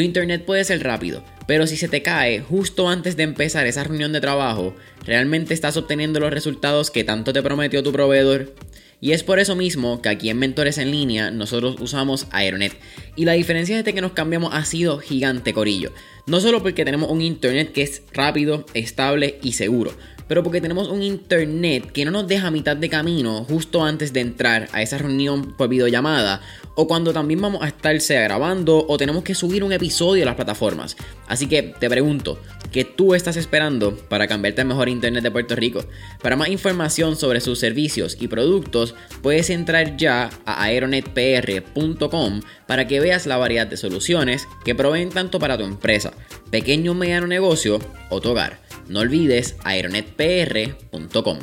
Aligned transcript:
Tu 0.00 0.04
internet 0.04 0.46
puede 0.46 0.64
ser 0.64 0.82
rápido, 0.82 1.22
pero 1.46 1.66
si 1.66 1.76
se 1.76 1.86
te 1.86 2.00
cae 2.00 2.40
justo 2.40 2.88
antes 2.88 3.18
de 3.18 3.22
empezar 3.22 3.66
esa 3.66 3.84
reunión 3.84 4.14
de 4.14 4.22
trabajo, 4.22 4.74
¿realmente 5.04 5.52
estás 5.52 5.76
obteniendo 5.76 6.20
los 6.20 6.32
resultados 6.32 6.90
que 6.90 7.04
tanto 7.04 7.34
te 7.34 7.42
prometió 7.42 7.82
tu 7.82 7.92
proveedor? 7.92 8.54
Y 9.02 9.12
es 9.12 9.22
por 9.22 9.38
eso 9.38 9.56
mismo 9.56 10.00
que 10.00 10.08
aquí 10.08 10.30
en 10.30 10.38
Mentores 10.38 10.78
en 10.78 10.90
línea 10.90 11.30
nosotros 11.30 11.76
usamos 11.80 12.28
Aeronet. 12.30 12.72
Y 13.14 13.26
la 13.26 13.34
diferencia 13.34 13.76
desde 13.76 13.92
que 13.92 14.00
nos 14.00 14.12
cambiamos 14.12 14.54
ha 14.54 14.64
sido 14.64 15.00
gigante, 15.00 15.52
Corillo. 15.52 15.92
No 16.26 16.40
solo 16.40 16.62
porque 16.62 16.86
tenemos 16.86 17.10
un 17.10 17.20
internet 17.20 17.70
que 17.72 17.82
es 17.82 18.00
rápido, 18.14 18.64
estable 18.72 19.38
y 19.42 19.52
seguro, 19.52 19.92
pero 20.30 20.44
porque 20.44 20.60
tenemos 20.60 20.86
un 20.86 21.02
internet 21.02 21.90
que 21.90 22.04
no 22.04 22.12
nos 22.12 22.28
deja 22.28 22.46
a 22.46 22.50
mitad 22.52 22.76
de 22.76 22.88
camino 22.88 23.42
justo 23.42 23.82
antes 23.82 24.12
de 24.12 24.20
entrar 24.20 24.68
a 24.70 24.80
esa 24.80 24.96
reunión 24.96 25.56
por 25.56 25.68
videollamada 25.68 26.40
o 26.76 26.86
cuando 26.86 27.12
también 27.12 27.40
vamos 27.40 27.64
a 27.64 27.66
estar 27.66 28.00
sea 28.00 28.22
grabando 28.22 28.86
o 28.86 28.96
tenemos 28.96 29.24
que 29.24 29.34
subir 29.34 29.64
un 29.64 29.72
episodio 29.72 30.22
a 30.22 30.26
las 30.26 30.36
plataformas. 30.36 30.96
Así 31.26 31.48
que 31.48 31.64
te 31.64 31.90
pregunto, 31.90 32.38
¿qué 32.70 32.84
tú 32.84 33.16
estás 33.16 33.36
esperando 33.36 33.96
para 33.96 34.28
cambiarte 34.28 34.60
al 34.60 34.68
mejor 34.68 34.88
internet 34.88 35.24
de 35.24 35.32
Puerto 35.32 35.56
Rico? 35.56 35.84
Para 36.22 36.36
más 36.36 36.48
información 36.48 37.16
sobre 37.16 37.40
sus 37.40 37.58
servicios 37.58 38.16
y 38.20 38.28
productos, 38.28 38.94
puedes 39.22 39.50
entrar 39.50 39.96
ya 39.96 40.30
a 40.46 40.62
aeronetpr.com 40.62 42.40
para 42.68 42.86
que 42.86 43.00
veas 43.00 43.26
la 43.26 43.36
variedad 43.36 43.66
de 43.66 43.76
soluciones 43.76 44.46
que 44.64 44.76
proveen 44.76 45.08
tanto 45.08 45.40
para 45.40 45.58
tu 45.58 45.64
empresa, 45.64 46.12
pequeño 46.52 46.92
o 46.92 46.94
mediano 46.94 47.26
negocio 47.26 47.80
o 48.10 48.20
tu 48.20 48.28
hogar. 48.28 48.69
No 48.90 48.98
olvides 48.98 49.54
aeronetpr.com. 49.62 51.38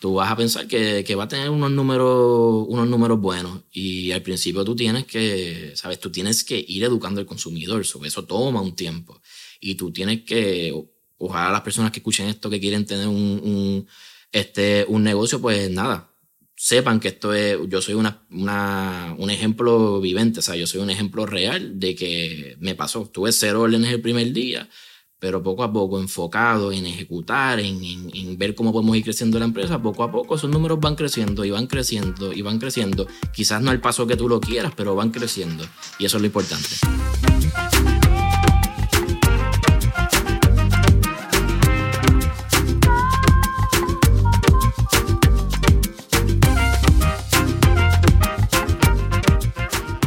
Tú 0.00 0.14
vas 0.14 0.32
a 0.32 0.36
pensar 0.36 0.66
que, 0.66 1.14
va 1.14 1.22
a 1.22 1.28
tener 1.28 1.50
unos 1.50 1.70
números, 1.70 2.66
unos 2.68 2.88
números 2.88 3.20
buenos 3.20 3.62
y 3.70 4.10
al 4.10 4.22
principio 4.22 4.64
tú 4.64 4.74
tienes 4.74 5.06
que, 5.06 5.70
sabes, 5.76 6.00
tú 6.00 6.10
tienes 6.10 6.42
que 6.42 6.64
ir 6.66 6.82
educando 6.82 7.20
al 7.20 7.28
consumidor, 7.28 7.86
sobre 7.86 8.08
eso 8.08 8.24
toma 8.24 8.60
un 8.60 8.74
tiempo 8.74 9.22
y 9.60 9.76
tú 9.76 9.92
tienes 9.92 10.24
que, 10.24 10.74
ojalá 11.16 11.52
las 11.52 11.60
personas 11.60 11.92
que 11.92 12.00
escuchen 12.00 12.26
esto 12.26 12.50
que 12.50 12.58
quieren 12.58 12.84
tener 12.84 13.06
un, 13.06 13.86
este, 14.32 14.84
un 14.88 15.04
negocio, 15.04 15.40
pues 15.40 15.70
nada, 15.70 16.12
sepan 16.56 16.98
que 16.98 17.06
esto 17.06 17.32
es, 17.32 17.56
yo 17.68 17.80
soy 17.80 17.94
una, 17.94 18.26
un 19.16 19.30
ejemplo 19.30 20.00
vivente, 20.00 20.40
o 20.40 20.42
sea, 20.42 20.56
yo 20.56 20.66
soy 20.66 20.80
un 20.80 20.90
ejemplo 20.90 21.24
real 21.24 21.78
de 21.78 21.94
que 21.94 22.56
me 22.58 22.74
pasó. 22.74 23.08
Tuve 23.08 23.30
cero 23.30 23.60
órdenes 23.60 23.92
el 23.92 24.00
primer 24.00 24.32
día 24.32 24.68
pero 25.18 25.42
poco 25.42 25.62
a 25.62 25.72
poco 25.72 25.98
enfocado 25.98 26.72
en 26.72 26.86
ejecutar, 26.86 27.58
en, 27.60 28.36
ver 28.36 28.54
cómo 28.54 28.72
podemos 28.72 28.96
ir 28.96 29.04
creciendo 29.04 29.38
la 29.38 29.46
empresa, 29.46 29.80
poco 29.80 30.02
a 30.02 30.10
poco 30.12 30.34
esos 30.34 30.50
números 30.50 30.78
van 30.78 30.94
creciendo 30.94 31.44
y 31.44 31.50
van 31.50 31.66
creciendo 31.66 32.32
y 32.32 32.42
van 32.42 32.58
creciendo. 32.58 33.06
Quizás 33.34 33.62
no 33.62 33.70
al 33.70 33.80
paso 33.80 34.06
que 34.06 34.16
tú 34.16 34.28
lo 34.28 34.40
quieras, 34.40 34.72
pero 34.76 34.94
van 34.94 35.10
creciendo 35.10 35.64
y 35.98 36.04
eso 36.04 36.18
es 36.18 36.20
lo 36.20 36.26
importante. 36.26 36.68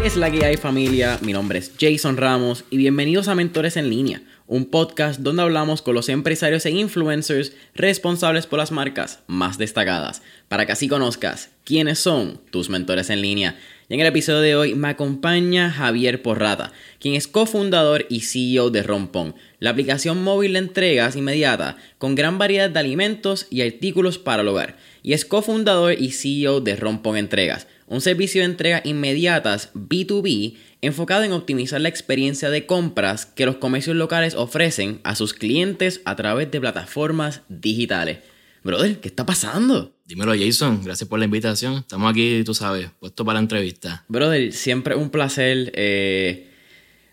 Es 0.04 0.16
la 0.16 0.32
que 0.32 0.44
hay 0.44 0.58
familia, 0.58 1.20
mi 1.22 1.34
nombre 1.34 1.60
es 1.60 1.74
Jason 1.80 2.18
Ramos 2.18 2.64
y 2.70 2.78
bienvenidos 2.78 3.28
a 3.28 3.36
Mentores 3.36 3.78
en 3.78 3.90
línea 3.90 4.22
un 4.50 4.66
podcast 4.66 5.20
donde 5.20 5.44
hablamos 5.44 5.84
con 5.84 5.94
los 5.94 6.10
empresarios 6.10 6.66
e 6.66 6.72
influencers 6.72 7.54
responsables 7.76 8.48
por 8.48 8.58
las 8.58 8.72
marcas 8.72 9.20
más 9.28 9.60
destacadas, 9.60 10.24
para 10.48 10.66
que 10.66 10.72
así 10.72 10.88
conozcas 10.88 11.52
quiénes 11.64 12.00
son 12.00 12.42
tus 12.50 12.68
mentores 12.68 13.12
en 13.12 13.22
línea. 13.22 13.60
Y 13.90 13.94
en 13.94 14.00
el 14.00 14.08
episodio 14.08 14.40
de 14.40 14.56
hoy 14.56 14.74
me 14.74 14.88
acompaña 14.88 15.70
Javier 15.70 16.24
Porrata, 16.24 16.74
quien 17.00 17.14
es 17.14 17.28
cofundador 17.28 18.08
y 18.10 18.22
CEO 18.22 18.72
de 18.72 18.82
Rompón, 18.82 19.36
la 19.60 19.70
aplicación 19.70 20.24
móvil 20.24 20.54
de 20.54 20.60
entregas 20.60 21.16
inmediata 21.16 21.78
con 22.00 22.16
gran 22.16 22.40
variedad 22.40 22.72
de 22.72 22.80
alimentos 22.80 23.46
y 23.52 23.62
artículos 23.62 24.18
para 24.18 24.42
el 24.42 24.48
hogar. 24.48 24.78
Y 25.04 25.14
es 25.14 25.26
cofundador 25.26 25.94
y 25.94 26.12
CEO 26.12 26.60
de 26.60 26.76
Rompón 26.76 27.18
Entregas, 27.18 27.68
un 27.86 28.02
servicio 28.02 28.42
de 28.42 28.46
entrega 28.46 28.82
inmediatas 28.84 29.72
B2B 29.74 30.56
enfocado 30.82 31.24
en 31.24 31.34
optimizar 31.34 31.82
la 31.82 31.90
experiencia 31.90 32.50
de 32.50 32.66
compras 32.66 33.26
que 33.26 33.46
los 33.46 33.58
comercios 33.58 33.96
locales 33.96 34.36
ofrecen 34.36 35.02
a 35.04 35.16
sus 35.16 35.34
clientes 35.34 36.02
a 36.06 36.16
través 36.16 36.50
de 36.52 36.62
plataformas 36.62 37.42
digitales. 37.50 38.20
Brother, 38.64 39.00
¿qué 39.00 39.08
está 39.08 39.26
pasando? 39.26 39.96
Dímelo, 40.06 40.34
Jason. 40.38 40.82
Gracias 40.84 41.08
por 41.08 41.20
la 41.20 41.26
invitación. 41.26 41.76
Estamos 41.76 42.12
aquí, 42.12 42.44
tú 42.44 42.54
sabes, 42.54 42.90
puesto 43.00 43.24
para 43.24 43.36
la 43.36 43.42
entrevista. 43.42 44.04
Brother, 44.08 44.52
siempre 44.54 44.96
un 44.96 45.10
placer. 45.10 45.72
Eh, 45.76 46.50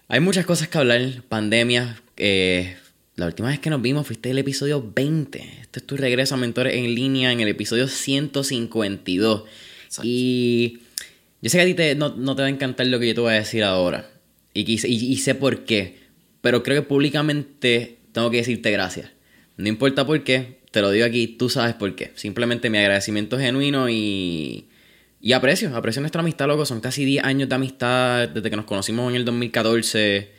hay 0.08 0.20
muchas 0.20 0.44
cosas 0.46 0.68
que 0.68 0.78
hablar. 0.78 1.22
Pandemia. 1.28 2.00
Eh, 2.16 2.76
la 3.14 3.26
última 3.26 3.48
vez 3.48 3.60
que 3.60 3.70
nos 3.70 3.80
vimos 3.80 4.06
fuiste 4.06 4.30
el 4.30 4.38
episodio 4.38 4.92
20. 4.94 5.38
Este 5.62 5.78
es 5.80 5.86
tu 5.86 5.96
regreso 5.96 6.34
a 6.34 6.38
Mentores 6.38 6.74
en 6.74 6.94
línea 6.94 7.32
en 7.32 7.40
el 7.40 7.48
episodio 7.48 7.86
152. 7.86 9.44
Y 10.02 10.80
yo 11.46 11.50
sé 11.50 11.58
que 11.58 11.62
a 11.62 11.66
ti 11.66 11.74
te, 11.74 11.94
no, 11.94 12.10
te 12.10 12.42
va 12.42 12.46
a 12.46 12.50
encantar 12.50 12.88
lo 12.88 12.98
que 12.98 13.06
yo 13.06 13.14
te 13.14 13.20
voy 13.20 13.32
a 13.32 13.36
decir 13.36 13.62
ahora. 13.62 14.10
Y, 14.52 14.68
y, 14.68 15.16
sé 15.18 15.36
por 15.36 15.64
qué. 15.64 15.96
Pero 16.40 16.64
creo 16.64 16.82
que 16.82 16.88
públicamente 16.88 18.00
tengo 18.10 18.32
que 18.32 18.38
decirte 18.38 18.72
gracias. 18.72 19.12
No 19.56 19.68
importa 19.68 20.04
por 20.04 20.24
qué, 20.24 20.58
te 20.72 20.80
lo 20.80 20.90
digo 20.90 21.06
aquí, 21.06 21.28
tú 21.28 21.48
sabes 21.48 21.76
por 21.76 21.94
qué. 21.94 22.10
Simplemente 22.16 22.68
mi 22.68 22.78
agradecimiento 22.78 23.38
genuino 23.38 23.88
y, 23.88 24.70
y 25.20 25.34
aprecio, 25.34 25.76
aprecio 25.76 26.00
nuestra 26.00 26.20
amistad, 26.20 26.48
loco. 26.48 26.66
Son 26.66 26.80
casi 26.80 27.04
10 27.04 27.22
años 27.22 27.48
de 27.48 27.54
amistad 27.54 28.28
desde 28.28 28.50
que 28.50 28.56
nos 28.56 28.64
conocimos 28.64 29.08
en 29.10 29.14
el 29.14 29.24
2014. 29.24 30.32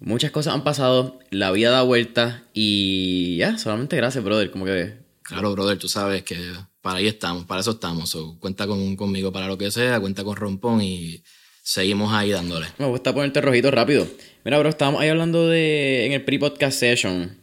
Muchas 0.00 0.30
cosas 0.30 0.52
han 0.52 0.62
pasado, 0.62 1.20
la 1.30 1.52
vida 1.52 1.70
da 1.70 1.80
vuelta 1.80 2.44
y 2.52 3.38
ya, 3.38 3.56
solamente 3.56 3.96
gracias, 3.96 4.22
brother. 4.22 4.50
Como 4.50 4.66
que. 4.66 4.98
Claro, 5.22 5.52
brother, 5.52 5.78
tú 5.78 5.88
sabes 5.88 6.22
que 6.22 6.36
para 6.84 6.98
ahí 6.98 7.06
estamos, 7.06 7.46
para 7.46 7.62
eso 7.62 7.70
estamos. 7.70 8.14
cuenta 8.40 8.66
con, 8.66 8.94
conmigo 8.94 9.32
para 9.32 9.46
lo 9.46 9.56
que 9.56 9.70
sea, 9.70 9.98
cuenta 10.00 10.22
con 10.22 10.36
Rompón 10.36 10.82
y 10.82 11.22
seguimos 11.62 12.12
ahí 12.12 12.30
dándole. 12.30 12.66
Me 12.76 12.84
gusta 12.84 13.14
ponerte 13.14 13.40
rojito 13.40 13.70
rápido. 13.70 14.06
Mira, 14.44 14.58
bro, 14.58 14.68
estábamos 14.68 15.00
ahí 15.00 15.08
hablando 15.08 15.48
de 15.48 16.04
en 16.04 16.12
el 16.12 16.22
pre-podcast 16.26 16.78
session 16.78 17.38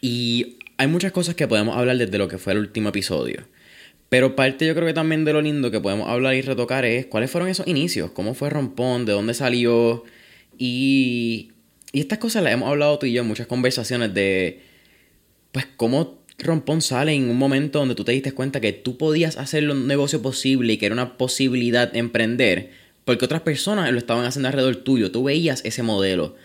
y 0.00 0.58
hay 0.76 0.86
muchas 0.86 1.10
cosas 1.10 1.34
que 1.34 1.48
podemos 1.48 1.76
hablar 1.76 1.98
desde 1.98 2.16
lo 2.16 2.28
que 2.28 2.38
fue 2.38 2.52
el 2.52 2.60
último 2.60 2.90
episodio. 2.90 3.42
Pero 4.08 4.36
parte 4.36 4.64
yo 4.64 4.74
creo 4.76 4.86
que 4.86 4.94
también 4.94 5.24
de 5.24 5.32
lo 5.32 5.42
lindo 5.42 5.72
que 5.72 5.80
podemos 5.80 6.08
hablar 6.08 6.36
y 6.36 6.42
retocar 6.42 6.84
es 6.84 7.06
cuáles 7.06 7.28
fueron 7.28 7.48
esos 7.48 7.66
inicios, 7.66 8.12
cómo 8.12 8.34
fue 8.34 8.50
Rompón, 8.50 9.04
de 9.04 9.12
dónde 9.14 9.34
salió 9.34 10.04
y, 10.58 11.50
y 11.90 11.98
estas 11.98 12.20
cosas 12.20 12.44
las 12.44 12.52
hemos 12.52 12.68
hablado 12.68 13.00
tú 13.00 13.06
y 13.06 13.12
yo 13.14 13.22
en 13.22 13.26
muchas 13.26 13.48
conversaciones 13.48 14.14
de 14.14 14.62
pues 15.50 15.66
cómo 15.76 16.19
rompón 16.44 16.82
sale 16.82 17.12
en 17.14 17.30
un 17.30 17.38
momento 17.38 17.78
donde 17.78 17.94
tú 17.94 18.04
te 18.04 18.12
diste 18.12 18.32
cuenta 18.32 18.60
que 18.60 18.72
tú 18.72 18.96
podías 18.96 19.36
hacer 19.36 19.68
un 19.70 19.86
negocio 19.86 20.22
posible 20.22 20.72
y 20.72 20.76
que 20.76 20.86
era 20.86 20.94
una 20.94 21.16
posibilidad 21.16 21.94
emprender, 21.96 22.70
porque 23.04 23.24
otras 23.24 23.42
personas 23.42 23.90
lo 23.92 23.98
estaban 23.98 24.24
haciendo 24.24 24.48
alrededor 24.48 24.76
tuyo, 24.76 25.10
tú 25.10 25.24
veías 25.24 25.64
ese 25.64 25.82
modelo. 25.82 26.36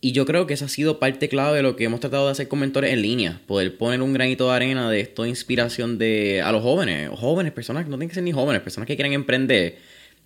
Y 0.00 0.10
yo 0.10 0.26
creo 0.26 0.48
que 0.48 0.54
esa 0.54 0.64
ha 0.64 0.68
sido 0.68 0.98
parte 0.98 1.28
clave 1.28 1.58
de 1.58 1.62
lo 1.62 1.76
que 1.76 1.84
hemos 1.84 2.00
tratado 2.00 2.26
de 2.26 2.32
hacer 2.32 2.48
con 2.48 2.58
mentores 2.58 2.92
en 2.92 3.02
línea, 3.02 3.40
poder 3.46 3.76
poner 3.78 4.02
un 4.02 4.12
granito 4.12 4.48
de 4.48 4.56
arena 4.56 4.90
de 4.90 5.00
esto 5.00 5.24
inspiración 5.26 5.96
de 5.96 6.42
a 6.42 6.50
los 6.50 6.62
jóvenes, 6.62 7.08
jóvenes, 7.10 7.52
personas 7.52 7.84
que 7.84 7.90
no 7.90 7.96
tienen 7.96 8.08
que 8.08 8.16
ser 8.16 8.24
ni 8.24 8.32
jóvenes, 8.32 8.62
personas 8.62 8.88
que 8.88 8.96
quieran 8.96 9.12
emprender 9.12 9.78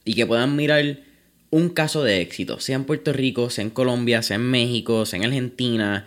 y 0.05 0.15
que 0.15 0.25
puedan 0.25 0.57
mirar 0.57 1.01
un 1.51 1.69
caso 1.69 2.03
de 2.03 2.23
éxito, 2.23 2.59
sea 2.59 2.77
en 2.77 2.85
Puerto 2.85 3.13
Rico, 3.13 3.51
sea 3.51 3.65
en 3.65 3.71
Colombia, 3.71 4.23
sea 4.23 4.37
en 4.37 4.51
México, 4.51 5.05
sea 5.05 5.19
en 5.19 5.27
Argentina, 5.27 6.07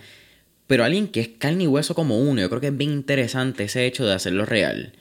pero 0.70 0.84
alguien 0.84 1.08
que 1.08 1.20
es 1.20 1.30
carne 1.30 1.64
y 1.64 1.68
hueso 1.68 1.96
como 1.96 2.20
uno. 2.20 2.42
Yo 2.42 2.48
creo 2.48 2.62
que 2.62 2.68
es 2.68 2.78
bien 2.78 2.92
interesante 2.92 3.64
ese 3.64 3.88
hecho 3.88 4.06
de 4.06 4.14
hacerlo 4.14 4.46
real. 4.46 4.94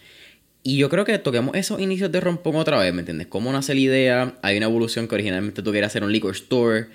Y 0.63 0.79
yo 0.79 0.89
creo 0.89 1.05
que 1.05 1.19
toquemos 1.19 1.55
esos 1.55 1.79
inicios 1.79 2.11
de 2.11 2.23
Rompón 2.23 2.57
otra 2.57 2.79
vez, 2.79 2.95
¿me 2.95 3.01
entiendes? 3.01 3.27
Cómo 3.27 3.53
nace 3.53 3.75
la 3.75 3.81
idea, 3.81 4.39
hay 4.41 4.57
una 4.57 4.65
evolución 4.65 5.07
que 5.07 5.15
originalmente 5.15 5.63
tú 5.63 5.71
querías 5.71 5.93
hacer 5.93 6.05
un 6.05 6.11
liquor 6.11 6.35
store, 6.35 6.87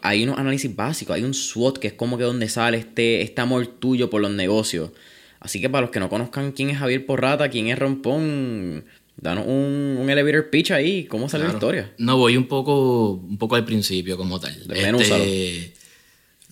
hay 0.00 0.22
unos 0.22 0.38
análisis 0.38 0.76
básicos, 0.76 1.16
hay 1.16 1.24
un 1.24 1.34
SWOT 1.34 1.78
que 1.78 1.88
es 1.88 1.94
como 1.94 2.16
que 2.16 2.22
donde 2.22 2.48
sale 2.48 2.78
este, 2.78 3.20
este 3.20 3.40
amor 3.40 3.66
tuyo 3.66 4.08
por 4.10 4.22
los 4.22 4.30
negocios. 4.30 4.92
Así 5.40 5.60
que 5.60 5.68
para 5.68 5.80
los 5.80 5.90
que 5.90 5.98
no 5.98 6.08
conozcan 6.08 6.52
quién 6.52 6.70
es 6.70 6.78
Javier 6.78 7.04
Porrata, 7.06 7.48
quién 7.48 7.66
es 7.66 7.76
Rompón, 7.76 8.84
danos 9.16 9.44
un, 9.44 9.98
un 10.00 10.08
elevator 10.08 10.50
pitch 10.50 10.70
ahí, 10.70 11.06
cómo 11.06 11.28
sale 11.28 11.48
la 11.48 11.54
historia. 11.54 11.92
No, 11.98 12.16
voy 12.16 12.36
un 12.36 12.46
poco, 12.46 13.14
un 13.14 13.38
poco 13.38 13.56
al 13.56 13.64
principio 13.64 14.16
como 14.16 14.38
tal. 14.38 14.56
Este, 14.70 15.72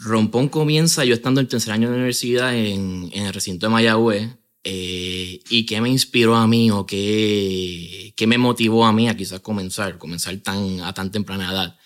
Rompón 0.03 0.49
comienza 0.49 1.05
yo 1.05 1.15
estando 1.15 1.41
en 1.41 1.49
tercer 1.49 1.73
año 1.73 1.89
de 1.89 1.95
universidad 1.95 2.57
en, 2.57 3.11
en 3.13 3.27
el 3.27 3.33
recinto 3.33 3.67
de 3.67 3.73
Mayagüez. 3.73 4.31
Eh, 4.65 5.41
¿Y 5.49 5.67
qué 5.67 5.81
me 5.81 5.89
inspiró 5.89 6.37
a 6.37 6.47
mí 6.47 6.71
o 6.71 6.87
qué, 6.87 8.13
qué 8.17 8.27
me 8.27 8.39
motivó 8.39 8.85
a 8.85 8.93
mí 8.93 9.09
a 9.09 9.17
quizás 9.17 9.41
comenzar, 9.41 9.99
comenzar 9.99 10.37
tan, 10.39 10.81
a 10.81 10.93
tan 10.93 11.11
temprana 11.11 11.51
edad? 11.51 11.79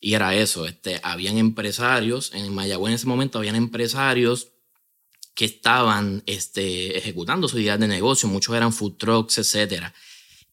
Y 0.00 0.14
era 0.14 0.34
eso, 0.34 0.66
este, 0.66 1.00
habían 1.02 1.38
empresarios, 1.38 2.30
en 2.34 2.54
Mayagüez 2.54 2.90
en 2.90 2.94
ese 2.96 3.06
momento 3.06 3.38
habían 3.38 3.56
empresarios 3.56 4.48
que 5.34 5.46
estaban 5.46 6.22
este, 6.26 6.98
ejecutando 6.98 7.48
su 7.48 7.58
idea 7.58 7.78
de 7.78 7.88
negocio, 7.88 8.28
muchos 8.28 8.54
eran 8.54 8.72
food 8.72 8.96
trucks, 8.98 9.38
etc. 9.38 9.84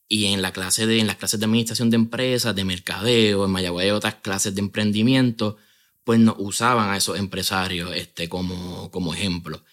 Y 0.07 0.27
en, 0.27 0.41
la 0.41 0.51
clase 0.51 0.87
de, 0.87 0.99
en 0.99 1.07
las 1.07 1.17
clases 1.17 1.39
de 1.39 1.45
administración 1.45 1.89
de 1.89 1.97
empresas, 1.97 2.55
de 2.55 2.63
mercadeo, 2.63 3.45
en 3.45 3.51
Mayagüez 3.51 3.85
hay 3.85 3.91
otras 3.91 4.15
clases 4.15 4.55
de 4.55 4.61
emprendimiento, 4.61 5.57
pues 6.03 6.19
no, 6.19 6.36
usaban 6.39 6.89
a 6.89 6.98
esos 6.98 7.19
empresarios 7.19 7.95
este, 7.95 8.30
como, 8.30 8.89
como 8.92 9.13
ejemplo. 9.13 9.63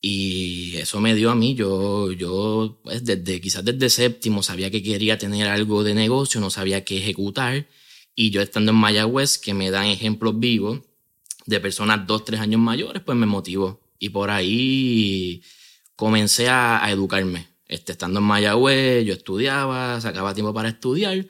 Y 0.00 0.76
eso 0.78 1.00
me 1.00 1.14
dio 1.14 1.30
a 1.30 1.36
mí, 1.36 1.54
yo, 1.54 2.10
yo 2.12 2.80
pues 2.82 3.04
desde, 3.04 3.40
quizás 3.40 3.64
desde 3.64 3.88
séptimo 3.88 4.42
sabía 4.42 4.70
que 4.70 4.82
quería 4.82 5.16
tener 5.16 5.46
algo 5.46 5.84
de 5.84 5.94
negocio, 5.94 6.40
no 6.40 6.50
sabía 6.50 6.84
qué 6.84 6.98
ejecutar. 6.98 7.68
Y 8.14 8.30
yo 8.30 8.42
estando 8.42 8.72
en 8.72 8.78
Mayagüez, 8.78 9.38
que 9.38 9.54
me 9.54 9.70
dan 9.70 9.86
ejemplos 9.86 10.38
vivos 10.38 10.80
de 11.46 11.60
personas 11.60 12.06
dos, 12.06 12.24
tres 12.24 12.40
años 12.40 12.60
mayores, 12.60 13.02
pues 13.04 13.16
me 13.16 13.26
motivó. 13.26 13.80
Y 13.98 14.08
por 14.10 14.30
ahí 14.30 15.42
comencé 15.96 16.48
a, 16.48 16.84
a 16.84 16.90
educarme. 16.90 17.48
Este, 17.68 17.92
estando 17.92 18.18
en 18.20 18.26
Mayagüez, 18.26 19.06
yo 19.06 19.14
estudiaba, 19.14 20.00
sacaba 20.00 20.34
tiempo 20.34 20.52
para 20.52 20.68
estudiar, 20.68 21.26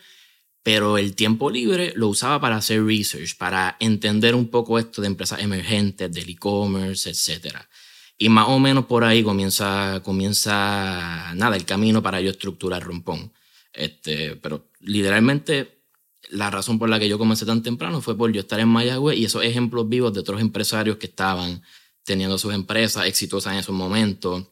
pero 0.63 0.99
el 0.99 1.15
tiempo 1.15 1.51
libre 1.51 1.93
lo 1.97 2.09
usaba 2.09 2.41
para 2.41 2.57
hacer 2.57 2.85
research, 2.85 3.37
para 3.37 3.77
entender 3.81 4.35
un 4.35 4.49
poco 4.49 4.79
esto 4.79 5.03
de 5.03 5.09
empresas 5.09 5.41
emergentes, 5.41 6.13
del 6.13 6.31
e-commerce, 6.31 7.11
etcétera. 7.11 7.69
Y 8.17 8.29
más 8.29 8.47
o 8.49 8.59
menos 8.61 8.87
por 8.87 9.03
ahí 9.03 9.25
comienza, 9.25 10.01
comienza 10.05 11.33
nada, 11.35 11.57
el 11.57 11.65
camino 11.65 12.03
para 12.03 12.21
yo 12.21 12.31
estructurar 12.31 12.83
Rompón. 12.83 13.33
Este, 13.73 14.37
pero 14.37 14.71
literalmente 14.81 15.83
la 16.29 16.51
razón 16.51 16.79
por 16.79 16.89
la 16.89 17.01
que 17.01 17.09
yo 17.09 17.19
comencé 17.19 17.45
tan 17.45 17.63
temprano 17.63 18.01
fue 18.01 18.17
por 18.17 18.31
yo 18.33 18.41
estar 18.41 18.61
en 18.61 18.69
Mayagüez 18.69 19.19
y 19.19 19.25
esos 19.25 19.45
ejemplos 19.45 19.89
vivos 19.89 20.13
de 20.13 20.21
otros 20.21 20.41
empresarios 20.41 20.97
que 20.99 21.07
estaban 21.07 21.63
teniendo 22.05 22.39
sus 22.39 22.55
empresas 22.55 23.07
exitosas 23.07 23.55
en 23.55 23.59
esos 23.59 23.75
momentos. 23.75 24.47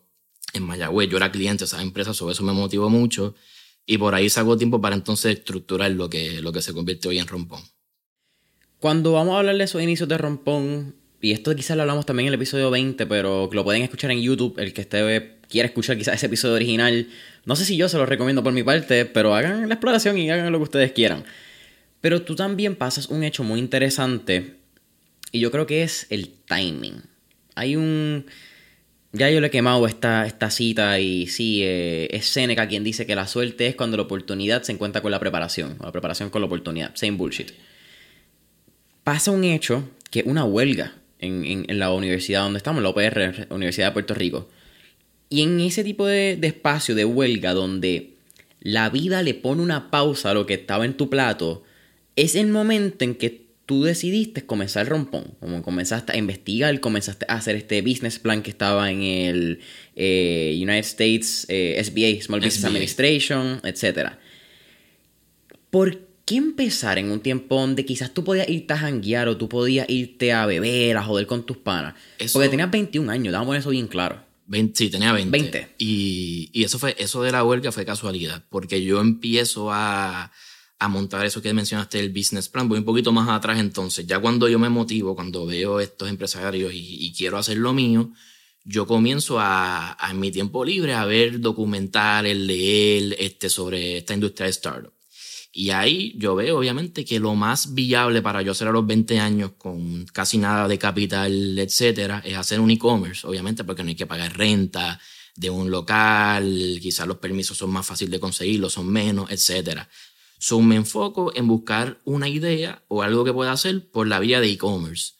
En 0.52 0.64
Mayagüez 0.64 1.08
yo 1.08 1.16
era 1.16 1.30
cliente 1.30 1.60
de 1.60 1.66
esas 1.66 1.82
empresas, 1.82 2.16
sobre 2.16 2.32
eso 2.32 2.42
me 2.42 2.52
motivó 2.52 2.90
mucho. 2.90 3.34
Y 3.90 3.98
por 3.98 4.14
ahí 4.14 4.30
sacó 4.30 4.56
tiempo 4.56 4.80
para 4.80 4.94
entonces 4.94 5.36
estructurar 5.36 5.90
lo 5.90 6.08
que, 6.08 6.40
lo 6.40 6.52
que 6.52 6.62
se 6.62 6.72
convierte 6.72 7.08
hoy 7.08 7.18
en 7.18 7.26
Rompón. 7.26 7.60
Cuando 8.78 9.10
vamos 9.10 9.34
a 9.34 9.38
hablar 9.38 9.56
de 9.56 9.64
esos 9.64 9.82
inicios 9.82 10.08
de 10.08 10.16
Rompón, 10.16 10.94
y 11.20 11.32
esto 11.32 11.52
quizás 11.56 11.76
lo 11.76 11.82
hablamos 11.82 12.06
también 12.06 12.28
en 12.28 12.34
el 12.34 12.38
episodio 12.38 12.70
20, 12.70 13.04
pero 13.06 13.50
lo 13.50 13.64
pueden 13.64 13.82
escuchar 13.82 14.12
en 14.12 14.22
YouTube, 14.22 14.60
el 14.60 14.72
que 14.72 14.82
esté 14.82 15.38
quiera 15.48 15.66
escuchar 15.66 15.98
quizás 15.98 16.14
ese 16.14 16.26
episodio 16.26 16.54
original. 16.54 17.08
No 17.44 17.56
sé 17.56 17.64
si 17.64 17.76
yo 17.76 17.88
se 17.88 17.96
lo 17.96 18.06
recomiendo 18.06 18.44
por 18.44 18.52
mi 18.52 18.62
parte, 18.62 19.06
pero 19.06 19.34
hagan 19.34 19.68
la 19.68 19.74
exploración 19.74 20.16
y 20.18 20.30
hagan 20.30 20.52
lo 20.52 20.58
que 20.58 20.64
ustedes 20.64 20.92
quieran. 20.92 21.24
Pero 22.00 22.22
tú 22.22 22.36
también 22.36 22.76
pasas 22.76 23.08
un 23.08 23.24
hecho 23.24 23.42
muy 23.42 23.58
interesante 23.58 24.54
y 25.32 25.40
yo 25.40 25.50
creo 25.50 25.66
que 25.66 25.82
es 25.82 26.06
el 26.10 26.30
timing. 26.46 27.02
Hay 27.56 27.74
un... 27.74 28.26
Ya 29.12 29.28
yo 29.28 29.40
le 29.40 29.48
he 29.48 29.50
quemado 29.50 29.86
esta, 29.86 30.24
esta 30.24 30.50
cita 30.50 31.00
y 31.00 31.26
sí, 31.26 31.62
eh, 31.64 32.08
es 32.12 32.26
Seneca 32.26 32.68
quien 32.68 32.84
dice 32.84 33.06
que 33.06 33.16
la 33.16 33.26
suerte 33.26 33.66
es 33.66 33.74
cuando 33.74 33.96
la 33.96 34.04
oportunidad 34.04 34.62
se 34.62 34.70
encuentra 34.70 35.02
con 35.02 35.10
la 35.10 35.18
preparación, 35.18 35.76
o 35.80 35.84
la 35.84 35.92
preparación 35.92 36.30
con 36.30 36.42
la 36.42 36.46
oportunidad, 36.46 36.94
same 36.94 37.16
bullshit. 37.16 37.50
Pasa 39.02 39.32
un 39.32 39.42
hecho 39.42 39.88
que 40.10 40.22
una 40.26 40.44
huelga 40.44 40.94
en, 41.18 41.66
la 41.78 41.92
universidad 41.92 42.42
donde 42.42 42.58
estamos, 42.58 42.82
la 42.82 42.90
UPR, 42.90 43.48
Universidad 43.50 43.88
de 43.88 43.92
Puerto 43.92 44.14
Rico. 44.14 44.48
Y 45.28 45.42
en 45.42 45.60
ese 45.60 45.82
tipo 45.82 46.06
de, 46.06 46.36
de, 46.36 46.46
espacio 46.46 46.94
de 46.94 47.04
huelga 47.04 47.52
donde 47.52 48.14
la 48.60 48.90
vida 48.90 49.22
le 49.22 49.34
pone 49.34 49.62
una 49.62 49.90
pausa 49.90 50.30
a 50.30 50.34
lo 50.34 50.46
que 50.46 50.54
estaba 50.54 50.84
en 50.84 50.94
tu 50.94 51.10
plato, 51.10 51.64
es 52.14 52.36
el 52.36 52.46
momento 52.46 53.04
en 53.04 53.16
que 53.16 53.49
tú 53.70 53.84
decidiste 53.84 54.44
comenzar 54.44 54.82
el 54.82 54.88
rompón. 54.88 55.36
Como 55.38 55.62
comenzaste 55.62 56.10
a 56.10 56.16
investigar, 56.16 56.80
comenzaste 56.80 57.24
a 57.28 57.34
hacer 57.34 57.54
este 57.54 57.82
business 57.82 58.18
plan 58.18 58.42
que 58.42 58.50
estaba 58.50 58.90
en 58.90 59.02
el 59.04 59.60
eh, 59.94 60.58
United 60.60 60.80
States 60.80 61.46
eh, 61.48 61.80
SBA, 61.80 62.20
Small 62.20 62.40
Business 62.40 62.64
Administration, 62.64 63.60
etc. 63.62 64.14
¿Por 65.70 66.00
qué 66.24 66.34
empezar 66.34 66.98
en 66.98 67.12
un 67.12 67.20
tiempo 67.20 67.60
donde 67.60 67.84
quizás 67.84 68.12
tú 68.12 68.24
podías 68.24 68.48
irte 68.48 68.74
a 68.74 68.78
janguear 68.78 69.28
o 69.28 69.36
tú 69.36 69.48
podías 69.48 69.88
irte 69.88 70.32
a 70.32 70.46
beber, 70.46 70.96
a 70.96 71.04
joder 71.04 71.28
con 71.28 71.46
tus 71.46 71.58
panas? 71.58 71.94
Porque 72.32 72.48
tenías 72.48 72.72
21 72.72 73.08
años, 73.08 73.32
damos 73.32 73.56
eso 73.56 73.70
bien 73.70 73.86
claro. 73.86 74.20
20, 74.48 74.76
sí, 74.76 74.90
tenía 74.90 75.12
20. 75.12 75.30
20. 75.30 75.74
Y, 75.78 76.50
y, 76.52 76.64
eso, 76.64 76.80
fue, 76.80 76.96
eso 76.98 77.22
de 77.22 77.30
la 77.30 77.44
huelga 77.44 77.70
fue 77.70 77.84
casualidad, 77.84 78.44
porque 78.50 78.82
yo 78.82 79.00
empiezo 79.00 79.70
a, 79.70 80.32
a 80.80 80.88
montar 80.88 81.26
eso 81.26 81.42
que 81.42 81.52
mencionaste, 81.52 82.00
el 82.00 82.08
business 82.10 82.48
plan. 82.48 82.68
Voy 82.68 82.78
un 82.78 82.84
poquito 82.84 83.12
más 83.12 83.28
atrás 83.28 83.60
entonces. 83.60 84.06
Ya 84.06 84.18
cuando 84.18 84.48
yo 84.48 84.58
me 84.58 84.70
motivo, 84.70 85.14
cuando 85.14 85.44
veo 85.46 85.78
estos 85.78 86.08
empresarios 86.08 86.72
y, 86.74 87.12
quiero 87.16 87.36
hacer 87.36 87.58
lo 87.58 87.74
mío, 87.74 88.10
yo 88.64 88.86
comienzo 88.86 89.38
a, 89.38 89.96
en 90.10 90.18
mi 90.18 90.30
tiempo 90.32 90.64
libre 90.64 90.94
a 90.94 91.04
ver 91.04 91.40
documentales, 91.40 92.36
leer 92.36 93.14
este, 93.18 93.50
sobre 93.50 93.98
esta 93.98 94.14
industria 94.14 94.46
de 94.46 94.50
startup. 94.50 94.92
Y 95.52 95.70
ahí 95.70 96.14
yo 96.16 96.34
veo, 96.34 96.58
obviamente, 96.58 97.04
que 97.04 97.20
lo 97.20 97.34
más 97.34 97.74
viable 97.74 98.22
para 98.22 98.40
yo 98.40 98.52
hacer 98.52 98.68
a 98.68 98.72
los 98.72 98.86
20 98.86 99.18
años 99.20 99.52
con 99.58 100.06
casi 100.06 100.38
nada 100.38 100.66
de 100.66 100.78
capital, 100.78 101.58
etcétera, 101.58 102.22
es 102.24 102.36
hacer 102.36 102.58
un 102.60 102.70
e-commerce, 102.70 103.26
obviamente, 103.26 103.64
porque 103.64 103.82
no 103.82 103.90
hay 103.90 103.96
que 103.96 104.06
pagar 104.06 104.36
renta 104.36 104.98
de 105.36 105.50
un 105.50 105.70
local, 105.70 106.78
quizás 106.80 107.06
los 107.06 107.18
permisos 107.18 107.56
son 107.56 107.70
más 107.70 107.86
fáciles 107.86 108.12
de 108.12 108.20
conseguirlo, 108.20 108.70
son 108.70 108.86
menos, 108.88 109.30
etcétera. 109.30 109.88
So, 110.40 110.60
me 110.60 110.74
enfoco 110.74 111.32
en 111.36 111.46
buscar 111.46 112.00
una 112.04 112.28
idea 112.28 112.82
o 112.88 113.02
algo 113.02 113.24
que 113.24 113.32
pueda 113.32 113.52
hacer 113.52 113.90
por 113.90 114.08
la 114.08 114.18
vía 114.18 114.40
de 114.40 114.50
e-commerce. 114.50 115.12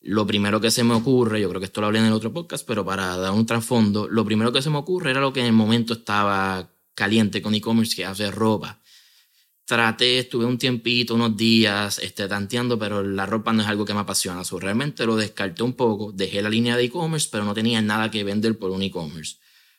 Lo 0.00 0.26
primero 0.26 0.60
que 0.60 0.72
se 0.72 0.82
me 0.82 0.94
ocurre, 0.94 1.40
yo 1.40 1.48
creo 1.48 1.60
que 1.60 1.66
esto 1.66 1.80
lo 1.80 1.86
hablé 1.86 2.00
en 2.00 2.06
el 2.06 2.12
otro 2.12 2.32
podcast, 2.32 2.66
pero 2.66 2.84
para 2.84 3.16
dar 3.16 3.32
un 3.32 3.46
trasfondo, 3.46 4.08
lo 4.08 4.24
primero 4.24 4.50
que 4.50 4.62
se 4.62 4.70
me 4.70 4.78
ocurre 4.78 5.10
era 5.10 5.20
lo 5.20 5.32
que 5.32 5.40
en 5.40 5.46
el 5.46 5.52
momento 5.52 5.92
estaba 5.92 6.70
caliente 6.94 7.40
con 7.40 7.54
e-commerce, 7.54 7.94
que 7.94 8.02
es 8.02 8.08
hacer 8.08 8.34
ropa 8.34 8.82
traté, 9.64 10.18
estuve 10.18 10.44
un 10.44 10.58
tiempito, 10.58 11.14
unos 11.14 11.34
días, 11.34 11.98
este, 11.98 12.28
tanteando, 12.28 12.78
pero 12.78 13.02
la 13.02 13.26
ropa 13.26 13.52
no 13.52 13.62
es 13.62 13.68
algo 13.68 13.84
que 13.84 13.94
me 13.94 14.00
apasiona. 14.00 14.44
So, 14.44 14.58
realmente 14.58 15.06
lo 15.06 15.16
descarté 15.16 15.62
un 15.62 15.72
poco, 15.74 16.12
dejé 16.12 16.42
la 16.42 16.50
línea 16.50 16.76
de 16.76 16.84
e-commerce, 16.84 17.28
pero 17.30 17.44
no 17.44 17.54
tenía 17.54 17.80
nada 17.80 18.10
que 18.10 18.24
vender 18.24 18.58
por 18.58 18.70
un 18.70 18.82
e-commerce. 18.82 19.36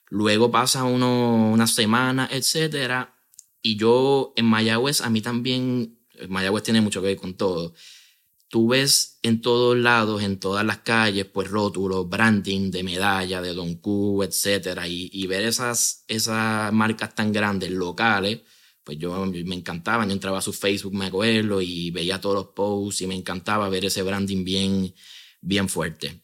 Luego 0.10 0.52
pasa 0.52 0.84
uno, 0.84 1.52
una 1.52 1.68
semana, 1.68 2.28
etcétera, 2.32 3.13
y 3.64 3.78
yo 3.78 4.34
en 4.36 4.46
Mayagüez, 4.46 5.02
a 5.02 5.10
mí 5.10 5.22
también, 5.22 5.98
Mayagüez 6.30 6.64
tiene 6.64 6.82
mucho 6.82 7.02
que 7.02 7.08
ver 7.08 7.18
con 7.18 7.36
todo. 7.36 7.74
Tú 8.50 8.68
ves 8.68 9.20
en 9.24 9.42
todos 9.42 9.78
lados, 9.78 10.22
en 10.22 10.40
todas 10.40 10.66
las 10.66 10.80
calles, 10.80 11.26
pues 11.26 11.50
rótulos, 11.50 12.08
branding 12.08 12.70
de 12.72 12.84
medalla, 12.84 13.42
de 13.42 13.54
Don 13.54 13.76
Q, 13.78 14.24
y, 14.24 15.24
y 15.24 15.28
ver 15.28 15.44
esas, 15.46 16.04
esas 16.08 16.72
marcas 16.74 17.16
tan 17.16 17.32
grandes 17.32 17.72
locales, 17.72 18.42
pues 18.84 18.98
yo 19.00 19.26
me 19.26 19.56
encantaba, 19.56 20.06
yo 20.06 20.12
entraba 20.12 20.40
a 20.40 20.42
su 20.42 20.54
Facebook, 20.54 20.94
me 20.94 21.06
acuerdo, 21.08 21.62
y 21.62 21.90
veía 21.92 22.22
todos 22.22 22.36
los 22.36 22.48
posts 22.48 23.02
y 23.02 23.08
me 23.08 23.16
encantaba 23.16 23.70
ver 23.70 23.86
ese 23.86 24.04
branding 24.04 24.44
bien, 24.44 24.94
bien 25.42 25.70
fuerte. 25.70 26.23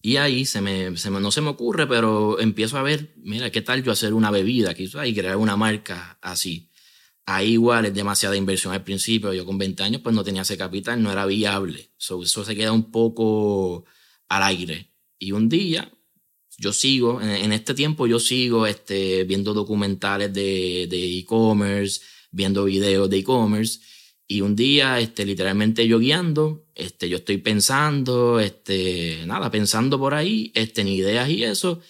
Y 0.00 0.16
ahí 0.16 0.44
se 0.44 0.60
me, 0.60 0.90
no 0.90 1.30
se 1.30 1.40
me 1.40 1.48
ocurre, 1.48 1.86
pero 1.86 2.38
empiezo 2.40 2.78
a 2.78 2.82
ver, 2.82 3.14
mira, 3.16 3.50
¿qué 3.50 3.62
tal 3.62 3.82
yo 3.82 3.92
hacer 3.92 4.14
una 4.14 4.30
bebida 4.30 4.74
y 4.76 5.14
crear 5.14 5.36
una 5.36 5.56
marca 5.56 6.18
así? 6.22 6.70
Ahí 7.26 7.52
igual 7.52 7.86
es 7.86 7.94
demasiada 7.94 8.36
inversión 8.36 8.72
al 8.72 8.84
principio, 8.84 9.32
yo 9.34 9.44
con 9.44 9.58
20 9.58 9.82
años 9.82 10.00
pues 10.02 10.14
no 10.14 10.24
tenía 10.24 10.42
ese 10.42 10.56
capital, 10.56 11.02
no 11.02 11.12
era 11.12 11.26
viable, 11.26 11.90
eso 11.98 12.24
se 12.24 12.56
queda 12.56 12.72
un 12.72 12.90
poco 12.90 13.84
al 14.28 14.42
aire. 14.44 14.92
Y 15.18 15.32
un 15.32 15.48
día 15.48 15.92
yo 16.58 16.72
sigo, 16.72 17.20
en, 17.20 17.52
este 17.52 17.74
tiempo 17.74 18.06
yo 18.06 18.18
sigo 18.18 18.66
este, 18.66 19.24
viendo 19.24 19.52
documentales 19.52 20.32
de 20.32 21.18
e-commerce, 21.18 22.00
viendo 22.30 22.64
videos 22.64 23.08
de 23.10 23.18
e-commerce. 23.18 23.80
Y 24.30 24.42
un 24.42 24.54
día, 24.54 25.00
este, 25.00 25.24
literalmente 25.24 25.88
yo 25.88 25.98
guiando, 25.98 26.66
este, 26.74 27.08
yo 27.08 27.16
estoy 27.16 27.38
pensando, 27.38 28.40
este, 28.40 29.24
nada, 29.24 29.50
pensando 29.50 29.98
por 29.98 30.12
ahí, 30.12 30.52
este, 30.54 30.82
en 30.82 30.88
ideas 30.88 31.30
y 31.30 31.44
eso. 31.44 31.80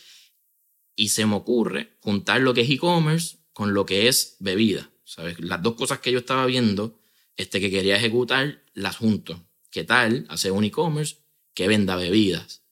Y 0.95 1.09
se 1.09 1.27
me 1.27 1.35
ocurre 1.35 1.97
juntar 2.01 2.41
lo 2.41 2.55
que 2.55 2.61
es 2.61 2.71
e-commerce 2.71 3.39
con 3.53 3.75
lo 3.75 3.85
que 3.85 4.07
es 4.07 4.37
bebida. 4.39 4.89
¿Sabes? 5.03 5.41
Las 5.41 5.63
dos 5.63 5.75
cosas 5.75 5.99
que 5.99 6.13
yo 6.13 6.21
estaba 6.21 6.47
viendo, 6.47 7.01
este, 7.37 7.61
que 7.61 7.73
quería 7.73 7.97
ejecutar, 7.97 8.63
las 8.73 8.97
junto. 8.97 9.45
¿Qué 9.73 9.83
tal 9.83 10.25
hacer 10.29 10.53
un 10.53 10.63
e-commerce 10.63 11.17
que 11.55 11.67
venda 11.67 11.97
bebidas? 11.97 12.63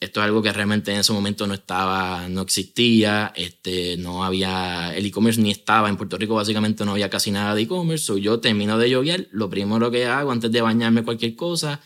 Esto 0.00 0.20
es 0.20 0.24
algo 0.24 0.40
que 0.40 0.50
realmente 0.50 0.90
en 0.90 1.00
ese 1.00 1.12
momento 1.12 1.46
no 1.46 1.52
estaba, 1.52 2.26
no 2.30 2.40
existía, 2.40 3.34
este, 3.36 3.98
no 3.98 4.24
había, 4.24 4.96
el 4.96 5.04
e-commerce 5.04 5.40
ni 5.42 5.50
estaba, 5.50 5.90
en 5.90 5.98
Puerto 5.98 6.16
Rico 6.16 6.34
básicamente 6.34 6.86
no 6.86 6.92
había 6.92 7.10
casi 7.10 7.30
nada 7.30 7.54
de 7.54 7.62
e-commerce, 7.62 8.06
so 8.06 8.16
yo 8.16 8.40
termino 8.40 8.78
de 8.78 8.88
yoguear, 8.88 9.28
lo 9.30 9.50
primero 9.50 9.90
que 9.90 10.06
hago 10.06 10.32
antes 10.32 10.50
de 10.50 10.62
bañarme 10.62 11.04
cualquier 11.04 11.36
cosa, 11.36 11.82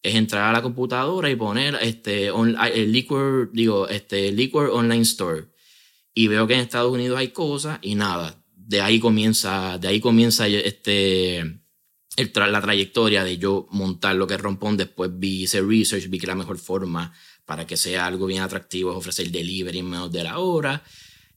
es 0.00 0.14
entrar 0.14 0.44
a 0.44 0.52
la 0.52 0.62
computadora 0.62 1.28
y 1.28 1.34
poner 1.34 1.76
este, 1.82 2.28
el 2.28 2.92
liquor, 2.92 3.50
digo, 3.52 3.88
este, 3.88 4.30
liquor 4.30 4.70
online 4.70 5.02
store. 5.02 5.46
Y 6.14 6.28
veo 6.28 6.46
que 6.46 6.54
en 6.54 6.60
Estados 6.60 6.92
Unidos 6.92 7.18
hay 7.18 7.28
cosas 7.28 7.78
y 7.82 7.96
nada. 7.96 8.42
De 8.54 8.80
ahí 8.80 9.00
comienza, 9.00 9.78
de 9.78 9.88
ahí 9.88 10.00
comienza 10.00 10.46
este, 10.46 11.38
el 11.38 12.32
la 12.34 12.62
trayectoria 12.62 13.24
de 13.24 13.38
yo 13.38 13.66
montar 13.70 14.14
lo 14.16 14.26
que 14.26 14.34
es 14.34 14.40
Rompón. 14.40 14.76
Después 14.76 15.10
vi 15.12 15.44
ese 15.44 15.60
research, 15.60 16.08
vi 16.08 16.18
que 16.18 16.26
la 16.26 16.34
mejor 16.34 16.58
forma 16.58 17.12
para 17.46 17.66
que 17.66 17.76
sea 17.76 18.06
algo 18.06 18.26
bien 18.26 18.42
atractivo 18.42 18.90
es 18.90 18.96
ofrecer 18.96 19.30
delivery 19.30 19.78
en 19.78 19.90
menos 19.90 20.12
de 20.12 20.24
la 20.24 20.38
hora 20.38 20.82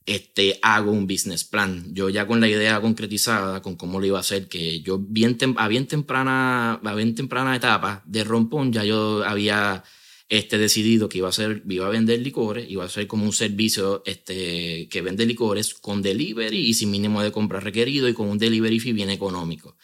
este, 0.06 0.58
hago 0.62 0.90
un 0.90 1.06
business 1.06 1.44
plan. 1.44 1.94
Yo 1.94 2.08
ya 2.08 2.26
con 2.26 2.40
la 2.40 2.48
idea 2.48 2.80
concretizada, 2.80 3.62
con 3.62 3.76
cómo 3.76 4.00
lo 4.00 4.06
iba 4.06 4.18
a 4.18 4.22
hacer, 4.22 4.48
que 4.48 4.80
yo 4.80 4.98
bien 4.98 5.38
a 5.56 5.68
bien 5.68 5.86
temprana, 5.86 6.74
a 6.74 6.94
bien 6.94 7.14
temprana 7.14 7.54
etapa 7.54 8.02
de 8.06 8.24
rompón, 8.24 8.72
ya 8.72 8.84
yo 8.84 9.24
había 9.24 9.84
este, 10.28 10.58
decidido 10.58 11.08
que 11.08 11.18
iba 11.18 11.28
a, 11.28 11.30
hacer, 11.30 11.62
iba 11.68 11.86
a 11.86 11.90
vender 11.90 12.20
licores, 12.20 12.68
iba 12.68 12.84
a 12.84 12.88
ser 12.88 13.06
como 13.06 13.24
un 13.24 13.32
servicio 13.32 14.02
este, 14.04 14.88
que 14.88 15.02
vende 15.02 15.26
licores 15.26 15.74
con 15.74 16.02
delivery 16.02 16.58
y 16.58 16.74
sin 16.74 16.90
mínimo 16.90 17.22
de 17.22 17.32
compra 17.32 17.60
requerido 17.60 18.08
y 18.08 18.14
con 18.14 18.28
un 18.28 18.38
delivery 18.38 18.80
fee 18.80 18.92
bien 18.92 19.10
económico. 19.10 19.76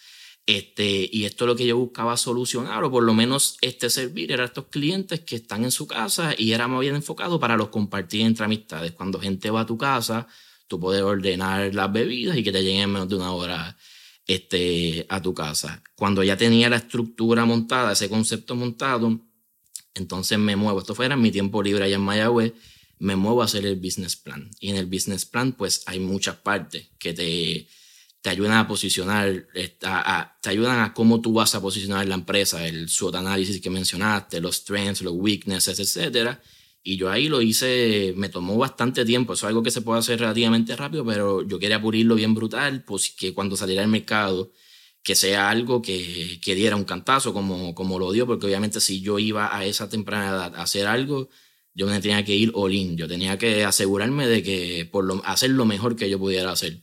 Este, 0.47 1.11
y 1.13 1.25
esto 1.25 1.45
es 1.45 1.49
lo 1.49 1.57
que 1.57 1.67
yo 1.67 1.77
buscaba 1.77 2.17
solucionar, 2.17 2.85
o 2.85 2.91
por 2.91 3.03
lo 3.03 3.15
menos 3.15 3.59
este 3.61 3.91
servir 3.91 4.31
era 4.31 4.45
estos 4.45 4.67
clientes 4.67 5.21
que 5.21 5.37
están 5.37 5.65
en 5.65 5.73
su 5.73 5.89
casa 5.89 6.35
y 6.39 6.53
era 6.53 6.69
más 6.69 6.81
bien 6.81 6.95
enfocado 6.95 7.41
para 7.41 7.57
los 7.57 7.69
compartir 7.69 8.21
entre 8.23 8.45
amistades. 8.45 8.93
Cuando 8.93 9.19
gente 9.19 9.51
va 9.51 9.63
a 9.63 9.67
tu 9.67 9.77
casa, 9.77 10.29
tú 10.69 10.79
puedes 10.79 11.03
ordenar 11.03 11.75
las 11.75 11.93
bebidas 11.93 12.37
y 12.37 12.45
que 12.45 12.53
te 12.53 12.63
lleguen 12.63 12.83
en 12.83 12.93
menos 12.93 13.09
de 13.09 13.17
una 13.17 13.33
hora 13.33 13.77
este, 14.25 15.05
a 15.09 15.21
tu 15.21 15.35
casa. 15.35 15.83
Cuando 15.97 16.23
ya 16.23 16.37
tenía 16.37 16.69
la 16.69 16.77
estructura 16.77 17.45
montada, 17.45 17.93
ese 17.93 18.09
concepto 18.09 18.55
montado, 18.55 19.21
entonces 19.95 20.39
me 20.39 20.55
muevo. 20.55 20.79
Esto 20.79 20.95
fuera 20.95 21.15
en 21.15 21.23
mi 21.23 21.33
tiempo 21.33 21.61
libre 21.61 21.85
allá 21.85 21.97
en 21.97 22.03
Mayagüez, 22.03 22.53
me 22.99 23.17
muevo 23.17 23.43
a 23.43 23.47
hacer 23.47 23.67
el 23.67 23.77
business 23.77 24.15
plan. 24.15 24.49
Y 24.61 24.71
en 24.71 24.77
el 24.77 24.87
business 24.87 25.27
plan, 25.27 25.53
pues 25.53 25.83
hay 25.87 25.99
muchas 25.99 26.37
partes 26.37 26.89
que 26.99 27.13
te 27.13 27.67
te 28.27 28.31
ayudan 28.31 28.55
a 28.55 28.67
posicionar, 28.67 29.47
te 29.53 30.51
ayudan 30.51 30.81
a 30.81 30.93
cómo 30.93 31.21
tú 31.21 31.33
vas 31.33 31.55
a 31.55 31.61
posicionar 31.61 32.09
la 32.09 32.17
empresa, 32.17 32.67
el 32.67 32.89
SWOT 32.89 33.15
análisis 33.15 33.61
que 33.61 33.71
mencionaste, 33.71 34.41
los 34.41 34.57
strengths, 34.57 35.03
los 35.03 35.15
weaknesses, 35.15 35.79
etc. 35.79 36.37
Y 36.83 36.97
yo 36.97 37.09
ahí 37.09 37.29
lo 37.29 37.41
hice, 37.41 38.15
me 38.17 38.29
tomó 38.29 38.59
bastante 38.59 39.05
tiempo, 39.05 39.35
eso 39.35 39.47
es 39.47 39.51
algo 39.51 39.63
que 39.63 39.71
se 39.71 39.81
puede 39.81 40.01
hacer 40.01 40.19
relativamente 40.19 40.75
rápido, 40.75 41.07
pero 41.07 41.47
yo 41.47 41.61
quería 41.61 41.81
pulirlo 41.81 42.17
bien 42.17 42.35
brutal, 42.35 42.83
pues 42.83 43.11
que 43.11 43.33
cuando 43.33 43.57
saliera 43.57 43.85
al 43.85 43.89
mercado, 43.89 44.51
que 45.05 45.15
sea 45.15 45.49
algo 45.49 45.81
que, 45.81 46.41
que 46.43 46.57
diera 46.57 46.75
un 46.75 46.83
cantazo 46.83 47.33
como, 47.33 47.77
como 47.77 47.97
lo 48.01 48.11
dio, 48.11 48.27
porque 48.27 48.47
obviamente 48.47 48.81
si 48.81 49.01
yo 49.03 49.21
iba 49.21 49.57
a 49.57 49.65
esa 49.65 49.89
temprana 49.89 50.31
edad 50.31 50.57
a 50.57 50.63
hacer 50.65 50.89
algo, 50.89 51.29
yo 51.75 51.87
me 51.87 52.01
tenía 52.01 52.25
que 52.25 52.35
ir 52.35 52.51
all 52.55 52.75
in, 52.75 52.97
yo 52.97 53.07
tenía 53.07 53.39
que 53.39 53.65
asegurarme 53.65 54.27
de 54.27 54.43
que 54.43 54.89
por 54.91 55.05
lo, 55.05 55.25
hacer 55.25 55.51
lo 55.51 55.65
mejor 55.65 55.95
que 55.95 56.11
yo 56.11 56.19
pudiera 56.19 56.51
hacer. 56.51 56.83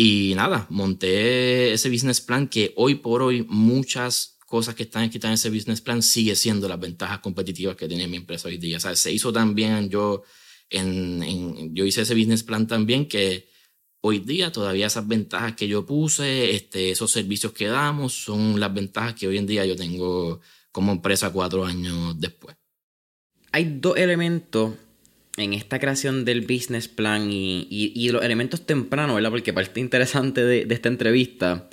Y 0.00 0.32
nada, 0.36 0.64
monté 0.70 1.72
ese 1.72 1.90
business 1.90 2.20
plan 2.20 2.46
que 2.46 2.72
hoy 2.76 2.94
por 2.94 3.20
hoy 3.20 3.44
muchas 3.48 4.38
cosas 4.46 4.76
que 4.76 4.84
están 4.84 5.02
escritas 5.02 5.28
en 5.28 5.34
ese 5.34 5.50
business 5.50 5.80
plan 5.80 6.04
sigue 6.04 6.36
siendo 6.36 6.68
las 6.68 6.78
ventajas 6.78 7.18
competitivas 7.18 7.74
que 7.74 7.88
tiene 7.88 8.06
mi 8.06 8.18
empresa 8.18 8.46
hoy 8.46 8.58
día. 8.58 8.76
O 8.76 8.80
sea, 8.80 8.94
se 8.94 9.10
hizo 9.10 9.32
también, 9.32 9.90
yo, 9.90 10.22
en, 10.70 11.74
yo 11.74 11.84
hice 11.84 12.02
ese 12.02 12.14
business 12.14 12.44
plan 12.44 12.68
también 12.68 13.08
que 13.08 13.48
hoy 14.00 14.20
día 14.20 14.52
todavía 14.52 14.86
esas 14.86 15.08
ventajas 15.08 15.56
que 15.56 15.66
yo 15.66 15.84
puse, 15.84 16.54
este, 16.54 16.92
esos 16.92 17.10
servicios 17.10 17.52
que 17.52 17.66
damos, 17.66 18.12
son 18.12 18.60
las 18.60 18.72
ventajas 18.72 19.14
que 19.14 19.26
hoy 19.26 19.38
en 19.38 19.48
día 19.48 19.66
yo 19.66 19.74
tengo 19.74 20.40
como 20.70 20.92
empresa 20.92 21.32
cuatro 21.32 21.64
años 21.64 22.14
después. 22.20 22.56
Hay 23.50 23.78
dos 23.80 23.96
elementos 23.96 24.74
en 25.38 25.52
esta 25.54 25.78
creación 25.78 26.24
del 26.24 26.42
business 26.42 26.88
plan 26.88 27.28
y, 27.30 28.08
los 28.10 28.22
elementos 28.22 28.66
tempranos, 28.66 29.16
¿verdad? 29.16 29.30
Porque 29.30 29.52
parte 29.52 29.80
interesante 29.80 30.44
de, 30.44 30.66
esta 30.70 30.88
entrevista 30.88 31.68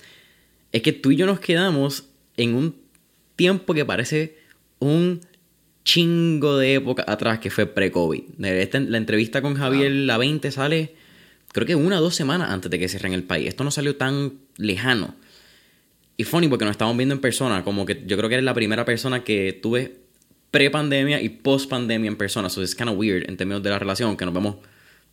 es 0.72 0.82
que 0.82 0.94
tú 0.94 1.12
y 1.12 1.16
yo 1.16 1.26
nos 1.26 1.40
quedamos 1.40 2.06
en 2.38 2.56
un 2.56 2.76
tiempo 3.36 3.74
que 3.74 3.86
parece 3.86 4.38
un 4.80 5.22
chingo 5.84 6.58
de 6.58 6.76
época 6.76 7.06
atrás, 7.08 7.40
que 7.40 7.50
fue 7.50 7.66
pre-COVID. 7.66 8.24
La 8.38 8.98
entrevista 8.98 9.42
con 9.42 9.56
Javier 9.56 9.92
La 9.92 10.18
20 10.18 10.52
sale, 10.52 10.96
creo 11.52 11.68
que 11.68 11.76
una 11.76 12.00
o 12.00 12.02
dos 12.02 12.16
semanas 12.16 12.52
antes 12.52 12.72
de 12.72 12.80
que 12.80 12.88
cierren 12.88 13.14
el 13.14 13.24
país. 13.24 13.48
Esto 13.48 13.64
no 13.64 13.72
salió 13.72 13.96
tan 13.96 14.34
lejano. 14.58 15.16
Y 16.18 16.24
funny 16.24 16.48
porque 16.48 16.66
nos 16.66 16.72
estamos 16.72 16.96
viendo 16.96 17.14
en 17.14 17.22
persona, 17.22 17.64
como 17.64 17.86
que 17.86 18.04
yo 18.06 18.18
creo 18.18 18.30
que 18.30 18.36
eres 18.36 18.46
la 18.46 18.54
primera 18.54 18.86
persona 18.86 19.24
que 19.24 19.54
tuve 19.54 20.05
pre-pandemia 20.56 21.22
y 21.22 21.28
post-pandemia 21.28 22.08
en 22.08 22.16
persona. 22.16 22.50
So 22.50 22.62
it's 22.62 22.76
kind 22.76 22.90
of 22.90 22.98
weird 22.98 23.30
en 23.30 23.36
términos 23.36 23.62
de 23.62 23.70
la 23.70 23.78
relación, 23.78 24.16
que 24.16 24.24
nos 24.24 24.34
vemos 24.34 24.56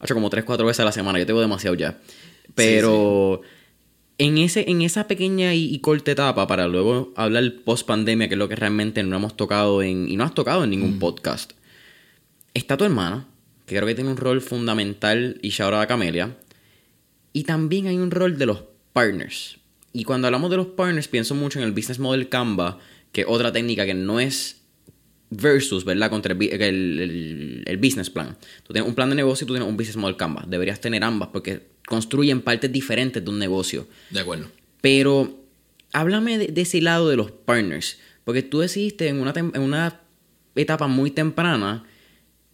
hecho 0.00 0.14
como 0.14 0.30
3, 0.30 0.44
4 0.44 0.64
veces 0.64 0.80
a 0.80 0.84
la 0.84 0.92
semana. 0.92 1.18
Yo 1.18 1.26
tengo 1.26 1.40
demasiado 1.40 1.74
ya. 1.74 1.98
Pero 2.54 3.40
En, 4.18 4.38
ese, 4.38 4.70
en 4.70 4.82
esa 4.82 5.08
pequeña 5.08 5.52
y, 5.52 5.76
corta 5.80 6.12
etapa, 6.12 6.46
para 6.46 6.68
luego 6.68 7.12
hablar 7.16 7.54
post-pandemia, 7.64 8.28
que 8.28 8.34
es 8.34 8.38
lo 8.38 8.48
que 8.48 8.54
realmente 8.54 9.02
no 9.02 9.16
hemos 9.16 9.36
tocado 9.36 9.82
en, 9.82 10.08
y 10.08 10.16
no 10.16 10.22
has 10.22 10.32
tocado 10.32 10.62
en 10.62 10.70
ningún 10.70 10.96
mm. 10.96 11.00
podcast, 11.00 11.54
está 12.54 12.76
tu 12.76 12.84
hermana, 12.84 13.26
que 13.66 13.74
creo 13.74 13.88
que 13.88 13.96
tiene 13.96 14.10
un 14.10 14.16
rol 14.16 14.40
fundamental, 14.42 15.40
y 15.42 15.50
ya 15.50 15.64
ahora 15.64 15.88
Camelia. 15.88 16.36
Y 17.32 17.42
también 17.42 17.88
hay 17.88 17.96
un 17.96 18.12
rol 18.12 18.38
de 18.38 18.46
los 18.46 18.62
partners. 18.92 19.58
Y 19.92 20.04
cuando 20.04 20.28
hablamos 20.28 20.50
de 20.52 20.58
los 20.58 20.66
partners, 20.68 21.08
pienso 21.08 21.34
mucho 21.34 21.58
en 21.58 21.64
el 21.64 21.72
business 21.72 21.98
model 21.98 22.28
Canva, 22.28 22.78
que 23.10 23.22
es 23.22 23.26
otra 23.28 23.50
técnica 23.50 23.86
que 23.86 23.94
no 23.94 24.20
es 24.20 24.61
versus, 25.32 25.84
¿verdad? 25.84 26.10
Contra 26.10 26.34
el, 26.34 27.64
el, 27.66 27.76
business 27.78 28.10
plan. 28.10 28.36
Tú 28.62 28.72
tienes 28.72 28.88
un 28.88 28.94
plan 28.94 29.08
de 29.08 29.16
negocio 29.16 29.44
y 29.44 29.46
tú 29.46 29.54
tienes 29.54 29.68
un 29.68 29.76
business 29.76 29.96
model 29.96 30.16
Canvas. 30.16 30.48
Deberías 30.48 30.80
tener 30.80 31.02
ambas 31.02 31.30
porque 31.32 31.62
construyen 31.86 32.42
partes 32.42 32.70
diferentes 32.70 33.24
de 33.24 33.30
un 33.30 33.38
negocio. 33.38 33.86
De 34.10 34.20
acuerdo. 34.20 34.48
Pero 34.80 35.40
háblame 35.92 36.38
de, 36.38 36.60
ese 36.60 36.80
lado 36.80 37.08
de 37.08 37.16
los 37.16 37.30
partners. 37.30 37.98
Porque 38.24 38.42
tú 38.42 38.60
decidiste 38.60 39.08
en 39.08 39.20
una, 39.20 39.32
en 39.34 39.60
una 39.60 40.00
etapa 40.54 40.86
muy 40.86 41.10
temprana 41.10 41.84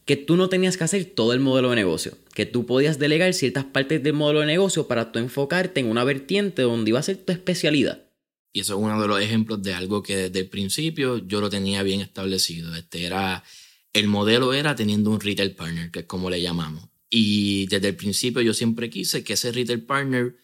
que 0.05 0.17
tú 0.17 0.37
no 0.37 0.49
tenías 0.49 0.77
que 0.77 0.85
hacer 0.85 1.05
todo 1.05 1.33
el 1.33 1.41
modelo 1.41 1.71
de 1.71 1.77
negocio. 1.77 2.13
Que 2.33 2.47
tú 2.47 2.65
podías 2.65 2.99
delegar 2.99 3.35
ciertas 3.35 3.65
partes 3.65 4.03
del 4.03 4.15
modelo 4.15 4.41
de 4.41 4.47
negocio 4.47 4.87
para 4.87 5.11
tú 5.11 5.19
enfocarte 5.19 5.81
en 5.81 5.91
una 5.91 6.05
vertiente 6.05 6.63
donde 6.63 6.91
iba 6.91 7.01
a 7.01 7.03
ser 7.03 7.17
tu 7.17 7.33
especialidad. 7.33 8.08
Y 8.53 8.61
eso 8.61 8.75
es 8.75 8.81
uno 8.81 9.01
de 9.01 9.09
los 9.09 9.21
ejemplos 9.21 9.63
de 9.63 9.75
algo 9.75 10.03
que 10.03 10.17
desde 10.17 10.41
el 10.41 10.49
principio 10.49 11.19
yo 11.19 11.41
lo 11.41 11.51
tenía 11.51 11.83
bien 11.83 12.01
establecido. 12.01 12.75
Este 12.75 13.05
era, 13.05 13.45
el 13.93 14.09
modelo 14.09 14.53
era 14.53 14.75
teniendo 14.75 15.11
un 15.11 15.21
retail 15.21 15.55
partner, 15.55 15.91
que 15.91 16.01
es 16.01 16.07
como 16.07 16.31
le 16.31 16.41
llamamos. 16.41 16.89
Y 17.11 17.67
desde 17.67 17.89
el 17.89 17.97
principio 17.97 18.43
yo 18.43 18.55
siempre 18.55 18.91
quise 18.91 19.25
que 19.25 19.35
ese 19.35 19.53
retail 19.53 19.83
partner 19.83 20.37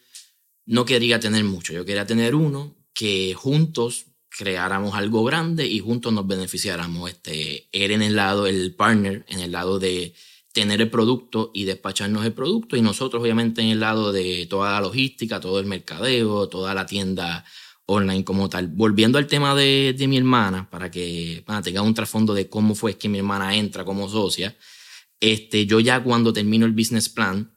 no 0.65 0.85
quería 0.85 1.19
tener 1.19 1.43
mucho, 1.43 1.73
yo 1.73 1.85
quería 1.85 2.07
tener 2.07 2.33
uno 2.33 2.75
que 2.93 3.35
juntos 3.35 4.05
creáramos 4.29 4.95
algo 4.95 5.23
grande 5.23 5.67
y 5.67 5.79
juntos 5.79 6.11
nos 6.11 6.27
beneficiáramos. 6.27 7.09
Este, 7.09 7.67
era 7.71 7.93
en 7.93 8.01
el 8.01 8.15
lado, 8.15 8.47
el 8.47 8.73
partner, 8.73 9.25
en 9.29 9.39
el 9.39 9.51
lado 9.51 9.79
de 9.79 10.13
tener 10.51 10.81
el 10.81 10.89
producto 10.89 11.51
y 11.53 11.65
despacharnos 11.65 12.25
el 12.25 12.33
producto 12.33 12.77
y 12.77 12.81
nosotros 12.81 13.21
obviamente 13.21 13.61
en 13.61 13.67
el 13.67 13.81
lado 13.81 14.13
de 14.13 14.47
toda 14.49 14.71
la 14.71 14.79
logística, 14.79 15.41
todo 15.41 15.59
el 15.59 15.65
mercadeo, 15.65 16.47
toda 16.47 16.73
la 16.73 16.85
tienda 16.85 17.43
online 17.87 18.23
como 18.23 18.49
tal. 18.49 18.67
Volviendo 18.67 19.17
al 19.17 19.27
tema 19.27 19.55
de, 19.55 19.95
de 19.97 20.07
mi 20.07 20.17
hermana, 20.17 20.69
para 20.69 20.89
que 20.89 21.43
tenga 21.63 21.81
un 21.81 21.93
trasfondo 21.93 22.33
de 22.33 22.49
cómo 22.49 22.75
fue 22.75 22.97
que 22.97 23.09
mi 23.09 23.19
hermana 23.19 23.55
entra 23.55 23.85
como 23.85 24.09
socia, 24.09 24.55
este, 25.19 25.65
yo 25.65 25.79
ya 25.79 26.03
cuando 26.03 26.33
termino 26.33 26.65
el 26.65 26.71
business 26.73 27.09
plan, 27.09 27.51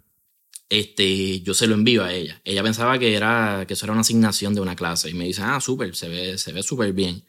este, 0.68 1.40
yo 1.40 1.54
se 1.54 1.66
lo 1.66 1.75
envío 1.75 2.04
a 2.04 2.12
ella. 2.12 2.40
Ella 2.44 2.62
pensaba 2.62 2.99
que, 2.99 3.14
era, 3.14 3.64
que 3.66 3.75
eso 3.75 3.87
era 3.87 3.92
una 3.92 4.02
asignación 4.02 4.54
de 4.54 4.61
una 4.61 4.76
clase 4.76 5.11
y 5.11 5.14
me 5.14 5.25
dice, 5.25 5.42
ah, 5.42 5.61
súper, 5.61 5.94
se 5.97 6.08
ve, 6.08 6.38
se 6.38 6.52
ve 6.52 6.62
súper 6.62 6.92
bien. 6.92 7.25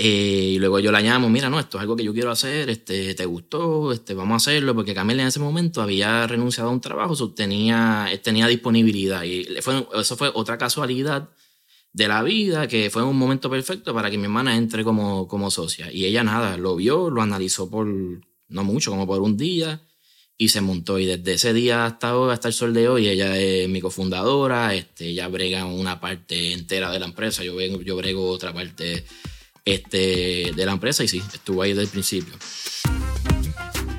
Eh, 0.00 0.52
y 0.54 0.58
luego 0.60 0.78
yo 0.78 0.92
la 0.92 1.00
llamo, 1.00 1.28
mira, 1.28 1.50
no, 1.50 1.58
esto 1.58 1.76
es 1.76 1.82
algo 1.82 1.96
que 1.96 2.04
yo 2.04 2.12
quiero 2.12 2.30
hacer, 2.30 2.70
este, 2.70 3.14
¿te 3.14 3.24
gustó? 3.26 3.92
Este, 3.92 4.14
vamos 4.14 4.34
a 4.34 4.36
hacerlo, 4.36 4.74
porque 4.74 4.94
Camila 4.94 5.22
en 5.22 5.28
ese 5.28 5.40
momento 5.40 5.82
había 5.82 6.24
renunciado 6.28 6.70
a 6.70 6.72
un 6.72 6.80
trabajo, 6.80 7.32
tenía, 7.32 8.08
tenía 8.22 8.46
disponibilidad. 8.46 9.24
Y 9.24 9.44
fue, 9.60 9.88
eso 9.94 10.16
fue 10.16 10.30
otra 10.34 10.56
casualidad 10.56 11.28
de 11.98 12.06
la 12.06 12.22
vida, 12.22 12.68
que 12.68 12.90
fue 12.90 13.02
un 13.02 13.18
momento 13.18 13.50
perfecto 13.50 13.92
para 13.92 14.08
que 14.08 14.16
mi 14.16 14.24
hermana 14.24 14.56
entre 14.56 14.84
como, 14.84 15.26
como 15.26 15.50
socia. 15.50 15.92
Y 15.92 16.04
ella 16.04 16.22
nada, 16.22 16.56
lo 16.56 16.76
vio, 16.76 17.10
lo 17.10 17.22
analizó 17.22 17.68
por, 17.68 17.88
no 17.88 18.64
mucho, 18.64 18.92
como 18.92 19.04
por 19.04 19.20
un 19.20 19.36
día, 19.36 19.82
y 20.36 20.50
se 20.50 20.60
montó. 20.60 21.00
Y 21.00 21.06
desde 21.06 21.32
ese 21.32 21.52
día 21.52 21.86
hasta 21.86 22.16
hoy, 22.16 22.32
hasta 22.32 22.46
el 22.46 22.54
sol 22.54 22.72
de 22.72 22.88
hoy, 22.88 23.08
ella 23.08 23.36
es 23.36 23.68
mi 23.68 23.80
cofundadora, 23.80 24.76
este, 24.76 25.08
ella 25.08 25.26
brega 25.26 25.66
una 25.66 26.00
parte 26.00 26.52
entera 26.52 26.92
de 26.92 27.00
la 27.00 27.06
empresa, 27.06 27.42
yo, 27.42 27.60
yo 27.60 27.96
brego 27.96 28.30
otra 28.30 28.54
parte 28.54 29.04
este, 29.64 30.52
de 30.54 30.66
la 30.66 30.72
empresa, 30.72 31.02
y 31.02 31.08
sí, 31.08 31.20
estuvo 31.34 31.62
ahí 31.62 31.70
desde 31.70 31.82
el 31.82 31.88
principio. 31.88 32.34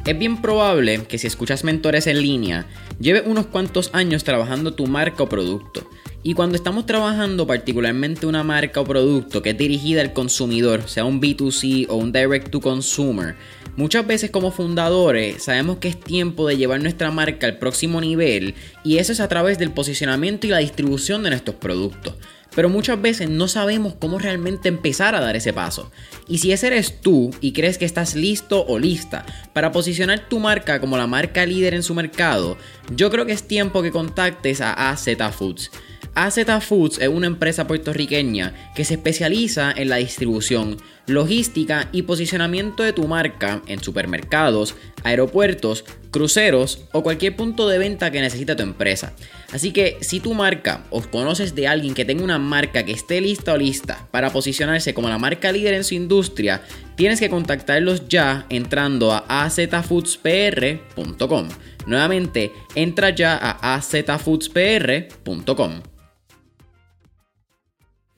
Es 0.06 0.18
bien 0.18 0.42
probable 0.42 1.04
que 1.04 1.18
si 1.18 1.28
escuchas 1.28 1.66
mentores 1.66 2.08
en 2.08 2.22
línea, 2.22 2.66
lleve 2.98 3.24
unos 3.26 3.48
cuantos 3.48 3.90
años 3.92 4.24
trabajando 4.24 4.74
tu 4.74 4.88
marca 4.88 5.24
o 5.24 5.28
producto 5.28 5.86
Y 6.22 6.34
cuando 6.34 6.58
estamos 6.58 6.86
trabajando 6.86 7.48
particularmente 7.48 8.26
una 8.26 8.44
marca 8.44 8.82
o 8.82 8.84
producto 8.84 9.42
que 9.42 9.52
es 9.52 9.58
dirigida 9.58 10.02
al 10.02 10.12
consumidor, 10.12 10.90
sea 10.90 11.06
un 11.06 11.22
B2C 11.22 11.86
o 11.88 11.96
un 11.96 12.12
direct 12.12 12.50
to 12.50 12.60
consumer, 12.60 13.36
muchas 13.78 14.06
veces 14.06 14.30
como 14.30 14.52
fundadores 14.52 15.44
sabemos 15.44 15.78
que 15.78 15.88
es 15.88 16.00
tiempo 16.00 16.46
de 16.46 16.58
llevar 16.58 16.82
nuestra 16.82 17.10
marca 17.10 17.48
al 17.48 17.58
próximo 17.58 18.02
nivel 18.02 18.56
y 18.84 18.98
eso 18.98 19.14
es 19.14 19.22
a 19.22 19.30
través 19.30 19.58
del 19.60 19.72
posicionamiento 19.72 20.46
y 20.46 20.50
la 20.50 20.58
distribución 20.58 21.24
de 21.24 21.30
nuestros 21.30 21.56
productos 21.56 22.16
pero 22.56 22.70
muchas 22.70 23.02
veces 23.02 23.30
no 23.30 23.48
sabemos 23.48 23.94
cómo 24.00 24.20
realmente 24.20 24.70
empezar 24.70 25.16
a 25.16 25.22
dar 25.22 25.36
ese 25.36 25.54
paso. 25.54 25.92
Y 26.28 26.40
si 26.40 26.52
ese 26.52 26.68
eres 26.68 27.00
tú 27.02 27.32
y 27.42 27.54
crees 27.54 27.78
que 27.78 27.86
estás 27.86 28.16
listo 28.16 28.66
o 28.66 28.80
lista 28.80 29.26
para 29.54 29.72
posicionar 29.72 30.28
tu 30.28 30.40
marca 30.40 30.80
como 30.82 30.98
la 30.98 31.08
marca 31.08 31.46
líder 31.46 31.74
en 31.74 31.84
su 31.84 31.94
mercado, 31.94 32.58
yo 32.96 33.10
creo 33.10 33.26
que 33.26 33.34
es 33.34 33.48
tiempo 33.48 33.82
que 33.82 33.92
contactes 33.92 34.62
a 34.62 34.90
AZ 34.90 35.08
Foods. 35.38 35.72
AZ 36.16 36.40
Foods 36.62 37.00
es 37.00 37.08
una 37.08 37.28
empresa 37.28 37.68
puertorriqueña 37.68 38.54
que 38.76 38.86
se 38.86 38.96
especializa 38.96 39.72
en 39.72 39.90
la 39.90 39.98
distribución, 39.98 40.78
logística 41.08 41.88
y 41.92 42.04
posicionamiento 42.04 42.84
de 42.84 42.94
tu 42.94 43.08
marca 43.08 43.62
en 43.68 43.82
supermercados, 43.82 44.76
aeropuertos, 45.04 45.86
cruceros 46.12 46.86
o 46.92 47.04
cualquier 47.04 47.36
punto 47.36 47.68
de 47.68 47.78
venta 47.78 48.12
que 48.12 48.22
necesite 48.22 48.56
tu 48.56 48.64
empresa. 48.64 49.14
Así 49.52 49.72
que 49.72 49.98
si 50.02 50.20
tu 50.20 50.34
marca 50.34 50.86
o 50.90 51.02
conoces 51.02 51.56
de 51.56 51.68
alguien 51.68 51.94
que 51.94 52.06
tenga 52.06 52.24
una 52.24 52.40
marca 52.40 52.84
que 52.84 52.92
esté 52.92 53.22
lista 53.22 53.54
o 53.54 53.58
lista 53.58 54.08
para 54.12 54.32
posicionarse 54.32 54.94
como 54.94 55.10
la 55.10 55.18
marca 55.18 55.52
líder 55.52 55.74
en 55.74 55.84
su 55.84 55.96
industria, 55.96 56.62
tienes 56.96 57.20
que 57.20 57.30
contactarlos 57.30 58.08
ya 58.08 58.46
entrando 58.50 59.12
a 59.12 59.46
azfoodspr.com. 59.46 61.50
Nuevamente, 61.90 62.54
entra 62.76 63.10
ya 63.10 63.36
a 63.36 63.74
azfoodspr.com. 63.74 65.82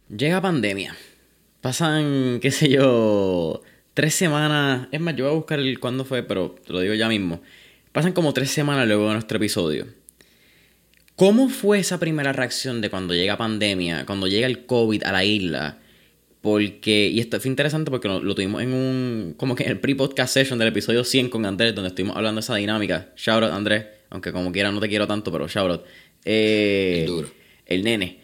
Llega 0.09 0.41
pandemia. 0.41 0.93
Pasan, 1.61 2.41
qué 2.41 2.51
sé 2.51 2.67
yo, 2.67 3.61
tres 3.93 4.13
semanas. 4.13 4.89
Es 4.91 4.99
más, 4.99 5.15
yo 5.15 5.23
voy 5.23 5.31
a 5.31 5.37
buscar 5.37 5.59
el 5.59 5.79
cuándo 5.79 6.03
fue, 6.03 6.21
pero 6.21 6.53
te 6.67 6.73
lo 6.73 6.81
digo 6.81 6.95
ya 6.95 7.07
mismo. 7.07 7.41
Pasan 7.93 8.11
como 8.11 8.33
tres 8.33 8.51
semanas 8.51 8.87
luego 8.87 9.07
de 9.07 9.13
nuestro 9.13 9.37
episodio. 9.37 9.87
¿Cómo 11.15 11.47
fue 11.47 11.79
esa 11.79 11.97
primera 11.97 12.33
reacción 12.33 12.81
de 12.81 12.89
cuando 12.89 13.13
llega 13.13 13.37
pandemia, 13.37 14.05
cuando 14.05 14.27
llega 14.27 14.47
el 14.47 14.65
COVID 14.65 15.05
a 15.05 15.13
la 15.13 15.23
isla? 15.23 15.79
Porque, 16.41 17.07
y 17.07 17.19
esto 17.19 17.39
fue 17.39 17.49
interesante 17.49 17.91
porque 17.91 18.07
lo, 18.07 18.33
tuvimos 18.33 18.63
en 18.63 18.73
un, 18.73 19.35
como 19.37 19.55
que 19.55 19.63
en 19.63 19.69
el 19.69 19.79
pre-podcast 19.79 20.33
session 20.33 20.57
del 20.57 20.69
episodio 20.69 21.03
100 21.03 21.29
con 21.29 21.45
Andrés, 21.45 21.75
donde 21.75 21.89
estuvimos 21.89 22.17
hablando 22.17 22.41
de 22.41 22.43
esa 22.43 22.55
dinámica. 22.55 23.13
Shout 23.15 23.43
out, 23.43 23.53
Andrés, 23.53 23.85
aunque 24.09 24.31
como 24.31 24.51
quiera 24.51 24.71
no 24.71 24.79
te 24.79 24.89
quiero 24.89 25.05
tanto, 25.07 25.31
pero 25.31 25.47
shout 25.47 25.71
out. 25.71 25.81
Eh, 26.25 27.01
el 27.01 27.07
duro. 27.07 27.31
El 27.67 27.83
nene. 27.83 28.19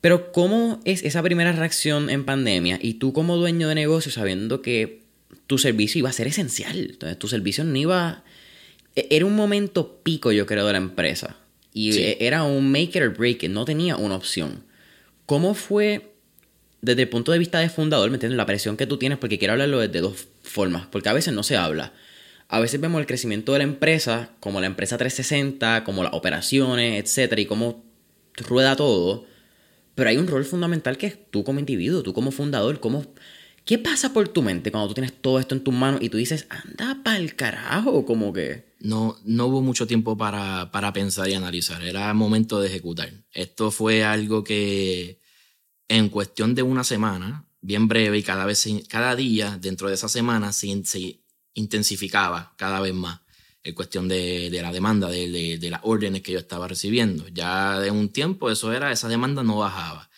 Pero 0.00 0.32
¿cómo 0.32 0.80
es 0.84 1.04
esa 1.04 1.22
primera 1.22 1.52
reacción 1.52 2.10
en 2.10 2.24
pandemia 2.24 2.78
y 2.82 2.94
tú 2.94 3.12
como 3.12 3.36
dueño 3.36 3.68
de 3.68 3.76
negocio 3.76 4.10
sabiendo 4.10 4.60
que 4.60 5.02
tu 5.46 5.58
servicio 5.58 6.00
iba 6.00 6.10
a 6.10 6.12
ser 6.12 6.26
esencial? 6.26 6.90
Entonces 6.90 7.18
tu 7.18 7.28
servicio 7.28 7.62
no 7.62 7.76
iba... 7.76 8.24
E, 8.96 9.06
era 9.10 9.24
un 9.24 9.36
momento 9.36 10.00
pico 10.02 10.32
yo 10.32 10.46
creo 10.46 10.66
de 10.66 10.72
la 10.72 10.78
empresa. 10.78 11.36
Y 11.72 11.96
e, 11.96 12.18
era 12.20 12.42
un 12.42 12.70
make 12.70 12.90
it 12.98 13.02
or 13.02 13.16
break 13.16 13.44
it, 13.44 13.50
no 13.50 13.64
tenía 13.64 13.96
una 13.96 14.16
opción. 14.16 14.64
¿Cómo 15.26 15.54
fue 15.54 16.15
desde 16.86 17.02
el 17.02 17.08
punto 17.08 17.32
de 17.32 17.38
vista 17.38 17.58
de 17.58 17.68
fundador, 17.68 18.08
¿me 18.10 18.16
entiendes? 18.16 18.36
La 18.36 18.46
presión 18.46 18.76
que 18.76 18.86
tú 18.86 18.96
tienes, 18.96 19.18
porque 19.18 19.38
quiero 19.38 19.52
hablarlo 19.52 19.80
de 19.80 20.00
dos 20.00 20.28
formas, 20.42 20.86
porque 20.86 21.08
a 21.08 21.12
veces 21.12 21.34
no 21.34 21.42
se 21.42 21.56
habla. 21.56 21.92
A 22.48 22.60
veces 22.60 22.80
vemos 22.80 23.00
el 23.00 23.06
crecimiento 23.06 23.52
de 23.52 23.58
la 23.58 23.64
empresa, 23.64 24.30
como 24.40 24.60
la 24.60 24.66
empresa 24.66 24.96
360, 24.96 25.84
como 25.84 26.02
las 26.02 26.14
operaciones, 26.14 27.02
etcétera, 27.04 27.42
y 27.42 27.46
cómo 27.46 27.84
rueda 28.48 28.76
todo 28.76 29.26
pero 29.96 30.10
hay 30.10 30.18
un 30.18 30.28
rol 30.28 30.44
fundamental 30.44 30.98
que 30.98 31.06
es 31.06 31.30
tú 31.30 31.42
como 31.42 31.58
individuo, 31.58 32.04
tú 32.04 32.12
como 32.12 32.30
fundador, 32.30 32.78
cómo... 32.78 33.04
¿Qué 33.64 33.78
pasa 33.78 34.12
por 34.12 34.28
tu 34.28 34.42
mente 34.42 34.70
cuando 34.70 34.86
tú 34.88 34.94
tienes 34.94 35.12
todo 35.20 35.40
esto 35.40 35.54
en 35.56 35.64
tus 35.64 35.74
manos 35.74 36.00
y 36.00 36.10
tú 36.10 36.18
dices, 36.18 36.46
anda 36.50 37.00
pa'l 37.02 37.34
carajo? 37.34 38.04
Como 38.04 38.32
que... 38.32 38.66
No, 38.78 39.16
no 39.24 39.46
hubo 39.46 39.62
mucho 39.62 39.86
tiempo 39.86 40.16
para, 40.16 40.70
para 40.70 40.92
pensar 40.92 41.28
y 41.30 41.34
analizar, 41.34 41.82
era 41.82 42.12
momento 42.12 42.60
de 42.60 42.68
ejecutar. 42.68 43.10
Esto 43.32 43.70
fue 43.70 44.04
algo 44.04 44.44
que 44.44 45.18
en 45.88 46.08
cuestión 46.08 46.54
de 46.54 46.62
una 46.62 46.84
semana, 46.84 47.46
bien 47.60 47.88
breve 47.88 48.18
y 48.18 48.22
cada 48.22 48.44
vez, 48.46 48.66
cada 48.88 49.16
día 49.16 49.58
dentro 49.60 49.88
de 49.88 49.94
esa 49.94 50.08
semana 50.08 50.52
se, 50.52 50.68
intensificaba 51.54 52.54
cada 52.56 52.80
vez 52.80 52.94
más 52.94 53.20
en 53.62 53.74
cuestión 53.74 54.06
de, 54.06 54.50
de 54.50 54.62
la 54.62 54.72
demanda, 54.72 55.08
de, 55.08 55.58
de, 55.58 55.70
las 55.70 55.80
órdenes 55.82 56.22
que 56.22 56.32
yo 56.32 56.38
estaba 56.38 56.68
recibiendo. 56.68 57.26
Ya 57.28 57.80
de 57.80 57.90
un 57.90 58.10
tiempo 58.10 58.50
eso 58.50 58.72
era, 58.72 58.92
esa 58.92 59.08
demanda 59.08 59.42
no 59.42 59.58
bajaba. 59.58 60.08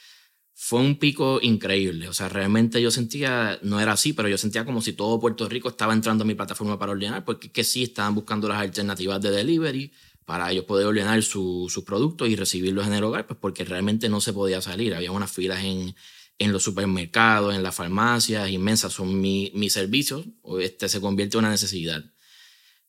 Fue 0.54 0.80
un 0.80 0.98
pico 0.98 1.38
increíble, 1.40 2.08
o 2.08 2.12
sea, 2.12 2.28
realmente 2.28 2.82
yo 2.82 2.90
sentía, 2.90 3.58
no 3.62 3.80
era 3.80 3.92
así, 3.92 4.12
pero 4.12 4.28
yo 4.28 4.36
sentía 4.36 4.64
como 4.64 4.82
si 4.82 4.92
todo 4.92 5.20
Puerto 5.20 5.48
Rico 5.48 5.68
estaba 5.68 5.92
entrando 5.92 6.24
a 6.24 6.26
mi 6.26 6.34
plataforma 6.34 6.78
para 6.78 6.92
ordenar, 6.92 7.24
porque 7.24 7.50
que 7.50 7.64
sí 7.64 7.84
estaban 7.84 8.14
buscando 8.14 8.48
las 8.48 8.58
alternativas 8.58 9.20
de 9.22 9.30
delivery 9.30 9.92
para 10.28 10.52
ellos 10.52 10.66
poder 10.66 10.84
ordenar 10.84 11.22
sus 11.22 11.82
productos 11.86 12.28
y 12.28 12.36
recibirlos 12.36 12.86
en 12.86 12.92
el 12.92 13.02
hogar, 13.02 13.26
pues 13.26 13.38
porque 13.40 13.64
realmente 13.64 14.10
no 14.10 14.20
se 14.20 14.34
podía 14.34 14.60
salir. 14.60 14.94
Había 14.94 15.10
unas 15.10 15.32
filas 15.32 15.64
en, 15.64 15.94
en 16.38 16.52
los 16.52 16.62
supermercados, 16.62 17.54
en 17.54 17.62
las 17.62 17.74
farmacias, 17.74 18.50
inmensas. 18.50 18.92
Son 18.92 19.18
mis 19.22 19.72
servicios, 19.72 20.26
este 20.60 20.90
se 20.90 21.00
convierte 21.00 21.38
en 21.38 21.44
una 21.44 21.50
necesidad. 21.50 22.04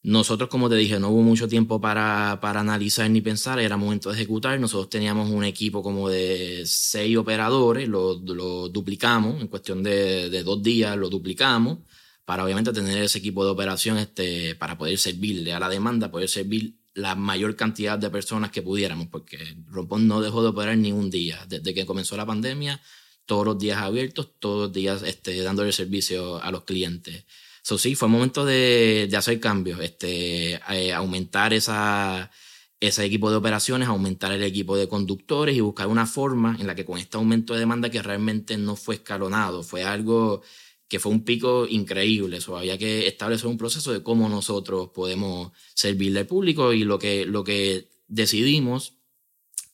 Nosotros, 0.03 0.49
como 0.49 0.67
te 0.67 0.75
dije, 0.75 0.99
no 0.99 1.11
hubo 1.11 1.21
mucho 1.21 1.47
tiempo 1.47 1.79
para, 1.79 2.39
para, 2.41 2.59
analizar 2.59 3.09
ni 3.09 3.21
pensar, 3.21 3.57
era 3.57 3.77
momento 3.77 4.09
de 4.09 4.15
ejecutar. 4.15 4.59
Nosotros 4.59 4.89
teníamos 4.89 5.29
un 5.29 5.45
equipo 5.45 5.81
como 5.81 6.09
de 6.09 6.63
seis 6.65 7.15
operadores, 7.15 7.87
lo, 7.87 8.19
lo 8.19 8.67
duplicamos, 8.67 9.39
en 9.39 9.47
cuestión 9.47 9.81
de, 9.81 10.29
de, 10.29 10.43
dos 10.43 10.61
días 10.61 10.97
lo 10.97 11.07
duplicamos, 11.07 11.77
para 12.25 12.43
obviamente 12.43 12.73
tener 12.73 13.01
ese 13.01 13.19
equipo 13.19 13.45
de 13.45 13.51
operación 13.51 13.97
este, 13.97 14.55
para 14.55 14.77
poder 14.77 14.97
servirle 14.97 15.53
a 15.53 15.59
la 15.61 15.69
demanda, 15.69 16.11
poder 16.11 16.27
servir 16.27 16.78
la 16.99 17.15
mayor 17.15 17.55
cantidad 17.55 17.97
de 17.97 18.09
personas 18.09 18.51
que 18.51 18.61
pudiéramos, 18.61 19.07
porque 19.07 19.37
Rompón 19.67 20.07
no 20.07 20.21
dejó 20.21 20.41
de 20.43 20.49
operar 20.49 20.77
ni 20.77 20.91
un 20.91 21.09
día. 21.09 21.45
Desde 21.47 21.73
que 21.73 21.85
comenzó 21.85 22.17
la 22.17 22.25
pandemia, 22.25 22.81
todos 23.25 23.45
los 23.45 23.59
días 23.59 23.77
abiertos, 23.77 24.31
todos 24.39 24.67
los 24.67 24.73
días 24.73 25.03
este, 25.03 25.41
dándole 25.41 25.71
servicio 25.71 26.41
a 26.41 26.51
los 26.51 26.63
clientes. 26.63 27.25
So, 27.61 27.77
sí, 27.77 27.95
fue 27.95 28.07
momento 28.07 28.45
de, 28.45 29.07
de 29.09 29.17
hacer 29.17 29.39
cambios, 29.39 29.79
este, 29.81 30.59
eh, 30.69 30.93
aumentar 30.93 31.53
esa, 31.53 32.31
ese 32.79 33.05
equipo 33.05 33.29
de 33.29 33.37
operaciones, 33.37 33.87
aumentar 33.87 34.31
el 34.31 34.43
equipo 34.43 34.77
de 34.77 34.87
conductores 34.87 35.55
y 35.55 35.61
buscar 35.61 35.87
una 35.87 36.05
forma 36.05 36.57
en 36.59 36.67
la 36.67 36.75
que 36.75 36.85
con 36.85 36.97
este 36.97 37.17
aumento 37.17 37.53
de 37.53 37.59
demanda 37.59 37.89
que 37.89 38.01
realmente 38.01 38.57
no 38.57 38.75
fue 38.75 38.95
escalonado, 38.95 39.63
fue 39.63 39.83
algo 39.83 40.41
que 40.89 40.99
fue 40.99 41.11
un 41.11 41.23
pico 41.23 41.67
increíble. 41.69 42.37
Eso 42.37 42.57
había 42.57 42.77
que 42.77 43.07
establecer 43.07 43.47
un 43.47 43.57
proceso 43.57 43.93
de 43.93 44.03
cómo 44.03 44.27
nosotros 44.27 44.89
podemos 44.93 45.51
servirle 45.75 46.21
al 46.21 46.27
público 46.27 46.73
y 46.73 46.83
lo 46.83 46.97
que, 46.97 47.25
lo 47.25 47.43
que 47.43 47.89
decidimos, 48.07 48.95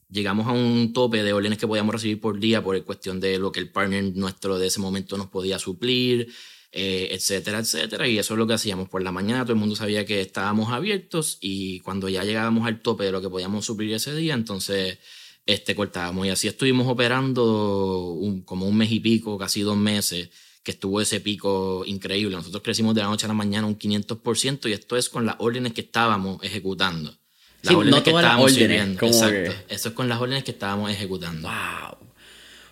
llegamos 0.10 0.46
a 0.48 0.52
un 0.52 0.92
tope 0.94 1.24
de 1.24 1.34
órdenes 1.34 1.58
que 1.58 1.68
podíamos 1.68 1.96
recibir 1.96 2.20
por 2.20 2.38
día 2.40 2.62
por 2.62 2.84
cuestión 2.84 3.20
de 3.22 3.40
lo 3.40 3.52
que 3.52 3.62
el 3.62 3.72
partner 3.72 4.16
nuestro 4.16 4.60
de 4.60 4.68
ese 4.68 4.82
momento 4.82 5.18
nos 5.18 5.28
podía 5.28 5.58
suplir, 5.58 6.34
eh, 6.74 7.08
etcétera, 7.12 7.60
etcétera. 7.60 8.10
Y 8.10 8.20
eso 8.20 8.34
es 8.34 8.38
lo 8.38 8.46
que 8.46 8.56
hacíamos. 8.56 8.90
Por 8.90 9.02
la 9.02 9.14
mañana 9.14 9.44
todo 9.44 9.54
el 9.54 9.60
mundo 9.60 9.78
sabía 9.78 10.06
que 10.06 10.20
estábamos 10.20 10.74
abiertos 10.74 11.38
y 11.40 11.80
cuando 11.80 12.10
ya 12.10 12.26
llegábamos 12.26 12.68
al 12.68 12.82
tope 12.82 13.06
de 13.06 13.14
lo 13.14 13.22
que 13.22 13.30
podíamos 13.30 13.66
suplir 13.66 13.94
ese 13.94 14.14
día, 14.14 14.34
entonces 14.34 15.00
este, 15.46 15.76
cortábamos. 15.76 16.28
Y 16.28 16.30
así 16.30 16.50
estuvimos 16.50 16.88
operando 16.88 18.20
como 18.44 18.68
un 18.68 18.76
mes 18.76 18.92
y 18.92 19.00
pico, 19.00 19.38
casi 19.38 19.62
dos 19.62 19.78
meses, 19.78 20.30
que 20.66 20.72
estuvo 20.72 21.00
ese 21.00 21.20
pico 21.20 21.84
increíble. 21.86 22.36
Nosotros 22.36 22.64
crecimos 22.64 22.96
de 22.96 23.02
la 23.02 23.08
noche 23.08 23.28
a 23.28 23.30
la 23.30 23.36
mañana 23.36 23.68
un 23.68 23.78
500% 23.78 24.68
y 24.68 24.74
esto 24.74 24.98
es 24.98 25.10
con 25.10 25.24
las 25.24 25.36
órdenes 25.38 25.74
que 25.74 25.82
estábamos 25.82 26.44
ejecutando. 26.44 27.16
Las 27.62 27.76
órdenes 27.76 28.02
que 28.02 28.10
estábamos 28.10 28.58
Exacto. 28.58 29.54
Eso 29.70 29.90
es 29.90 29.96
con 29.96 30.10
las 30.10 30.20
órdenes 30.20 30.44
que 30.44 30.52
estábamos 30.52 30.90
ejecutando. 30.90 31.48
¡Wow! 31.48 31.98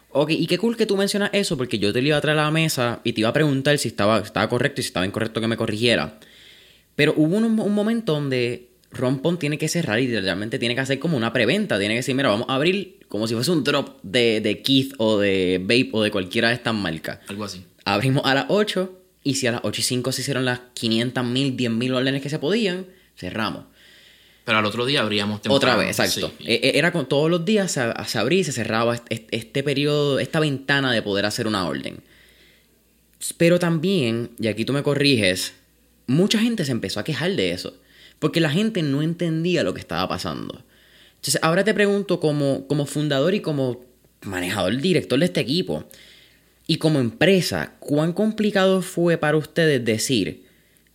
Ok, 0.10 0.32
y 0.32 0.48
qué 0.48 0.58
cool 0.58 0.76
que 0.76 0.88
tú 0.88 0.98
mencionas 0.98 1.30
eso, 1.34 1.56
porque 1.56 1.78
yo 1.78 1.94
te 1.94 2.02
lo 2.02 2.08
iba 2.08 2.18
a 2.18 2.22
traer 2.22 2.40
a 2.40 2.46
la 2.46 2.52
mesa 2.52 3.00
y 3.04 3.14
te 3.14 3.22
iba 3.22 3.30
a 3.30 3.34
preguntar 3.34 3.78
si 3.78 3.90
estaba, 3.90 4.20
estaba 4.20 4.50
correcto 4.50 4.82
y 4.82 4.84
si 4.84 4.88
estaba 4.88 5.06
incorrecto 5.06 5.40
que 5.40 5.48
me 5.48 5.56
corrigiera. 5.56 6.20
Pero 6.96 7.14
hubo 7.16 7.38
un, 7.38 7.56
momento 7.56 8.14
donde 8.14 8.70
Rompon 8.90 9.38
tiene 9.38 9.60
que 9.60 9.68
cerrar 9.68 10.00
y 10.00 10.08
realmente 10.20 10.58
tiene 10.58 10.74
que 10.74 10.82
hacer 10.82 10.98
como 10.98 11.16
una 11.16 11.32
preventa. 11.32 11.78
Tiene 11.78 11.94
que 11.94 12.00
decir, 12.00 12.16
mira, 12.16 12.30
vamos 12.30 12.50
a 12.50 12.56
abrir 12.56 13.06
como 13.08 13.28
si 13.28 13.36
fuese 13.36 13.52
un 13.52 13.64
drop 13.64 14.02
de, 14.02 14.42
de 14.42 14.64
Keith 14.64 14.96
o 14.98 15.20
de 15.20 15.60
Vape 15.62 15.90
o 15.92 16.02
de 16.02 16.10
cualquiera 16.10 16.50
de 16.50 16.56
estas 16.56 16.74
marcas. 16.74 17.20
Algo 17.28 17.44
así. 17.44 17.64
Abrimos 17.86 18.24
a 18.26 18.34
las 18.34 18.46
8 18.50 19.00
y 19.24 19.36
si 19.36 19.48
a 19.48 19.52
las 19.52 19.62
8 19.64 19.82
y 19.82 19.84
5 19.84 20.12
se 20.12 20.22
hicieron 20.22 20.46
las 20.46 20.62
500 20.74 21.26
mil, 21.26 21.56
10 21.56 21.72
mil 21.72 21.94
órdenes 21.94 22.22
que 22.22 22.30
se 22.30 22.40
podían, 22.40 22.86
cerramos. 23.16 23.66
Pero 24.46 24.58
al 24.58 24.66
otro 24.66 24.86
día 24.86 25.02
abríamos 25.02 25.42
temprano. 25.42 25.56
Otra 25.56 25.76
vez, 25.78 26.00
exacto. 26.00 26.34
E, 26.42 26.56
e, 26.56 26.78
era 26.78 26.92
con 26.92 27.08
todos 27.08 27.32
los 27.32 27.46
días 27.46 27.72
se, 27.72 28.18
abría 28.18 28.40
y 28.40 28.44
se 28.44 28.52
cerraba 28.52 29.02
este, 29.10 29.64
periodo, 29.64 30.20
esta 30.20 30.40
ventana 30.40 30.92
de 30.92 31.02
poder 31.02 31.26
hacer 31.26 31.48
una 31.48 31.66
orden. 31.66 32.02
Pero 33.38 33.58
también, 33.58 34.32
y 34.38 34.48
aquí 34.48 34.66
tú 34.66 34.74
me 34.74 34.84
corriges, 34.84 35.54
mucha 36.08 36.40
gente 36.40 36.66
se 36.66 36.72
empezó 36.72 37.00
a 37.00 37.06
quejar 37.06 37.32
de 37.36 37.52
eso. 37.52 37.74
Porque 38.20 38.42
la 38.42 38.50
gente 38.50 38.82
no 38.84 39.02
entendía 39.02 39.64
lo 39.64 39.74
que 39.74 39.80
estaba 39.80 40.08
pasando. 40.10 40.64
Entonces, 41.16 41.40
ahora 41.42 41.64
te 41.64 41.74
pregunto 41.74 42.20
como, 42.20 42.68
como 42.68 42.86
fundador 42.86 43.34
y 43.34 43.40
como 43.40 43.86
manejador, 44.24 44.78
director 44.78 45.20
de 45.20 45.26
este 45.26 45.40
equipo, 45.40 45.86
y 46.68 46.78
como 46.78 47.00
empresa, 47.00 47.74
¿cuán 47.80 48.14
complicado 48.14 48.82
fue 48.82 49.18
para 49.18 49.38
ustedes 49.38 49.84
decir, 49.84 50.44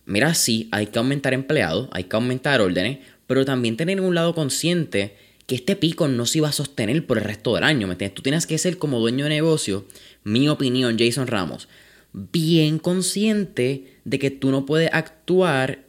mira, 0.05 0.33
sí, 0.33 0.67
hay 0.71 0.87
que 0.87 0.99
aumentar 0.99 1.33
empleados, 1.33 1.89
hay 1.91 2.05
que 2.05 2.15
aumentar 2.15 2.61
órdenes, 2.61 2.99
pero 3.27 3.45
también 3.45 3.77
tener 3.77 4.01
un 4.01 4.15
lado 4.15 4.33
consciente 4.33 5.15
que 5.45 5.55
este 5.55 5.75
pico 5.75 6.07
no 6.07 6.25
se 6.25 6.39
iba 6.39 6.49
a 6.49 6.53
sostener 6.53 7.05
por 7.05 7.17
el 7.17 7.23
resto 7.23 7.55
del 7.55 7.63
año, 7.63 7.87
¿me 7.87 7.93
entiendes? 7.93 8.15
Tú 8.15 8.21
tienes 8.21 8.45
que 8.45 8.57
ser 8.57 8.77
como 8.77 8.99
dueño 8.99 9.25
de 9.25 9.29
negocio, 9.29 9.85
mi 10.23 10.49
opinión, 10.49 10.97
Jason 10.97 11.27
Ramos, 11.27 11.67
bien 12.13 12.79
consciente 12.79 13.97
de 14.03 14.19
que 14.19 14.31
tú 14.31 14.51
no 14.51 14.65
puedes 14.65 14.89
actuar 14.93 15.85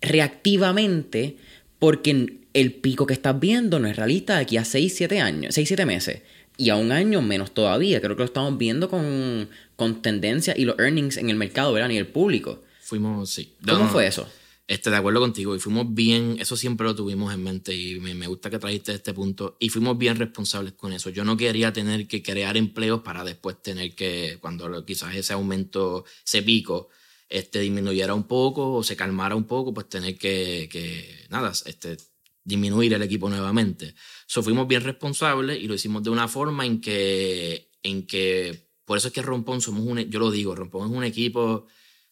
reactivamente 0.00 1.36
porque 1.78 2.38
el 2.54 2.72
pico 2.72 3.06
que 3.06 3.14
estás 3.14 3.38
viendo 3.38 3.78
no 3.78 3.88
es 3.88 3.96
realista 3.96 4.36
de 4.36 4.42
aquí 4.42 4.56
a 4.56 4.64
6, 4.64 4.94
7 4.96 5.20
años, 5.20 5.54
6, 5.54 5.68
7 5.68 5.86
meses. 5.86 6.22
Y 6.56 6.70
a 6.70 6.76
un 6.76 6.92
año 6.92 7.22
menos 7.22 7.52
todavía. 7.52 8.00
Creo 8.00 8.16
que 8.16 8.22
lo 8.22 8.26
estamos 8.26 8.56
viendo 8.56 8.88
con, 8.88 9.48
con 9.76 10.02
tendencia 10.02 10.54
y 10.56 10.64
los 10.64 10.78
earnings 10.78 11.16
en 11.16 11.30
el 11.30 11.36
mercado, 11.36 11.72
¿verdad? 11.72 11.88
Ni 11.88 11.98
el 11.98 12.06
público. 12.06 12.62
Fuimos, 12.80 13.30
sí. 13.30 13.54
¿Cómo 13.66 13.88
fue 13.88 14.06
eso? 14.06 14.26
Este, 14.68 14.90
de 14.90 14.96
acuerdo 14.96 15.20
contigo, 15.20 15.54
y 15.54 15.60
fuimos 15.60 15.94
bien, 15.94 16.38
eso 16.40 16.56
siempre 16.56 16.84
lo 16.86 16.94
tuvimos 16.96 17.32
en 17.32 17.40
mente 17.40 17.72
y 17.72 18.00
me, 18.00 18.14
me, 18.14 18.26
gusta 18.26 18.50
que 18.50 18.58
trajiste 18.58 18.92
este 18.92 19.14
punto, 19.14 19.56
y 19.60 19.68
fuimos 19.68 19.96
bien 19.96 20.16
responsables 20.16 20.72
con 20.72 20.92
eso. 20.92 21.08
Yo 21.10 21.24
no 21.24 21.36
quería 21.36 21.72
tener 21.72 22.08
que 22.08 22.20
crear 22.20 22.56
empleos 22.56 23.02
para 23.02 23.22
después 23.22 23.62
tener 23.62 23.94
que, 23.94 24.38
cuando 24.40 24.84
quizás 24.84 25.14
ese 25.14 25.34
aumento, 25.34 26.04
ese 26.24 26.42
pico, 26.42 26.88
este, 27.28 27.60
disminuyera 27.60 28.14
un 28.14 28.24
poco 28.24 28.72
o 28.72 28.82
se 28.82 28.96
calmara 28.96 29.36
un 29.36 29.44
poco, 29.44 29.72
pues 29.72 29.88
tener 29.88 30.18
que, 30.18 30.68
que 30.70 31.26
nada, 31.30 31.52
este, 31.64 31.96
disminuir 32.46 32.94
el 32.94 33.02
equipo 33.02 33.28
nuevamente. 33.28 33.94
So, 34.26 34.42
fuimos 34.42 34.66
bien 34.68 34.82
responsables 34.82 35.60
y 35.60 35.66
lo 35.66 35.74
hicimos 35.74 36.02
de 36.02 36.10
una 36.10 36.28
forma 36.28 36.64
en 36.64 36.80
que, 36.80 37.70
en 37.82 38.06
que 38.06 38.70
por 38.84 38.96
eso 38.96 39.08
es 39.08 39.14
que 39.14 39.20
Rompón 39.20 39.60
somos 39.60 39.84
un, 39.84 39.98
yo 39.98 40.20
lo 40.20 40.30
digo, 40.30 40.54
Rompón 40.54 40.88
es 40.88 40.96
un 40.96 41.04
equipo, 41.04 41.66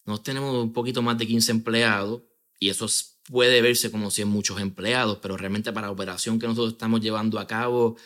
nos 0.04 0.22
tenemos 0.24 0.62
un 0.62 0.72
poquito 0.72 1.02
más 1.02 1.16
de 1.16 1.26
15 1.26 1.52
empleados, 1.52 2.22
y 2.58 2.68
eso 2.68 2.86
puede 3.28 3.62
verse 3.62 3.90
como 3.90 4.10
si 4.10 4.22
es 4.22 4.26
muchos 4.26 4.60
empleados, 4.60 5.18
pero 5.22 5.36
realmente 5.36 5.72
para 5.72 5.86
la 5.86 5.92
operación 5.92 6.38
que 6.38 6.48
nosotros 6.48 6.72
estamos 6.72 7.00
llevando 7.00 7.38
a 7.38 7.46
cabo, 7.46 7.96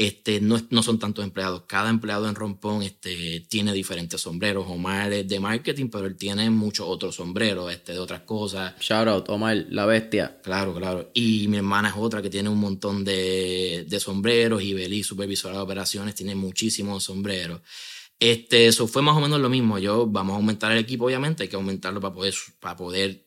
este, 0.00 0.40
no, 0.40 0.58
no 0.70 0.82
son 0.82 0.98
tantos 0.98 1.22
empleados. 1.22 1.64
Cada 1.66 1.90
empleado 1.90 2.26
en 2.26 2.34
Rompón 2.34 2.82
este, 2.82 3.40
tiene 3.50 3.74
diferentes 3.74 4.18
sombreros. 4.18 4.64
Omar 4.66 5.12
es 5.12 5.28
de 5.28 5.38
marketing, 5.38 5.88
pero 5.92 6.06
él 6.06 6.16
tiene 6.16 6.48
muchos 6.48 6.86
otros 6.88 7.16
sombreros 7.16 7.70
este, 7.70 7.92
de 7.92 7.98
otras 7.98 8.22
cosas. 8.22 8.72
Shout 8.80 9.08
out, 9.08 9.28
Omar, 9.28 9.66
la 9.68 9.84
bestia. 9.84 10.40
Claro, 10.42 10.74
claro. 10.74 11.10
Y 11.12 11.48
mi 11.48 11.58
hermana 11.58 11.90
es 11.90 11.96
otra 11.98 12.22
que 12.22 12.30
tiene 12.30 12.48
un 12.48 12.58
montón 12.58 13.04
de, 13.04 13.84
de 13.86 14.00
sombreros. 14.00 14.62
Y 14.62 14.72
Beli, 14.72 15.02
supervisora 15.02 15.56
de 15.56 15.60
operaciones, 15.60 16.14
tiene 16.14 16.34
muchísimos 16.34 17.04
sombreros. 17.04 17.60
Este, 18.18 18.68
eso 18.68 18.88
fue 18.88 19.02
más 19.02 19.18
o 19.18 19.20
menos 19.20 19.38
lo 19.38 19.50
mismo. 19.50 19.78
Yo, 19.78 20.06
vamos 20.06 20.32
a 20.32 20.36
aumentar 20.36 20.72
el 20.72 20.78
equipo, 20.78 21.04
obviamente, 21.04 21.42
hay 21.42 21.50
que 21.50 21.56
aumentarlo 21.56 22.00
para 22.00 22.14
poder, 22.14 22.34
para 22.58 22.74
poder 22.74 23.26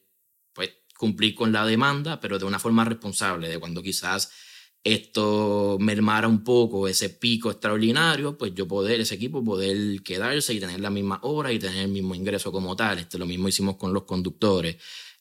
cumplir 0.97 1.36
con 1.36 1.51
la 1.51 1.67
demanda, 1.67 2.19
pero 2.19 2.39
de 2.39 2.45
una 2.45 2.57
forma 2.57 2.83
responsable, 2.86 3.49
de 3.49 3.59
cuando 3.59 3.83
quizás 3.83 4.31
esto 4.83 5.77
mermara 5.79 6.27
un 6.27 6.43
poco 6.43 6.87
ese 6.87 7.09
pico 7.09 7.49
extraordinario, 7.49 8.37
pues 8.37 8.53
yo 8.53 8.67
poder, 8.67 8.99
ese 8.99 9.15
equipo 9.15 9.43
poder 9.43 10.03
quedarse 10.03 10.53
y 10.53 10.59
tener 10.59 10.81
la 10.81 10.89
misma 10.89 11.19
hora 11.23 11.53
y 11.53 11.59
tener 11.59 11.85
el 11.85 11.87
mismo 11.87 12.15
ingreso 12.15 12.51
como 12.51 12.75
tal. 12.75 12.99
Este, 12.99 13.17
lo 13.17 13.25
mismo 13.25 13.47
hicimos 13.47 13.77
con 13.77 13.93
los 13.93 14.03
conductores. 14.03 14.75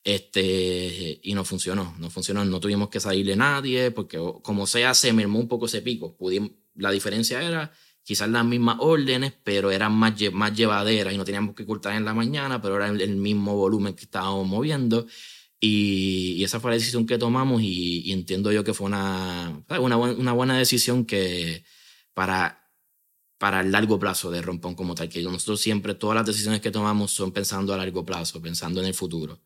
Este, 0.05 1.21
y 1.23 1.33
no 1.35 1.45
funcionó, 1.45 1.95
no 1.99 2.11
funcionó, 2.11 2.45
no 2.45 2.59
tuvimos 2.59 2.89
que 2.89 2.99
salirle 2.99 3.37
nadie, 3.37 3.93
porque 3.93 4.19
como 4.43 4.67
sea, 4.67 4.95
se 4.95 5.13
mermó 5.13 5.39
un 5.39 5.47
poco 5.47 5.67
ese 5.67 5.81
pico. 5.81 6.17
Pudimos, 6.17 6.51
la 6.75 6.91
diferencia 6.91 7.41
era 7.41 7.73
quizás 8.03 8.29
las 8.29 8.45
mismas 8.45 8.79
órdenes, 8.81 9.33
pero 9.45 9.71
eran 9.71 9.93
más, 9.93 10.15
más 10.33 10.57
llevaderas 10.57 11.15
y 11.15 11.17
no 11.17 11.25
teníamos 11.25 11.55
que 11.55 11.65
cortar 11.65 11.95
en 11.95 12.05
la 12.05 12.15
mañana, 12.15 12.61
pero 12.61 12.77
era 12.77 12.89
el 12.89 13.17
mismo 13.17 13.55
volumen 13.55 13.95
que 13.95 14.03
estábamos 14.03 14.45
moviendo 14.49 15.07
y, 15.65 16.43
esa 16.43 16.59
fue 16.59 16.73
la 16.73 16.77
decisión 16.77 17.07
que 17.07 17.19
tomamos 17.19 17.63
y, 17.63 18.11
entiendo 18.11 18.51
yo 18.51 18.65
que 18.65 18.75
fue 18.75 18.89
una, 18.89 19.65
una, 19.81 19.97
una, 19.97 20.33
buena 20.33 20.59
decisión 20.59 21.05
que 21.05 21.65
para, 22.15 22.69
para 23.39 23.61
el 23.61 23.71
largo 23.71 23.97
plazo 23.97 24.33
de 24.33 24.43
Rompón 24.43 24.75
como 24.75 24.97
tal, 24.97 25.09
que 25.09 25.23
nosotros 25.23 25.61
siempre, 25.61 25.95
todas 25.95 26.17
las 26.17 26.27
decisiones 26.27 26.61
que 26.61 26.73
tomamos 26.73 27.13
son 27.13 27.31
pensando 27.31 27.73
a 27.73 27.77
largo 27.77 28.05
plazo, 28.05 28.43
pensando 28.43 28.81
en 28.81 28.89
el 28.89 28.95
futuro. 28.95 29.41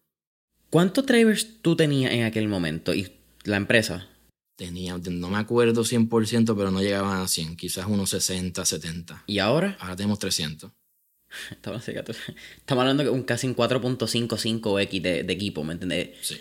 ¿Cuántos 0.71 1.05
drivers 1.05 1.61
tú 1.61 1.77
tenías 1.77 2.13
en 2.13 2.25
aquel 2.25 2.49
momento 2.49 2.95
y 2.95 3.13
la 3.45 3.59
empresa? 3.59 4.09
Tenía, 4.57 4.97
no 4.97 5.29
me 5.29 5.37
acuerdo 5.37 5.85
100%, 5.85 6.57
pero 6.57 6.71
no 6.71 6.81
llegaban 6.81 7.21
a 7.21 7.29
100, 7.29 7.57
quizás 7.57 7.87
unos 7.87 8.09
60, 8.09 8.65
70. 8.65 9.25
¿Y 9.27 9.39
ahora? 9.39 9.77
Ahora 9.81 9.97
tenemos 9.97 10.19
300. 10.19 10.73
Estamos, 11.51 11.89
hablando 12.67 13.03
de 13.03 13.11
un 13.11 13.23
casi 13.23 13.47
un 13.47 13.57
4.55x 13.57 15.01
de, 15.01 15.23
de, 15.23 15.33
equipo, 15.33 15.65
¿me 15.65 15.73
entiendes? 15.73 16.11
Sí. 16.21 16.37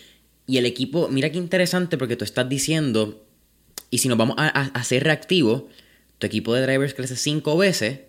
Y 0.48 0.58
el 0.58 0.66
equipo, 0.66 1.08
mira 1.10 1.32
qué 1.32 1.38
interesante 1.38 1.98
porque 1.98 2.16
tú 2.16 2.24
estás 2.24 2.48
diciendo, 2.48 3.26
y 3.90 3.98
si 3.98 4.08
nos 4.08 4.18
vamos 4.18 4.36
a, 4.38 4.48
a, 4.48 4.84
ser 4.84 5.04
reactivos, 5.04 5.64
tu 6.20 6.28
equipo 6.28 6.54
de 6.54 6.62
drivers 6.62 6.94
crece 6.94 7.16
5 7.16 7.58
veces, 7.58 8.00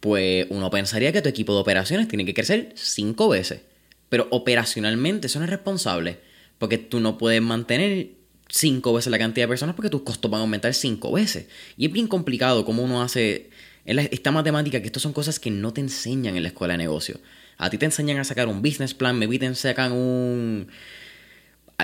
pues 0.00 0.46
uno 0.50 0.70
pensaría 0.70 1.12
que 1.12 1.22
tu 1.22 1.28
equipo 1.28 1.54
de 1.54 1.60
operaciones 1.60 2.08
tiene 2.08 2.24
que 2.24 2.34
crecer 2.34 2.72
5 2.74 3.28
veces. 3.28 3.60
Pero 4.08 4.26
operacionalmente 4.30 5.26
eso 5.26 5.38
no 5.38 5.44
es 5.44 5.50
responsable, 5.50 6.18
porque 6.58 6.78
tú 6.78 6.98
no 6.98 7.18
puedes 7.18 7.42
mantener 7.42 8.08
5 8.48 8.92
veces 8.92 9.10
la 9.10 9.18
cantidad 9.18 9.44
de 9.44 9.48
personas 9.48 9.76
porque 9.76 9.90
tus 9.90 10.02
costos 10.02 10.30
van 10.30 10.40
a 10.40 10.42
aumentar 10.42 10.74
5 10.74 11.12
veces. 11.12 11.46
Y 11.76 11.86
es 11.86 11.92
bien 11.92 12.08
complicado 12.08 12.64
cómo 12.64 12.82
uno 12.82 13.02
hace 13.02 13.50
esta 13.84 14.30
matemática, 14.30 14.80
que 14.80 14.86
estas 14.86 15.02
son 15.02 15.12
cosas 15.12 15.40
que 15.40 15.50
no 15.50 15.72
te 15.72 15.80
enseñan 15.80 16.36
en 16.36 16.42
la 16.42 16.48
escuela 16.48 16.74
de 16.74 16.78
negocio. 16.78 17.20
A 17.56 17.70
ti 17.70 17.78
te 17.78 17.86
enseñan 17.86 18.18
a 18.18 18.24
sacar 18.24 18.48
un 18.48 18.62
business 18.62 18.94
plan, 18.94 19.18
me 19.18 19.26
te 19.38 19.54
sacan 19.54 19.92
un... 19.92 20.68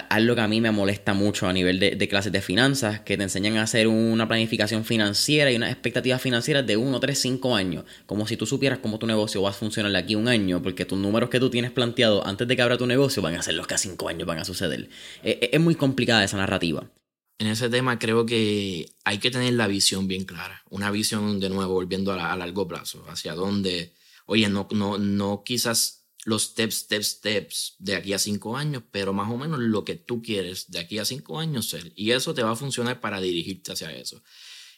Algo 0.09 0.35
que 0.35 0.41
a 0.41 0.49
mí 0.49 0.61
me 0.61 0.73
molesta 0.73 1.15
mucho 1.15 1.47
a 1.47 1.53
nivel 1.53 1.79
de, 1.79 2.09
clases 2.09 2.33
de 2.33 2.41
finanzas, 2.41 3.01
que 3.01 3.17
te 3.17 3.23
enseñan 3.23 3.59
a 3.59 3.63
hacer 3.63 3.87
una 3.87 4.27
planificación 4.27 4.85
financiera 4.85 5.53
y 5.53 5.57
unas 5.57 5.71
expectativas 5.71 6.21
financieras 6.21 6.67
de 6.67 6.77
1, 6.77 6.99
3, 6.99 7.17
5 7.17 7.55
años. 7.55 7.85
Como 8.07 8.27
si 8.27 8.37
tú 8.37 8.45
supieras 8.45 8.81
cómo 8.81 8.99
tu 8.99 9.07
negocio 9.07 9.41
va 9.43 9.51
a 9.51 9.53
funcionar 9.53 9.93
de 9.93 9.99
aquí 9.99 10.15
a 10.15 10.19
un 10.19 10.27
año, 10.27 10.61
porque 10.61 10.85
tus 10.85 10.99
números 10.99 11.31
que 11.31 11.39
tú 11.39 11.49
tienes 11.49 11.71
planteado 11.71 12.27
antes 12.27 12.49
de 12.49 12.57
que 12.57 12.63
abra 12.63 12.77
tu 12.77 12.89
negocio 12.89 13.23
van 13.23 13.37
a 13.37 13.43
ser 13.43 13.55
los 13.55 13.69
que 13.69 13.75
a 13.75 13.79
5 13.79 14.09
años 14.09 14.27
van 14.27 14.39
a 14.39 14.45
suceder. 14.45 14.89
E, 15.23 15.39
e, 15.41 15.51
es 15.53 15.61
muy 15.61 15.77
complicada 15.77 16.25
esa 16.25 16.39
narrativa 16.39 16.91
en 17.39 17.49
ese 17.49 17.69
tema 17.69 17.99
creo 17.99 18.27
que 18.27 18.95
hay 19.05 19.19
que 19.19 19.31
tener 19.31 19.55
la 19.55 19.67
visión 19.67 20.07
bien 20.07 20.25
clara. 20.25 20.63
Una 20.71 20.91
visión, 20.91 21.41
de 21.41 21.49
nuevo, 21.49 21.75
volviendo 21.75 22.13
a, 22.13 22.37
largo 22.37 22.69
plazo, 22.69 23.05
hacia 23.09 23.35
dónde, 23.35 23.95
oye, 24.27 24.49
no, 24.49 24.69
no, 24.71 24.99
no 24.99 25.43
quizás 25.45 26.07
los 26.25 26.45
steps, 26.45 26.77
steps, 26.77 27.07
steps 27.07 27.77
de 27.79 27.97
aquí 27.97 28.13
a 28.13 28.19
cinco 28.19 28.57
años, 28.57 28.83
pero 28.91 29.13
más 29.13 29.31
o 29.31 29.37
menos 29.37 29.59
lo 29.61 29.85
que 29.85 29.95
tú 29.95 30.23
quieres 30.23 30.71
de 30.71 30.79
aquí 30.79 30.99
a 30.99 31.05
cinco 31.05 31.39
años 31.39 31.69
ser. 31.69 31.93
Y 31.97 32.13
eso 32.13 32.35
te 32.35 32.43
va 32.43 32.53
a 32.53 32.57
funcionar 32.57 33.01
para 33.01 33.21
dirigirte 33.21 33.73
hacia 33.73 33.93
eso. 33.93 34.23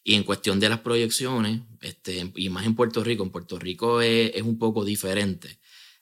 Y 0.03 0.15
en 0.15 0.23
cuestión 0.25 0.61
de 0.61 0.69
las 0.69 0.81
proyecciones, 0.81 1.63
este, 1.81 2.33
y 2.37 2.49
más 2.49 2.65
en 2.65 2.75
Puerto 2.75 3.03
Rico, 3.05 3.23
en 3.23 3.31
Puerto 3.31 3.59
Rico 3.59 4.01
es, 4.01 4.33
es 4.35 4.43
un 4.43 4.59
poco 4.59 4.85
diferente. 4.85 5.59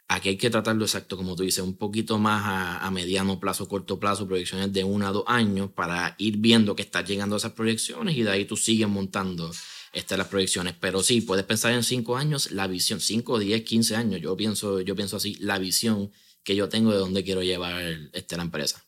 Aquí 0.06 0.28
hay 0.28 0.36
que 0.36 0.50
tratarlo 0.50 0.84
exacto, 0.84 1.16
como 1.16 1.34
tú 1.34 1.44
dices, 1.44 1.64
un 1.64 1.76
poquito 1.76 2.18
más 2.18 2.42
a, 2.82 2.90
mediano 2.90 3.40
plazo, 3.40 3.66
corto 3.66 3.98
plazo, 3.98 4.26
proyecciones 4.26 4.70
de 4.72 4.84
uno 4.84 5.06
a 5.06 5.12
dos 5.12 5.24
años 5.26 5.70
para 5.70 6.14
ir 6.18 6.36
viendo 6.36 6.76
que 6.76 6.82
estás 6.82 7.08
llegando 7.08 7.36
a 7.36 7.38
esas 7.38 7.52
proyecciones 7.52 8.14
y 8.16 8.22
de 8.22 8.30
ahí 8.30 8.44
tú 8.44 8.56
sigues 8.56 8.86
montando 8.86 9.50
estas 9.94 10.18
las 10.18 10.28
proyecciones. 10.28 10.74
Pero 10.78 11.02
sí, 11.02 11.22
puedes 11.22 11.46
pensar 11.46 11.72
en 11.72 11.82
cinco 11.82 12.18
años, 12.18 12.50
la 12.50 12.66
visión, 12.66 13.00
cinco, 13.00 13.38
diez, 13.38 13.62
quince 13.62 13.96
años, 13.96 14.20
yo 14.20 14.36
pienso, 14.36 14.82
yo 14.82 14.94
pienso 14.94 15.16
así, 15.16 15.36
la 15.40 15.58
visión 15.58 16.10
que 16.42 16.54
yo 16.54 16.68
tengo 16.68 16.92
de 16.92 16.98
dónde 16.98 17.24
quiero 17.24 17.42
llevar 17.42 17.82
este, 18.12 18.36
la 18.36 18.42
empresa. 18.42 18.84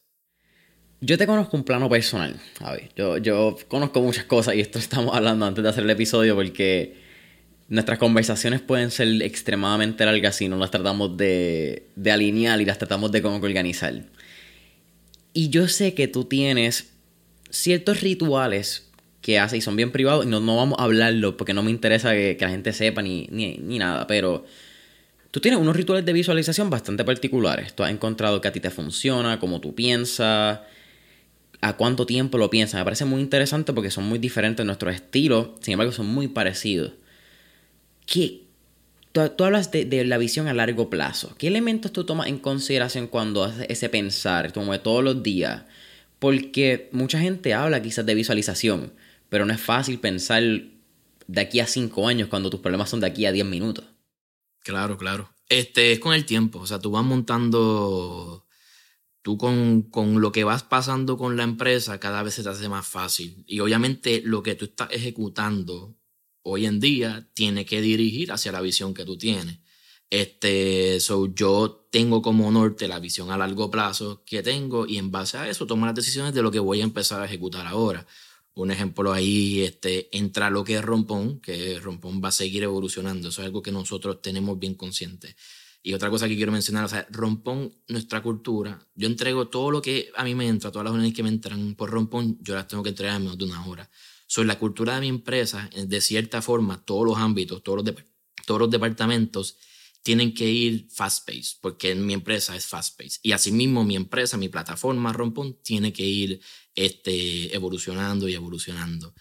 Yo 1.01 1.17
te 1.17 1.27
conozco 1.27 1.57
un 1.57 1.65
plano 1.65 1.89
personal, 1.89 2.39
ver, 2.61 2.91
yo, 2.95 3.17
yo 3.19 3.57
conozco 3.69 4.03
muchas 4.03 4.25
cosas 4.27 4.55
y 4.55 4.61
esto 4.61 4.79
estamos 4.79 5.15
hablando 5.15 5.47
antes 5.47 5.65
de 5.65 5.71
hacer 5.71 5.85
el 5.85 5.91
episodio 5.91 6.35
porque 6.35 7.06
nuestras 7.69 7.99
conversaciones 7.99 8.61
pueden 8.61 8.91
ser 8.91 9.23
extremadamente 9.23 10.05
largas 10.05 10.37
si 10.37 10.49
no 10.49 10.57
las 10.57 10.71
tratamos 10.71 11.17
de, 11.17 11.87
de 11.97 12.11
alinear 12.11 12.61
y 12.61 12.65
las 12.65 12.79
tratamos 12.79 13.11
de 13.13 13.23
cómo 13.23 13.37
organizar. 13.37 14.05
Y 15.33 15.51
yo 15.51 15.69
sé 15.69 15.95
que 15.95 16.09
tú 16.09 16.25
tienes 16.25 16.93
ciertos 17.51 18.01
rituales 18.01 18.87
que 19.21 19.39
haces 19.39 19.59
y 19.59 19.61
son 19.61 19.75
bien 19.77 19.91
privados 19.91 20.25
y 20.25 20.29
no, 20.29 20.41
no 20.41 20.57
vamos 20.57 20.79
a 20.79 20.85
hablarlo 20.85 21.37
porque 21.37 21.53
no 21.53 21.63
me 21.63 21.71
interesa 21.71 22.13
que, 22.13 22.37
la 22.41 22.49
gente 22.49 22.73
sepa 22.73 23.03
ni, 23.03 23.27
ni, 23.33 23.57
ni, 23.57 23.79
nada, 23.79 24.07
pero 24.07 24.45
tú 25.33 25.41
tienes 25.41 25.59
unos 25.59 25.75
rituales 25.75 26.07
de 26.07 26.13
visualización 26.13 26.71
bastante 26.71 27.05
particulares. 27.05 27.75
Tú 27.75 27.83
has 27.83 27.91
encontrado 27.91 28.41
que 28.41 28.49
a 28.49 28.53
ti 28.53 28.61
te 28.61 28.71
funciona, 28.71 29.41
cómo 29.41 29.61
tú 29.61 29.75
piensas, 29.75 30.61
a 31.61 31.77
cuánto 31.77 32.07
tiempo 32.07 32.39
lo 32.39 32.51
piensas. 32.51 32.79
Me 32.81 32.85
parece 32.85 33.05
muy 33.05 33.21
interesante 33.21 33.73
porque 33.73 33.91
son 33.91 34.05
muy 34.05 34.21
diferentes 34.21 34.65
nuestros 34.65 34.95
estilos, 34.95 35.49
sin 35.61 35.73
embargo 35.73 35.93
son 35.93 36.07
muy 36.07 36.29
parecidos. 36.29 36.93
¿Qué, 38.07 38.47
tú, 39.37 39.45
hablas 39.45 39.71
de, 39.71 40.05
la 40.05 40.19
visión 40.19 40.49
a 40.49 40.55
largo 40.55 40.91
plazo. 40.91 41.35
¿Qué 41.39 41.49
elementos 41.49 41.93
tú 41.93 42.05
tomas 42.05 42.29
en 42.29 42.39
consideración 42.39 43.07
cuando 43.07 43.45
haces 43.45 43.67
ese 43.69 43.89
pensar, 43.89 44.53
como 44.53 44.73
de 44.73 44.79
todos 44.79 45.03
los 45.03 45.23
días? 45.23 45.65
Porque 46.19 46.89
mucha 46.93 47.19
gente 47.19 47.55
habla 47.55 47.83
quizás 47.83 48.07
de 48.07 48.15
visualización, 48.15 48.93
pero 49.29 49.47
no 49.47 49.53
es 49.53 49.61
fácil 49.61 49.99
pensar 49.99 50.43
de 51.27 51.41
aquí 51.41 51.61
a 51.61 51.67
cinco 51.67 52.09
años 52.09 52.29
cuando 52.29 52.51
tus 52.51 52.61
problemas 52.61 52.91
son 52.91 53.01
de 53.01 53.07
aquí 53.07 53.27
a 53.27 53.33
diez 53.33 53.47
minutos. 53.47 53.85
Claro, 54.63 54.97
claro. 54.99 55.31
Este 55.49 55.93
es 55.93 56.01
con 56.01 56.13
el 56.15 56.25
tiempo. 56.25 56.61
O 56.61 56.67
sea, 56.67 56.79
tú 56.79 56.91
vas 56.91 57.05
montando. 57.05 58.45
Tú 59.23 59.39
con, 59.39 59.83
con 59.83 60.21
lo 60.21 60.31
que 60.31 60.45
vas 60.45 60.63
pasando 60.63 61.17
con 61.19 61.37
la 61.37 61.43
empresa, 61.43 61.99
cada 61.99 62.23
vez 62.23 62.35
se 62.35 62.45
te 62.45 62.49
hace 62.49 62.69
más 62.69 62.87
fácil. 62.87 63.43
Y 63.47 63.59
obviamente 63.59 64.23
lo 64.25 64.43
que 64.43 64.55
tú 64.55 64.67
estás 64.67 64.89
ejecutando 64.93 65.96
hoy 66.49 66.65
en 66.65 66.79
día 66.79 67.29
tiene 67.35 67.67
que 67.67 67.81
dirigir 67.81 68.31
hacia 68.31 68.53
la 68.53 68.61
visión 68.61 68.95
que 68.95 69.05
tú 69.05 69.19
tienes. 69.19 69.59
Este, 70.09 71.01
so 71.01 71.27
yo 71.35 71.89
tengo 71.91 72.23
como 72.23 72.51
norte 72.53 72.87
la 72.87 73.01
visión 73.01 73.33
a 73.33 73.37
largo 73.37 73.69
plazo 73.69 74.23
que 74.25 74.45
tengo 74.45 74.87
y 74.87 74.99
en 74.99 75.11
base 75.11 75.39
a 75.39 75.49
eso 75.49 75.67
tomo 75.67 75.87
las 75.87 75.97
decisiones 75.97 76.33
de 76.33 76.43
lo 76.43 76.53
que 76.53 76.61
voy 76.61 76.81
a 76.81 76.85
empezar 76.85 77.21
a 77.21 77.25
ejecutar 77.25 77.67
ahora. 77.67 78.07
Un 78.55 78.71
ejemplo 78.71 79.13
ahí 79.13 79.63
este, 79.63 80.09
entra 80.17 80.49
lo 80.49 80.63
que 80.63 80.77
es 80.77 80.83
Rompón, 80.83 81.41
que 81.41 81.81
Rompón 81.81 82.23
va 82.25 82.29
a 82.29 82.33
seguir 82.33 82.63
evolucionando. 82.63 83.29
Eso 83.29 83.43
es 83.43 83.47
algo 83.47 83.61
que 83.61 83.73
nosotros 83.73 84.23
tenemos 84.23 84.59
bien 84.59 84.75
consciente. 84.75 85.35
Y 85.83 85.95
otra 85.95 86.11
cosa 86.11 86.29
que 86.29 86.37
quiero 86.37 86.53
mencionar, 86.53 86.85
o 86.85 86.89
sea, 86.89 87.07
Rompón, 87.11 87.73
nuestra 87.89 88.23
cultura, 88.23 88.79
yo 88.95 89.09
entrego 89.09 89.49
todo 89.49 89.71
lo 89.73 89.83
que 89.83 90.11
a 90.17 90.25
mí 90.25 90.35
me 90.35 90.49
entra, 90.49 90.71
todas 90.71 90.85
las 90.85 90.95
órdenes 90.95 91.13
que 91.13 91.23
me 91.23 91.29
entran 91.29 91.75
por 91.75 91.91
Rompón, 91.91 92.39
yo 92.41 92.55
las 92.55 92.69
tengo 92.69 92.83
que 92.83 92.91
entregar 92.91 93.17
en 93.17 93.23
menos 93.23 93.39
de 93.39 93.45
una 93.45 93.67
hora. 93.67 93.91
Sobre 94.27 94.49
la 94.49 94.59
cultura 94.59 94.97
de 94.97 95.03
mi 95.03 95.09
empresa, 95.09 95.71
de 95.75 96.01
cierta 96.01 96.43
forma, 96.43 96.85
todos 96.85 97.07
los 97.07 97.19
ámbitos, 97.19 97.63
todos 97.63 97.85
los, 97.85 97.95
todos 98.45 98.61
los 98.61 98.71
departamentos 98.71 99.57
tienen 100.03 100.35
que 100.35 100.49
ir 100.49 100.87
fast-paced, 100.89 101.59
porque 101.61 101.95
mi 101.97 102.13
empresa 102.13 102.55
es 102.55 102.67
fast-paced. 102.67 103.19
Y 103.23 103.33
asimismo, 103.33 103.85
mi 103.85 103.97
empresa, 103.97 104.37
mi 104.37 104.49
plataforma 104.49 105.13
Rompón, 105.13 105.59
tiene 105.63 105.93
que 105.93 106.05
ir 106.05 106.41
este, 106.77 107.55
evolucionando 107.55 108.29
y 108.29 108.35
evolucionando. 108.35 109.15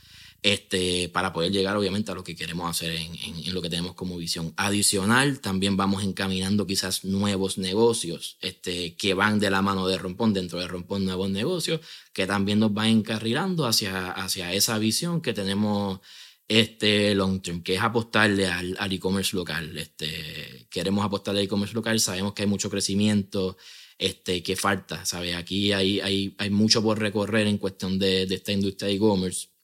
Este, 0.46 1.10
para 1.10 1.34
poder 1.34 1.52
llegar 1.52 1.76
obviamente 1.76 2.12
a 2.12 2.14
lo 2.14 2.24
que 2.24 2.36
queremos 2.36 2.70
hacer 2.70 2.92
en, 2.92 3.16
en, 3.16 3.52
lo 3.52 3.64
que 3.64 3.70
tenemos 3.72 3.96
como 3.96 4.16
visión. 4.16 4.54
Adicional, 4.58 5.40
también 5.40 5.76
vamos 5.76 6.04
encaminando 6.04 6.68
quizás 6.68 7.04
nuevos 7.04 7.58
negocios 7.58 8.38
este, 8.42 8.96
que 8.96 9.16
van 9.16 9.40
de 9.40 9.50
la 9.50 9.64
mano 9.64 9.88
de 9.88 9.98
Rompón, 9.98 10.36
dentro 10.36 10.60
de 10.60 10.68
Rompón 10.68 11.04
nuevos 11.04 11.32
negocios, 11.32 11.82
que 12.14 12.28
también 12.28 12.60
nos 12.60 12.72
van 12.72 12.90
encarrilando 12.90 13.66
hacia, 13.66 14.12
hacia 14.12 14.54
esa 14.54 14.78
visión 14.78 15.20
que 15.20 15.34
tenemos 15.34 16.00
este 16.48 17.16
long 17.16 17.42
term, 17.42 17.64
que 17.64 17.74
es 17.74 17.82
apostarle 17.82 18.46
al, 18.46 18.94
e-commerce 18.94 19.36
local. 19.36 19.76
Este, 19.76 20.68
queremos 20.70 21.04
apostarle 21.04 21.40
al 21.40 21.46
e-commerce 21.46 21.74
local, 21.74 22.00
sabemos 22.00 22.34
que 22.34 22.44
hay 22.44 22.48
mucho 22.48 22.70
crecimiento, 22.70 23.58
este, 23.98 24.44
que 24.44 24.56
falta, 24.56 25.06
¿sabes? 25.08 25.36
Aquí 25.38 25.72
hay, 25.72 26.02
hay, 26.02 26.36
hay 26.38 26.52
mucho 26.52 26.84
por 26.84 27.00
recorrer 27.00 27.48
en 27.48 27.58
cuestión 27.58 27.98
de, 27.98 28.28
de 28.28 28.36
esta 28.36 28.52
industria 28.52 28.90
de 28.90 28.94
e-commerce 28.98 29.55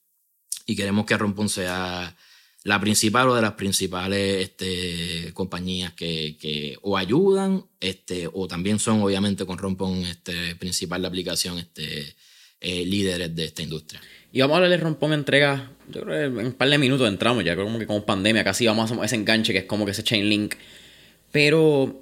y 0.66 0.76
queremos 0.76 1.06
que 1.06 1.18
Rompon 1.18 1.50
sea 1.50 2.16
la 2.64 2.80
principal 2.80 3.30
o 3.30 3.36
de 3.36 3.42
las 3.42 3.54
principales 3.54 4.44
este, 4.44 5.34
compañías 5.34 5.94
que, 5.94 6.38
que, 6.38 6.78
o 6.82 6.96
ayudan 6.96 7.66
este, 7.80 8.30
o 8.32 8.48
también 8.48 8.78
son 8.78 9.02
obviamente 9.02 9.46
con 9.46 9.58
Rompon 9.58 10.06
este, 10.06 10.56
principal 10.56 11.02
de 11.02 11.08
aplicación 11.08 11.58
este, 11.58 12.16
eh, 12.60 12.86
líderes 12.86 13.36
de 13.36 13.46
esta 13.46 13.64
industria. 13.64 14.00
Y 14.32 14.42
vamos 14.42 14.54
a 14.54 14.58
hablar 14.58 14.72
de 14.72 14.78
Rompón 14.78 15.14
entrega, 15.14 15.72
yo 15.90 16.04
creo 16.04 16.34
que 16.34 16.40
en 16.40 16.48
un 16.48 16.54
par 16.54 16.70
de 16.70 16.78
minutos 16.78 17.08
entramos 17.08 17.44
ya, 17.44 17.54
creo 17.54 17.80
que 17.80 17.88
como 17.88 18.06
pandemia 18.06 18.44
casi 18.44 18.66
vamos 18.66 18.92
a 18.92 19.06
ese 19.06 19.16
enganche 19.16 19.52
que 19.52 19.60
es 19.60 19.66
como 19.66 19.86
que 19.86 19.92
ese 19.92 20.04
chain 20.04 20.30
link. 20.30 20.56
Pero 21.32 22.00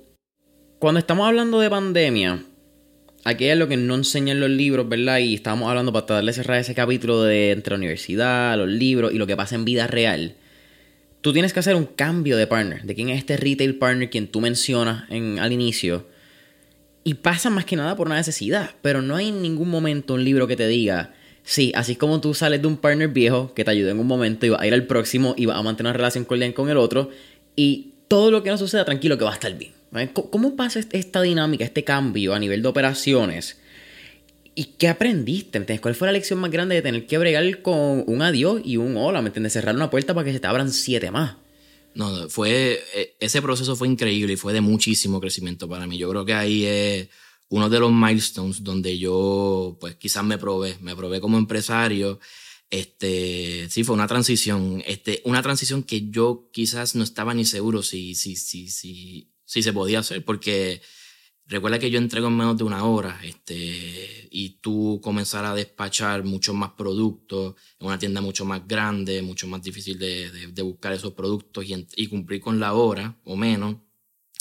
cuando 0.80 1.00
estamos 1.00 1.26
hablando 1.26 1.60
de 1.60 1.70
pandemia, 1.70 2.44
aquí 3.24 3.46
es 3.46 3.58
lo 3.58 3.68
que 3.68 3.78
no 3.78 3.96
enseñan 3.96 4.40
los 4.40 4.50
libros, 4.50 4.88
¿verdad? 4.88 5.20
Y 5.20 5.36
estábamos 5.36 5.70
hablando 5.70 5.94
para 5.94 6.16
darle 6.16 6.34
cerrar 6.34 6.60
ese 6.60 6.76
capítulo 6.76 7.24
de 7.24 7.52
entre 7.52 7.72
la 7.72 7.78
universidad, 7.78 8.58
los 8.58 8.70
libros 8.70 9.14
y 9.14 9.18
lo 9.18 9.28
que 9.28 9.36
pasa 9.36 9.56
en 9.56 9.66
vida 9.66 9.88
real. 9.88 10.36
Tú 11.22 11.34
tienes 11.34 11.54
que 11.54 11.60
hacer 11.60 11.76
un 11.76 11.86
cambio 11.86 12.38
de 12.38 12.48
partner, 12.48 12.84
de 12.84 12.96
quién 12.96 13.10
es 13.10 13.20
este 13.20 13.38
retail 13.38 13.76
partner 13.76 14.10
quien 14.10 14.28
tú 14.28 14.40
mencionas 14.42 15.04
en, 15.10 15.40
al 15.40 15.52
inicio. 15.52 16.08
Y 17.04 17.16
pasa 17.16 17.50
más 17.50 17.66
que 17.66 17.76
nada 17.76 17.96
por 17.96 18.08
una 18.08 18.16
necesidad, 18.16 18.72
pero 18.82 19.02
no 19.02 19.16
hay 19.16 19.30
en 19.30 19.42
ningún 19.42 19.70
momento 19.70 20.14
un 20.14 20.24
libro 20.24 20.48
que 20.48 20.56
te 20.56 20.68
diga, 20.68 21.14
Sí, 21.50 21.72
así 21.74 21.96
como 21.96 22.22
tú 22.22 22.36
sales 22.36 22.62
de 22.62 22.68
un 22.68 22.78
partner 22.78 23.08
viejo 23.08 23.56
que 23.56 23.64
te 23.64 23.72
ayuda 23.72 23.90
en 23.90 23.98
un 23.98 24.06
momento 24.06 24.46
y 24.46 24.50
vas 24.50 24.62
a 24.62 24.68
ir 24.68 24.74
al 24.76 24.86
próximo 24.86 25.34
y 25.36 25.48
vas 25.48 25.58
a 25.58 25.64
mantener 25.64 25.90
una 25.90 25.98
relación 25.98 26.24
cordial 26.24 26.54
con 26.54 26.70
el 26.70 26.78
otro 26.78 27.10
y 27.56 27.94
todo 28.08 28.30
lo 28.30 28.44
que 28.44 28.52
no 28.52 28.58
suceda, 28.60 28.86
tranquilo 28.86 29.18
que 29.18 29.24
va 29.24 29.32
a 29.32 29.34
estar 29.34 29.58
bien. 29.58 29.79
¿Cómo 30.14 30.56
pasa 30.56 30.80
esta 30.92 31.22
dinámica, 31.22 31.66
este 31.66 31.84
cambio 31.84 32.34
a 32.34 32.40
nivel 32.40 32.62
de 32.62 32.68
operaciones? 32.68 33.58
¿Y 34.56 34.76
qué 34.78 34.88
aprendiste? 34.88 35.80
¿Cuál 35.80 35.96
fue 35.96 36.08
la 36.08 36.12
lección 36.12 36.40
más 36.40 36.52
grande 36.52 36.76
de 36.76 36.82
tener 36.82 37.08
que 37.08 37.18
bregar 37.18 37.62
con 37.62 38.04
un 38.06 38.22
adiós 38.22 38.62
y 38.64 38.78
un 38.78 38.98
hola? 38.98 39.22
¿Me 39.22 39.28
entiendes? 39.30 39.54
Cerrar 39.54 39.76
una 39.76 39.90
puerta 39.90 40.14
para 40.14 40.26
que 40.26 40.34
se 40.34 40.40
te 40.40 40.48
abran 40.48 40.72
siete 40.72 41.12
más. 41.12 41.38
No, 41.96 42.30
fue. 42.30 42.80
Eh, 42.94 43.16
ese 43.20 43.42
proceso 43.42 43.76
fue 43.76 43.88
increíble 43.88 44.34
y 44.34 44.38
fue 44.38 44.54
de 44.54 44.62
muchísimo 44.62 45.20
crecimiento 45.20 45.68
para 45.68 45.88
mí. 45.88 45.98
Yo 45.98 46.10
creo 46.10 46.26
que 46.26 46.34
ahí 46.34 46.66
es 46.66 47.10
uno 47.50 47.70
de 47.70 47.80
los 47.80 47.92
milestones 47.92 48.64
donde 48.64 48.98
yo, 48.98 49.78
pues 49.80 49.96
quizás 49.96 50.24
me 50.24 50.38
probé, 50.38 50.78
me 50.82 50.96
probé 50.96 51.20
como 51.20 51.38
empresario. 51.38 52.20
Este, 52.70 53.68
sí, 53.70 53.84
fue 53.84 53.96
una 53.96 54.08
transición, 54.08 54.84
este, 54.86 55.22
una 55.26 55.42
transición 55.42 55.82
que 55.82 56.10
yo 56.10 56.50
quizás 56.54 56.94
no 56.94 57.04
estaba 57.04 57.34
ni 57.34 57.46
seguro 57.46 57.82
si, 57.82 58.14
si, 58.14 58.36
si, 58.36 58.70
si, 58.70 59.32
si 59.50 59.64
se 59.64 59.74
podía 59.74 60.00
hacer, 60.00 60.24
porque 60.24 60.80
recuerda 61.48 61.80
que 61.80 61.90
yo 61.90 61.98
entrego 61.98 62.28
en 62.28 62.38
menos 62.38 62.56
de 62.56 62.66
una 62.66 62.84
hora, 62.84 63.20
este, 63.24 64.28
y 64.30 64.60
tú 64.62 65.02
comenzar 65.04 65.44
a 65.44 65.56
despachar 65.56 66.24
muchos 66.24 66.54
más 66.54 66.74
productos 66.78 67.56
en 67.80 67.88
una 67.88 67.98
tienda 67.98 68.22
mucho 68.22 68.46
más 68.46 68.68
grande, 68.68 69.24
mucho 69.24 69.48
más 69.48 69.64
difícil 69.64 69.98
de, 69.98 70.30
de, 70.52 70.62
buscar 70.62 70.94
esos 70.94 71.14
productos 71.14 71.66
y, 71.66 71.88
y 71.96 72.06
cumplir 72.06 72.42
con 72.42 72.60
la 72.60 72.74
hora 72.74 73.18
o 73.24 73.36
menos, 73.36 73.78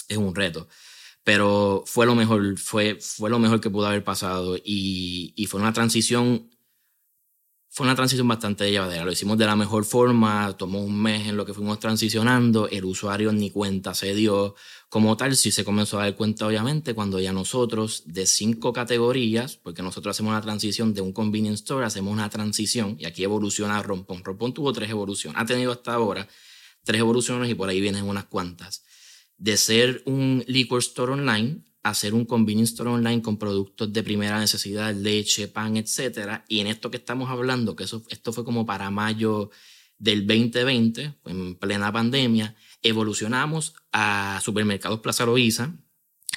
es 0.07 0.17
un 0.17 0.35
reto. 0.35 0.67
Pero 1.23 1.83
fue 1.87 2.05
lo 2.05 2.13
mejor, 2.13 2.59
fue, 2.59 2.99
fue 3.01 3.31
lo 3.31 3.39
mejor 3.39 3.59
que 3.59 3.71
pudo 3.71 3.87
haber 3.87 4.03
pasado 4.03 4.57
y, 4.57 5.33
y, 5.35 5.47
fue 5.47 5.59
una 5.59 5.73
transición, 5.73 6.51
fue 7.71 7.85
una 7.85 7.95
transición 7.95 8.27
bastante 8.27 8.69
llevadera. 8.69 9.05
Lo 9.05 9.11
hicimos 9.11 9.37
de 9.37 9.45
la 9.45 9.55
mejor 9.55 9.85
forma, 9.85 10.55
tomó 10.57 10.83
un 10.83 10.99
mes 10.99 11.27
en 11.27 11.37
lo 11.37 11.45
que 11.45 11.53
fuimos 11.53 11.79
transicionando, 11.79 12.67
el 12.67 12.83
usuario 12.83 13.31
ni 13.31 13.51
cuenta 13.51 13.93
se 13.93 14.15
dio 14.15 14.55
como 14.89 15.15
tal, 15.15 15.35
sí 15.35 15.51
se 15.51 15.63
comenzó 15.63 15.99
a 15.99 16.03
dar 16.03 16.15
cuenta 16.15 16.47
obviamente 16.47 16.95
cuando 16.95 17.19
ya 17.19 17.31
nosotros 17.31 18.03
de 18.07 18.25
cinco 18.25 18.73
categorías, 18.73 19.55
porque 19.57 19.83
nosotros 19.83 20.15
hacemos 20.15 20.31
una 20.31 20.41
transición 20.41 20.95
de 20.95 21.01
un 21.01 21.13
convenience 21.13 21.61
store, 21.61 21.85
hacemos 21.85 22.11
una 22.11 22.29
transición 22.29 22.97
y 22.99 23.05
aquí 23.05 23.23
evoluciona 23.23 23.83
Rompón. 23.83 24.23
Rompón 24.23 24.51
tuvo 24.51 24.73
tres 24.73 24.89
evoluciones, 24.89 25.39
ha 25.39 25.45
tenido 25.45 25.71
hasta 25.71 25.93
ahora 25.93 26.27
tres 26.83 26.99
evoluciones 26.99 27.51
y 27.51 27.55
por 27.55 27.69
ahí 27.69 27.79
vienen 27.79 28.05
unas 28.05 28.25
cuantas 28.25 28.83
de 29.37 29.57
ser 29.57 30.01
un 30.05 30.43
liquor 30.47 30.79
store 30.79 31.13
online 31.13 31.63
a 31.83 31.93
ser 31.93 32.13
un 32.13 32.25
convenience 32.25 32.71
store 32.71 32.89
online 32.89 33.21
con 33.21 33.37
productos 33.37 33.91
de 33.93 34.03
primera 34.03 34.39
necesidad, 34.39 34.93
leche, 34.93 35.47
pan, 35.47 35.77
etc. 35.77 36.41
Y 36.47 36.59
en 36.59 36.67
esto 36.67 36.91
que 36.91 36.97
estamos 36.97 37.29
hablando, 37.29 37.75
que 37.75 37.85
eso, 37.85 38.03
esto 38.09 38.33
fue 38.33 38.43
como 38.43 38.65
para 38.65 38.89
mayo 38.89 39.49
del 39.97 40.25
2020, 40.25 41.13
en 41.25 41.55
plena 41.55 41.91
pandemia, 41.91 42.55
evolucionamos 42.81 43.73
a 43.91 44.39
supermercados 44.43 44.99
Plaza 44.99 45.25
Loiza, 45.25 45.73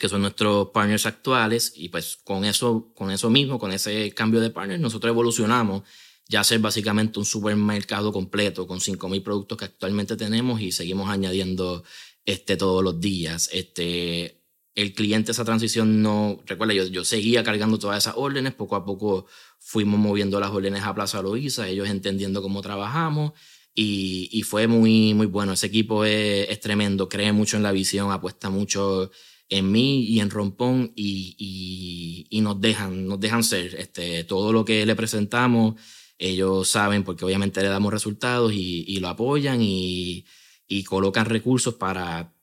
que 0.01 0.09
son 0.09 0.23
nuestros 0.23 0.71
partners 0.71 1.07
actuales, 1.07 1.73
y 1.77 1.89
pues 1.89 2.19
con 2.25 2.45
eso, 2.45 2.93
con 2.95 3.11
eso 3.11 3.31
mismo, 3.31 3.59
con 3.59 3.73
ese 3.73 4.13
cambio 4.13 4.41
de 4.41 4.51
partners, 4.51 4.81
nosotros 4.81 5.11
evolucionamos 5.11 5.83
ya 6.29 6.41
a 6.41 6.45
ser 6.45 6.61
básicamente 6.61 7.19
un 7.19 7.25
supermercado 7.25 8.13
completo 8.13 8.67
con 8.67 8.81
5.000 8.81 9.23
productos 9.23 9.59
que 9.59 9.65
actualmente 9.67 10.17
tenemos 10.17 10.61
y 10.61 10.73
seguimos 10.73 11.09
añadiendo 11.09 11.85
este, 12.25 12.57
todos 12.57 12.83
los 12.83 13.01
días. 13.01 13.51
Este, 13.53 14.42
el 14.75 14.95
cliente 14.95 15.33
esa 15.33 15.45
transición 15.45 16.03
no, 16.03 16.41
recuerda, 16.47 16.75
yo, 16.75 16.87
yo 16.87 17.05
seguía 17.05 17.45
cargando 17.45 17.79
todas 17.79 17.99
esas 17.99 18.15
órdenes, 18.17 18.55
poco 18.55 18.77
a 18.77 18.85
poco 18.85 19.27
fuimos 19.59 20.01
moviendo 20.01 20.41
las 20.41 20.51
órdenes 20.51 20.83
a 20.85 20.95
Plaza 20.95 21.23
Loíza, 21.23 21.69
ellos 21.69 21.89
entendiendo 21.89 22.43
cómo 22.43 22.63
trabajamos 22.63 23.33
y, 23.75 24.29
y, 24.33 24.43
fue 24.43 24.67
muy, 24.67 25.15
muy 25.15 25.27
bueno. 25.27 25.53
Ese 25.53 25.67
equipo 25.67 26.05
es, 26.05 26.49
es, 26.51 26.61
tremendo, 26.61 27.09
cree 27.09 27.33
mucho 27.33 27.57
en 27.57 27.63
la 27.63 27.73
visión, 27.73 28.11
apuesta 28.11 28.51
mucho 28.51 29.11
en 29.49 29.71
mí 29.71 30.05
y 30.05 30.21
en 30.21 30.31
Rompón 30.31 30.93
y, 30.95 31.37
y, 31.39 32.27
y 32.31 32.41
nos, 32.41 32.61
dejan, 32.61 33.07
nos 33.07 33.21
dejan 33.21 33.43
ser 33.45 33.75
este, 33.77 34.25
todo 34.25 34.53
lo 34.53 34.65
que 34.65 34.85
le 34.87 34.95
presentamos. 34.95 35.81
Ellos 36.19 36.69
saben 36.69 37.03
porque 37.03 37.25
obviamente 37.25 37.63
le 37.63 37.69
damos 37.69 37.93
resultados 37.93 38.53
y, 38.53 38.85
y 38.87 39.01
lo 39.01 39.09
apoyan 39.09 39.61
y, 39.63 40.27
y 40.69 40.85
colocan 40.85 41.27
recursos 41.27 41.75
para 41.75 42.35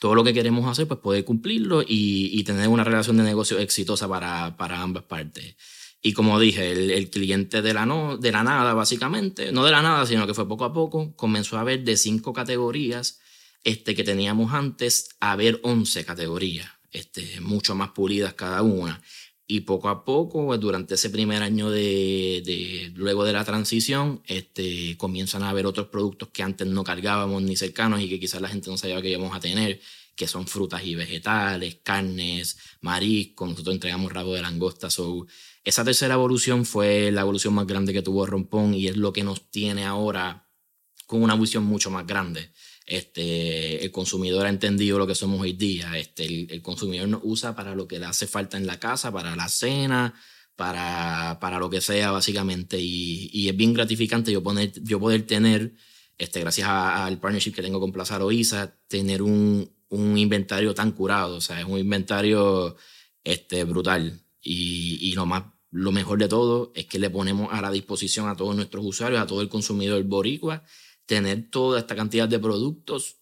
todo 0.00 0.14
lo 0.14 0.24
que 0.24 0.32
queremos 0.32 0.66
hacer, 0.66 0.88
pues 0.88 0.98
poder 0.98 1.24
cumplirlo 1.24 1.84
y, 1.86 2.42
tener 2.44 2.68
una 2.68 2.82
relación 2.82 3.18
de 3.18 3.22
negocio 3.22 3.58
exitosa 3.58 4.08
para, 4.08 4.56
para 4.56 4.80
ambas 4.80 5.04
partes. 5.04 5.56
Y 6.00 6.14
como 6.14 6.40
dije, 6.40 6.72
el, 6.72 7.10
cliente 7.10 7.60
de 7.60 7.74
la, 7.74 7.84
no, 7.84 8.16
de 8.16 8.32
la 8.32 8.42
nada, 8.42 8.72
básicamente, 8.72 9.52
no 9.52 9.62
de 9.62 9.70
la 9.70 9.82
nada, 9.82 10.06
sino 10.06 10.26
que 10.26 10.32
fue 10.32 10.48
poco 10.48 10.64
a 10.64 10.72
poco, 10.72 11.14
comenzó 11.16 11.58
a 11.58 11.64
ver 11.64 11.84
de 11.84 11.98
cinco 11.98 12.32
categorías 12.32 13.20
este, 13.62 13.94
que 13.94 14.02
teníamos 14.02 14.54
antes 14.54 15.10
a 15.20 15.36
ver 15.36 15.60
once 15.62 16.02
categorías, 16.02 16.70
este, 16.92 17.42
mucho 17.42 17.74
más 17.74 17.90
pulidas 17.90 18.32
cada 18.32 18.62
una. 18.62 19.02
Y 19.50 19.62
poco 19.62 19.88
a 19.88 20.04
poco, 20.04 20.56
durante 20.58 20.94
ese 20.94 21.10
primer 21.10 21.42
año 21.42 21.70
de, 21.70 22.40
de, 22.46 22.92
luego 22.94 23.24
de 23.24 23.32
la 23.32 23.44
transición, 23.44 24.22
este, 24.28 24.96
comienzan 24.96 25.42
a 25.42 25.50
haber 25.50 25.66
otros 25.66 25.88
productos 25.88 26.28
que 26.28 26.44
antes 26.44 26.68
no 26.68 26.84
cargábamos 26.84 27.42
ni 27.42 27.56
cercanos 27.56 28.00
y 28.00 28.08
que 28.08 28.20
quizás 28.20 28.40
la 28.40 28.48
gente 28.48 28.70
no 28.70 28.78
sabía 28.78 29.02
que 29.02 29.10
íbamos 29.10 29.34
a 29.34 29.40
tener, 29.40 29.80
que 30.14 30.28
son 30.28 30.46
frutas 30.46 30.84
y 30.84 30.94
vegetales, 30.94 31.78
carnes, 31.82 32.58
mariscos, 32.80 33.48
nosotros 33.48 33.74
entregamos 33.74 34.12
rabo 34.12 34.34
de 34.34 34.42
langosta. 34.42 34.88
So, 34.88 35.26
esa 35.64 35.82
tercera 35.82 36.14
evolución 36.14 36.64
fue 36.64 37.10
la 37.10 37.22
evolución 37.22 37.52
más 37.54 37.66
grande 37.66 37.92
que 37.92 38.02
tuvo 38.02 38.26
Rompón 38.26 38.72
y 38.74 38.86
es 38.86 38.96
lo 38.96 39.12
que 39.12 39.24
nos 39.24 39.50
tiene 39.50 39.84
ahora 39.84 40.48
con 41.06 41.24
una 41.24 41.34
visión 41.34 41.64
mucho 41.64 41.90
más 41.90 42.06
grande. 42.06 42.52
Este, 42.90 43.84
el 43.84 43.92
consumidor 43.92 44.46
ha 44.46 44.48
entendido 44.48 44.98
lo 44.98 45.06
que 45.06 45.14
somos 45.14 45.40
hoy 45.40 45.52
día. 45.52 45.96
Este, 45.96 46.24
el, 46.24 46.60
consumidor 46.60 47.06
nos 47.06 47.20
usa 47.22 47.54
para 47.54 47.76
lo 47.76 47.86
que 47.86 48.00
le 48.00 48.06
hace 48.06 48.26
falta 48.26 48.56
en 48.56 48.66
la 48.66 48.80
casa, 48.80 49.12
para 49.12 49.36
la 49.36 49.48
cena, 49.48 50.12
para, 50.56 51.38
para 51.40 51.60
lo 51.60 51.70
que 51.70 51.80
sea, 51.80 52.10
básicamente. 52.10 52.80
Y, 52.80 53.48
es 53.48 53.56
bien 53.56 53.74
gratificante 53.74 54.32
yo, 54.32 54.42
poner, 54.42 54.72
yo 54.82 54.98
poder 54.98 55.24
tener, 55.24 55.72
este, 56.18 56.40
gracias 56.40 56.68
al 56.68 57.20
partnership 57.20 57.52
que 57.52 57.62
tengo 57.62 57.78
con 57.78 57.92
Plaza 57.92 58.18
Loiza, 58.18 58.74
tener 58.88 59.22
un, 59.22 59.70
un 59.90 60.18
inventario 60.18 60.74
tan 60.74 60.90
curado. 60.90 61.36
O 61.36 61.40
sea, 61.40 61.60
es 61.60 61.66
un 61.66 61.78
inventario 61.78 62.74
este, 63.22 63.62
brutal. 63.62 64.20
Y, 64.42 64.98
y 65.00 65.12
lo 65.12 65.26
más 65.26 65.44
lo 65.70 65.92
mejor 65.92 66.18
de 66.18 66.26
todo 66.26 66.72
es 66.74 66.86
que 66.86 66.98
le 66.98 67.08
ponemos 67.08 67.52
a 67.52 67.60
la 67.60 67.70
disposición 67.70 68.28
a 68.28 68.34
todos 68.34 68.56
nuestros 68.56 68.84
usuarios, 68.84 69.20
a 69.22 69.26
todo 69.28 69.42
el 69.42 69.48
consumidor 69.48 70.02
boricua, 70.02 70.64
tener 71.10 71.50
toda 71.50 71.80
esta 71.80 71.96
cantidad 71.96 72.28
de 72.28 72.38
productos 72.38 73.16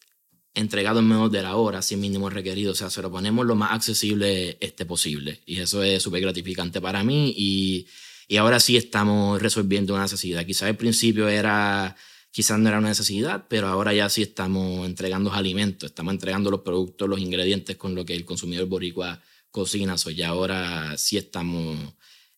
entregados 0.52 1.00
en 1.00 1.08
menos 1.08 1.32
de 1.32 1.40
la 1.40 1.56
hora, 1.56 1.80
sin 1.80 2.00
mínimo 2.00 2.28
requerido. 2.28 2.72
O 2.72 2.74
sea, 2.74 2.90
se 2.90 3.00
lo 3.00 3.10
ponemos 3.10 3.46
lo 3.46 3.54
más 3.54 3.72
accesible 3.72 4.58
este 4.60 4.84
posible. 4.84 5.40
Y 5.46 5.60
eso 5.60 5.82
es 5.82 6.02
súper 6.02 6.20
gratificante 6.20 6.82
para 6.82 7.02
mí. 7.02 7.32
Y, 7.34 7.86
y 8.28 8.36
ahora 8.36 8.60
sí 8.60 8.76
estamos 8.76 9.40
resolviendo 9.40 9.94
una 9.94 10.02
necesidad. 10.02 10.44
Quizás 10.44 10.64
al 10.64 10.76
principio 10.76 11.28
era, 11.28 11.96
quizás 12.30 12.58
no 12.58 12.68
era 12.68 12.78
una 12.78 12.88
necesidad, 12.88 13.46
pero 13.48 13.68
ahora 13.68 13.94
ya 13.94 14.10
sí 14.10 14.20
estamos 14.20 14.86
entregando 14.86 15.32
alimentos, 15.32 15.88
estamos 15.88 16.12
entregando 16.12 16.50
los 16.50 16.60
productos, 16.60 17.08
los 17.08 17.20
ingredientes 17.20 17.78
con 17.78 17.94
lo 17.94 18.04
que 18.04 18.14
el 18.14 18.26
consumidor 18.26 18.66
boricua 18.66 19.22
cocina. 19.50 19.94
O 19.94 20.10
ya 20.10 20.28
ahora 20.28 20.98
sí 20.98 21.16
estamos, 21.16 21.78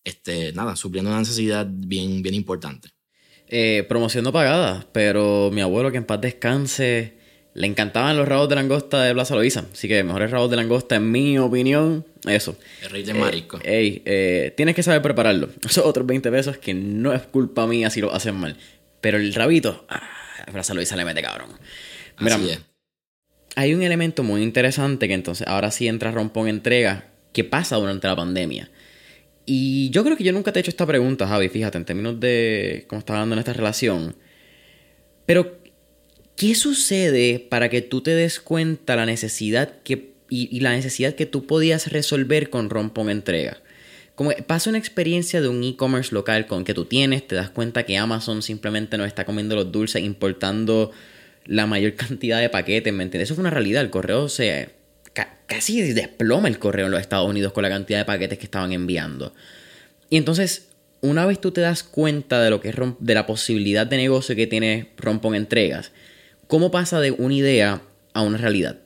este, 0.05 0.53
nada, 0.53 0.77
supliendo 0.77 1.09
una 1.11 1.19
necesidad 1.19 1.67
bien, 1.69 2.21
bien 2.21 2.35
importante. 2.35 2.93
Eh, 3.51 3.85
promoción 3.87 4.23
no 4.23 4.31
pagada, 4.31 4.87
pero 4.93 5.49
mi 5.51 5.61
abuelo, 5.61 5.91
que 5.91 5.97
en 5.97 6.05
paz 6.05 6.21
descanse, 6.21 7.13
le 7.53 7.67
encantaban 7.67 8.15
los 8.15 8.27
rabos 8.27 8.47
de 8.47 8.55
langosta 8.55 9.03
de 9.03 9.13
Plaza 9.13 9.35
Loiza. 9.35 9.65
Así 9.73 9.89
que 9.89 10.03
mejores 10.03 10.31
rabos 10.31 10.49
de 10.49 10.55
langosta, 10.55 10.95
en 10.95 11.11
mi 11.11 11.37
opinión, 11.37 12.05
eso. 12.25 12.57
El 12.81 12.89
rey 12.89 13.03
de 13.03 13.13
marisco. 13.13 13.59
Eh, 13.63 14.01
eh, 14.05 14.53
tienes 14.55 14.73
que 14.73 14.83
saber 14.83 15.01
prepararlo. 15.01 15.49
Esos 15.65 15.85
otros 15.85 16.07
20 16.07 16.31
pesos 16.31 16.57
que 16.57 16.73
no 16.73 17.11
es 17.11 17.23
culpa 17.23 17.67
mía 17.67 17.89
si 17.89 17.99
lo 17.99 18.13
hacen 18.13 18.35
mal. 18.35 18.55
Pero 19.01 19.17
el 19.17 19.33
rabito, 19.33 19.85
ah, 19.89 20.01
Plaza 20.51 20.73
Loiza 20.73 20.95
le 20.95 21.03
mete 21.03 21.21
cabrón. 21.21 21.49
Mira, 22.19 22.39
hay 23.55 23.73
un 23.73 23.83
elemento 23.83 24.23
muy 24.23 24.43
interesante 24.43 25.07
que 25.09 25.13
entonces 25.13 25.45
ahora 25.47 25.71
sí 25.71 25.87
entra 25.87 26.11
Rompón 26.11 26.47
Entrega 26.47 27.07
que 27.33 27.43
pasa 27.43 27.75
durante 27.75 28.07
la 28.07 28.15
pandemia. 28.15 28.69
Y 29.45 29.89
yo 29.89 30.03
creo 30.03 30.17
que 30.17 30.23
yo 30.23 30.33
nunca 30.33 30.51
te 30.51 30.59
he 30.59 30.61
hecho 30.61 30.71
esta 30.71 30.85
pregunta, 30.85 31.27
Javi, 31.27 31.49
fíjate, 31.49 31.77
en 31.77 31.85
términos 31.85 32.19
de 32.19 32.85
cómo 32.87 32.99
está 32.99 33.13
hablando 33.13 33.33
en 33.33 33.39
esta 33.39 33.53
relación. 33.53 34.15
Pero, 35.25 35.59
¿qué 36.35 36.55
sucede 36.55 37.39
para 37.39 37.69
que 37.69 37.81
tú 37.81 38.01
te 38.01 38.11
des 38.11 38.39
cuenta 38.39 38.95
la 38.95 39.05
necesidad 39.05 39.81
que, 39.83 40.13
y, 40.29 40.59
la 40.59 40.71
necesidad 40.71 41.15
que 41.15 41.25
tú 41.25 41.47
podías 41.47 41.91
resolver 41.91 42.49
con 42.49 42.69
Rompón 42.69 43.09
Entrega? 43.09 43.57
Como 44.15 44.31
pasa 44.45 44.69
una 44.69 44.77
experiencia 44.77 45.41
de 45.41 45.47
un 45.47 45.63
e-commerce 45.63 46.13
local 46.13 46.45
con 46.45 46.63
que 46.63 46.73
tú 46.73 46.85
tienes, 46.85 47.27
te 47.27 47.35
das 47.35 47.49
cuenta 47.49 47.83
que 47.83 47.97
Amazon 47.97 48.43
simplemente 48.43 48.97
no 48.97 49.05
está 49.05 49.25
comiendo 49.25 49.55
los 49.55 49.71
dulces 49.71 50.03
importando 50.03 50.91
la 51.45 51.65
mayor 51.65 51.93
cantidad 51.95 52.39
de 52.39 52.49
paquetes, 52.49 52.93
¿me 52.93 53.03
entiendes? 53.03 53.27
Eso 53.27 53.35
fue 53.35 53.41
una 53.41 53.49
realidad, 53.49 53.81
el 53.81 53.89
correo 53.89 54.29
se 54.29 54.69
casi 55.51 55.81
desploma 55.93 56.47
el 56.47 56.59
correo 56.59 56.85
en 56.85 56.91
los 56.91 57.01
Estados 57.01 57.29
Unidos 57.29 57.51
con 57.51 57.63
la 57.63 57.69
cantidad 57.69 57.99
de 57.99 58.05
paquetes 58.05 58.39
que 58.39 58.45
estaban 58.45 58.71
enviando. 58.71 59.33
Y 60.09 60.15
entonces, 60.15 60.69
una 61.01 61.25
vez 61.25 61.41
tú 61.41 61.51
te 61.51 61.59
das 61.59 61.83
cuenta 61.83 62.41
de 62.41 62.49
lo 62.49 62.61
que 62.61 62.69
es 62.69 62.75
de 62.99 63.13
la 63.13 63.25
posibilidad 63.25 63.85
de 63.85 63.97
negocio 63.97 64.33
que 64.33 64.47
tiene 64.47 64.93
Rompon 64.95 65.35
Entregas, 65.35 65.91
¿cómo 66.47 66.71
pasa 66.71 67.01
de 67.01 67.11
una 67.11 67.33
idea 67.33 67.81
a 68.13 68.21
una 68.21 68.37
realidad? 68.37 68.79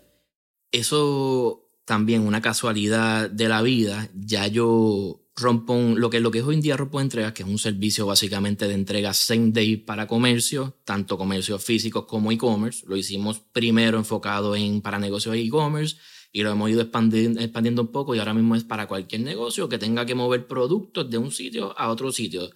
Eso 0.71 1.69
también 1.85 2.21
una 2.21 2.41
casualidad 2.41 3.29
de 3.29 3.47
la 3.47 3.61
vida, 3.61 4.09
ya 4.15 4.47
yo 4.47 5.21
Rompon, 5.35 5.99
lo 5.99 6.09
que, 6.09 6.19
lo 6.19 6.31
que 6.31 6.39
es 6.39 6.45
hoy 6.45 6.55
en 6.55 6.61
día 6.61 6.77
Rompon 6.77 7.03
Entregas, 7.03 7.33
que 7.33 7.43
es 7.43 7.49
un 7.49 7.59
servicio 7.59 8.07
básicamente 8.07 8.67
de 8.67 8.73
entrega 8.73 9.13
same 9.13 9.51
day 9.51 9.77
para 9.77 10.07
comercio, 10.07 10.77
tanto 10.83 11.15
comercios 11.15 11.63
físicos 11.63 12.05
como 12.05 12.31
e-commerce. 12.31 12.83
Lo 12.87 12.97
hicimos 12.97 13.39
primero 13.51 13.99
enfocado 13.99 14.55
en 14.55 14.81
para 14.81 14.97
negocios 14.97 15.35
e-commerce 15.35 15.97
y 16.35 16.43
lo 16.43 16.51
hemos 16.51 16.69
ido 16.69 16.81
expandiendo, 16.81 17.39
expandiendo 17.39 17.81
un 17.81 17.93
poco 17.93 18.13
y 18.13 18.19
ahora 18.19 18.33
mismo 18.33 18.57
es 18.57 18.65
para 18.65 18.89
cualquier 18.89 19.21
negocio 19.21 19.69
que 19.69 19.77
tenga 19.77 20.05
que 20.05 20.15
mover 20.15 20.47
productos 20.47 21.09
de 21.09 21.17
un 21.17 21.31
sitio 21.31 21.73
a 21.79 21.89
otro 21.89 22.11
sitio. 22.11 22.49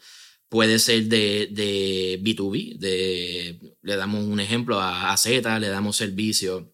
Puede 0.49 0.79
ser 0.79 1.05
de, 1.05 1.47
de 1.49 2.19
B2B, 2.21 2.77
de, 2.77 3.57
le 3.81 3.95
damos 3.95 4.25
un 4.25 4.41
ejemplo 4.41 4.81
a, 4.81 5.15
Z, 5.15 5.59
le 5.59 5.69
damos 5.69 5.95
servicio 5.95 6.73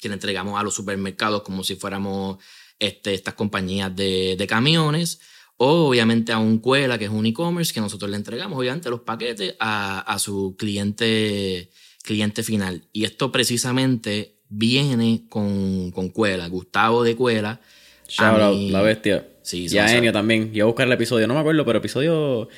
que 0.00 0.08
le 0.08 0.14
entregamos 0.14 0.58
a 0.58 0.62
los 0.62 0.72
supermercados 0.72 1.42
como 1.42 1.62
si 1.64 1.76
fuéramos 1.76 2.38
este, 2.78 3.12
estas 3.12 3.34
compañías 3.34 3.94
de, 3.94 4.34
de 4.38 4.46
camiones 4.46 5.20
o 5.58 5.88
obviamente 5.88 6.32
a 6.32 6.38
un 6.38 6.60
Cuela, 6.60 6.96
que 6.96 7.04
es 7.04 7.10
un 7.10 7.26
e-commerce, 7.26 7.74
que 7.74 7.82
nosotros 7.82 8.10
le 8.10 8.16
entregamos 8.16 8.58
obviamente 8.58 8.88
los 8.88 9.00
paquetes 9.00 9.54
a, 9.60 10.00
a, 10.00 10.18
su 10.18 10.56
cliente, 10.58 11.70
cliente 12.02 12.42
final. 12.42 12.88
Y 12.94 13.04
esto 13.04 13.30
precisamente 13.30 14.37
viene 14.48 15.22
con, 15.28 15.90
con 15.90 16.08
Cuela, 16.08 16.48
Gustavo 16.48 17.04
de 17.04 17.16
Cuela. 17.16 17.60
Shout 18.08 18.70
la 18.70 18.82
bestia. 18.82 19.28
Sí, 19.42 19.66
y 19.70 19.78
a 19.78 19.96
Enio 19.96 20.12
también. 20.12 20.52
Yo 20.52 20.64
a 20.64 20.66
buscar 20.66 20.86
el 20.86 20.92
episodio, 20.92 21.26
no 21.26 21.34
me 21.34 21.40
acuerdo, 21.40 21.64
pero 21.64 21.78
episodio. 21.78 22.48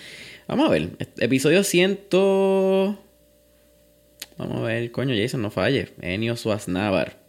Vamos 0.49 0.69
a 0.69 0.71
ver. 0.71 0.91
Episodio 1.19 1.63
100. 1.63 2.01
Vamos 4.39 4.59
a 4.59 4.63
ver, 4.63 4.91
coño, 4.91 5.15
Jason, 5.17 5.43
no 5.43 5.51
falle. 5.51 5.91
Enio 6.01 6.37
Suaznavar. 6.37 7.21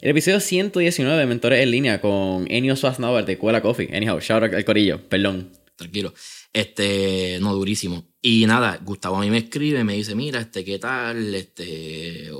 El 0.00 0.10
episodio 0.10 0.40
119 0.40 1.18
de 1.18 1.26
Mentores 1.26 1.62
en 1.62 1.70
línea 1.70 2.00
con 2.00 2.46
Enio 2.50 2.76
Suaznavar 2.76 3.24
de 3.24 3.38
Cuela 3.38 3.62
Coffee. 3.62 3.88
Anyhow, 3.94 4.20
shout 4.20 4.42
out 4.42 4.54
al 4.54 4.64
corillo, 4.64 5.00
perdón. 5.08 5.50
Tranquilo. 5.76 6.14
Este, 6.52 7.38
no, 7.40 7.54
durísimo. 7.54 8.04
Y 8.22 8.46
nada, 8.46 8.80
Gustavo 8.82 9.16
a 9.16 9.20
mí 9.20 9.30
me 9.30 9.38
escribe, 9.38 9.82
me 9.82 9.94
dice, 9.94 10.14
mira, 10.14 10.40
este, 10.40 10.64
¿qué 10.64 10.78
tal? 10.78 11.34
Este, 11.34 12.30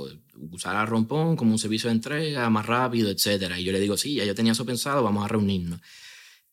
usar 0.51 0.75
a 0.75 0.85
Rompón 0.85 1.35
como 1.35 1.51
un 1.51 1.59
servicio 1.59 1.89
de 1.89 1.95
entrega 1.95 2.49
más 2.49 2.65
rápido, 2.65 3.09
etcétera. 3.09 3.59
Y 3.59 3.63
yo 3.63 3.71
le 3.71 3.79
digo, 3.79 3.97
sí, 3.97 4.15
ya 4.15 4.25
yo 4.25 4.35
tenía 4.35 4.51
eso 4.51 4.65
pensado, 4.65 5.03
vamos 5.03 5.23
a 5.25 5.27
reunirnos. 5.27 5.79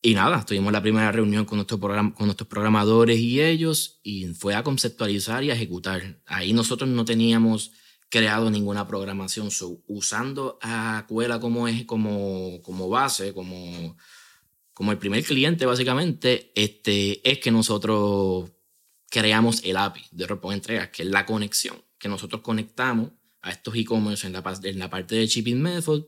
Y 0.05 0.15
nada, 0.15 0.45
tuvimos 0.45 0.73
la 0.73 0.83
primera 0.83 1.13
reunión 1.13 1.45
con, 1.45 1.59
nuestros 1.59 1.81
con 1.81 2.27
nuestros 2.27 2.49
programadores 2.49 3.19
y 3.19 3.41
ellos, 3.41 4.01
y 4.03 4.27
fue 4.35 4.55
a 4.57 4.65
conceptualizar 4.65 5.45
y 5.45 5.51
a 5.51 5.55
ejecutar. 5.55 6.21
Ahí 6.27 6.53
nosotros 6.53 6.91
no 6.91 7.05
teníamos 7.05 7.71
creado 8.09 8.51
ninguna 8.51 8.87
programación, 8.87 9.49
usando 9.87 10.59
a 10.61 11.07
Cuela 11.09 11.41
como, 11.41 11.69
es, 11.69 11.85
como, 11.85 12.61
como 12.63 12.89
base, 12.89 13.33
como, 13.33 13.97
como 14.75 14.93
el 14.93 14.99
primer 14.99 15.25
cliente 15.25 15.67
básicamente, 15.67 16.53
este, 16.55 17.27
es 17.29 17.39
que 17.39 17.51
nosotros 17.51 18.51
creamos 19.09 19.63
el 19.65 19.77
API 19.77 20.03
de 20.11 20.27
Rompón 20.27 20.55
Entregas, 20.55 20.89
que 20.89 21.05
es 21.05 21.09
la 21.09 21.25
conexión, 21.25 21.81
que 21.97 22.09
nosotros 22.09 22.43
conectamos 22.43 23.13
a 23.43 23.51
estos 23.51 23.75
e-commerce 23.77 24.27
en 24.27 24.33
la, 24.33 24.59
en 24.63 24.79
la 24.79 24.89
parte 24.89 25.17
de 25.17 25.27
shipping 25.27 25.61
method. 25.61 26.05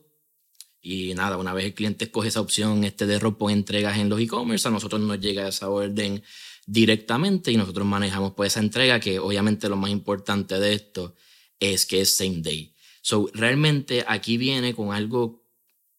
Y 0.81 1.13
nada, 1.13 1.37
una 1.37 1.53
vez 1.53 1.65
el 1.65 1.73
cliente 1.73 2.05
escoge 2.05 2.29
esa 2.29 2.41
opción 2.41 2.83
este 2.83 3.05
de 3.05 3.19
ropo 3.19 3.49
entregas 3.49 3.97
en 3.97 4.09
los 4.09 4.19
e-commerce, 4.19 4.67
a 4.67 4.71
nosotros 4.71 5.01
nos 5.01 5.19
llega 5.19 5.47
esa 5.47 5.69
orden 5.69 6.23
directamente 6.67 7.51
y 7.51 7.57
nosotros 7.57 7.85
manejamos 7.85 8.33
pues 8.35 8.53
esa 8.53 8.59
entrega 8.59 8.99
que 8.99 9.19
obviamente 9.19 9.69
lo 9.69 9.77
más 9.77 9.91
importante 9.91 10.59
de 10.59 10.73
esto 10.73 11.15
es 11.59 11.85
que 11.85 12.01
es 12.01 12.15
same 12.15 12.41
day. 12.41 12.73
So, 13.01 13.29
realmente 13.33 14.03
aquí 14.07 14.37
viene 14.37 14.73
con 14.73 14.91
algo, 14.91 15.43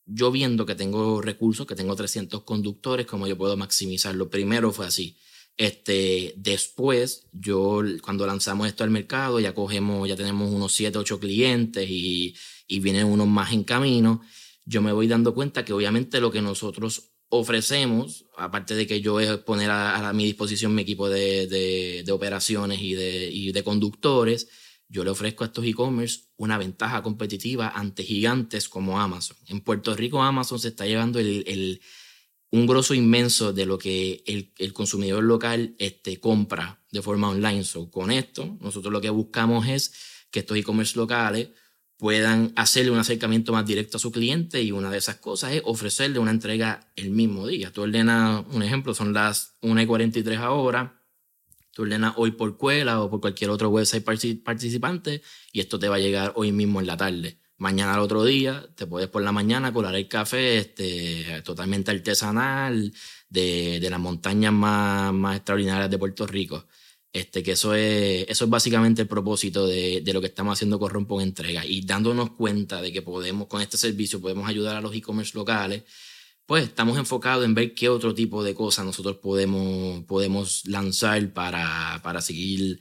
yo 0.06 0.30
viendo 0.30 0.66
que 0.66 0.74
tengo 0.74 1.20
recursos, 1.22 1.66
que 1.66 1.76
tengo 1.76 1.94
300 1.94 2.42
conductores, 2.42 3.06
como 3.06 3.26
yo 3.26 3.36
puedo 3.38 3.56
maximizarlo. 3.56 4.28
Primero 4.28 4.72
fue 4.72 4.86
así. 4.86 5.16
Este, 5.56 6.34
después, 6.36 7.26
yo 7.32 7.80
cuando 8.02 8.26
lanzamos 8.26 8.66
esto 8.68 8.84
al 8.84 8.90
mercado, 8.90 9.40
ya 9.40 9.54
cogemos, 9.54 10.06
ya 10.08 10.16
tenemos 10.16 10.52
unos 10.52 10.72
7, 10.74 10.98
8 10.98 11.18
clientes 11.18 11.88
y, 11.88 12.34
y 12.66 12.80
vienen 12.80 13.06
unos 13.06 13.26
más 13.26 13.52
en 13.52 13.64
camino. 13.64 14.20
Yo 14.66 14.82
me 14.82 14.92
voy 14.92 15.06
dando 15.08 15.34
cuenta 15.34 15.64
que 15.64 15.72
obviamente 15.72 16.20
lo 16.20 16.30
que 16.30 16.42
nosotros 16.42 17.10
ofrecemos, 17.28 18.26
aparte 18.36 18.74
de 18.74 18.86
que 18.86 19.00
yo 19.00 19.18
es 19.18 19.38
poner 19.38 19.70
a, 19.70 20.12
mi 20.12 20.24
disposición 20.24 20.74
mi 20.74 20.82
equipo 20.82 21.08
de, 21.08 21.46
de, 21.46 22.02
de 22.04 22.12
operaciones 22.12 22.80
y 22.80 22.94
de, 22.94 23.30
y 23.30 23.52
de, 23.52 23.64
conductores, 23.64 24.48
yo 24.88 25.04
le 25.04 25.10
ofrezco 25.10 25.42
a 25.42 25.48
estos 25.48 25.64
e-commerce 25.64 26.26
una 26.36 26.58
ventaja 26.58 27.02
competitiva 27.02 27.70
ante 27.70 28.04
gigantes 28.04 28.68
como 28.68 29.00
Amazon. 29.00 29.36
En 29.48 29.60
Puerto 29.60 29.96
Rico 29.96 30.22
Amazon 30.22 30.60
se 30.60 30.68
está 30.68 30.86
llevando 30.86 31.18
el 31.18 31.80
un 32.50 32.66
grosso 32.66 32.94
inmenso 32.94 33.52
de 33.52 33.66
lo 33.66 33.78
que 33.78 34.22
el, 34.26 34.52
el 34.58 34.72
consumidor 34.72 35.24
local 35.24 35.74
este, 35.78 36.20
compra 36.20 36.80
de 36.90 37.02
forma 37.02 37.28
online. 37.28 37.64
So, 37.64 37.90
con 37.90 38.10
esto, 38.10 38.56
nosotros 38.60 38.92
lo 38.92 39.00
que 39.00 39.10
buscamos 39.10 39.66
es 39.68 39.92
que 40.30 40.40
estos 40.40 40.56
e-commerce 40.56 40.96
locales 40.96 41.48
puedan 41.96 42.52
hacerle 42.56 42.90
un 42.90 42.98
acercamiento 42.98 43.52
más 43.52 43.66
directo 43.66 43.96
a 43.96 44.00
su 44.00 44.12
cliente 44.12 44.62
y 44.62 44.70
una 44.70 44.90
de 44.90 44.98
esas 44.98 45.16
cosas 45.16 45.52
es 45.52 45.62
ofrecerle 45.64 46.18
una 46.18 46.30
entrega 46.30 46.92
el 46.94 47.10
mismo 47.10 47.46
día. 47.46 47.72
Tú 47.72 47.82
ordenas, 47.82 48.44
un 48.52 48.62
ejemplo, 48.62 48.94
son 48.94 49.12
las 49.12 49.56
1 49.62 49.80
y 49.80 49.86
43 49.86 50.38
ahora, 50.38 51.02
tú 51.72 51.82
ordenas 51.82 52.14
hoy 52.16 52.32
por 52.32 52.58
Cuela 52.58 53.00
o 53.02 53.10
por 53.10 53.20
cualquier 53.20 53.50
otro 53.50 53.70
website 53.70 54.04
participante 54.04 55.22
y 55.52 55.60
esto 55.60 55.78
te 55.78 55.88
va 55.88 55.96
a 55.96 56.00
llegar 56.00 56.32
hoy 56.36 56.52
mismo 56.52 56.80
en 56.80 56.86
la 56.86 56.96
tarde. 56.96 57.40
Mañana 57.58 57.94
al 57.94 58.00
otro 58.00 58.24
día, 58.24 58.68
te 58.74 58.86
puedes 58.86 59.08
por 59.08 59.22
la 59.22 59.32
mañana 59.32 59.72
colar 59.72 59.94
el 59.94 60.08
café 60.08 60.58
este, 60.58 61.42
totalmente 61.42 61.90
artesanal 61.90 62.92
de, 63.30 63.80
de 63.80 63.90
las 63.90 63.98
montañas 64.00 64.52
más, 64.52 65.12
más 65.14 65.36
extraordinarias 65.36 65.90
de 65.90 65.98
Puerto 65.98 66.26
Rico. 66.26 66.66
Este, 67.12 67.42
que 67.42 67.52
eso 67.52 67.74
es, 67.74 68.26
eso 68.28 68.44
es 68.44 68.50
básicamente 68.50 69.00
el 69.02 69.08
propósito 69.08 69.66
de, 69.66 70.02
de 70.02 70.12
lo 70.12 70.20
que 70.20 70.26
estamos 70.26 70.52
haciendo 70.52 70.78
con 70.78 70.90
Rompo 70.90 71.18
Entrega 71.18 71.64
y 71.64 71.80
dándonos 71.80 72.32
cuenta 72.32 72.82
de 72.82 72.92
que 72.92 73.00
podemos, 73.00 73.46
con 73.48 73.62
este 73.62 73.78
servicio, 73.78 74.20
podemos 74.20 74.46
ayudar 74.46 74.76
a 74.76 74.82
los 74.82 74.94
e-commerce 74.94 75.32
locales, 75.34 75.84
pues 76.44 76.64
estamos 76.64 76.98
enfocados 76.98 77.44
en 77.46 77.54
ver 77.54 77.74
qué 77.74 77.88
otro 77.88 78.14
tipo 78.14 78.44
de 78.44 78.54
cosas 78.54 78.84
nosotros 78.84 79.16
podemos, 79.16 80.04
podemos 80.04 80.66
lanzar 80.66 81.32
para, 81.32 82.00
para 82.02 82.20
seguir 82.20 82.80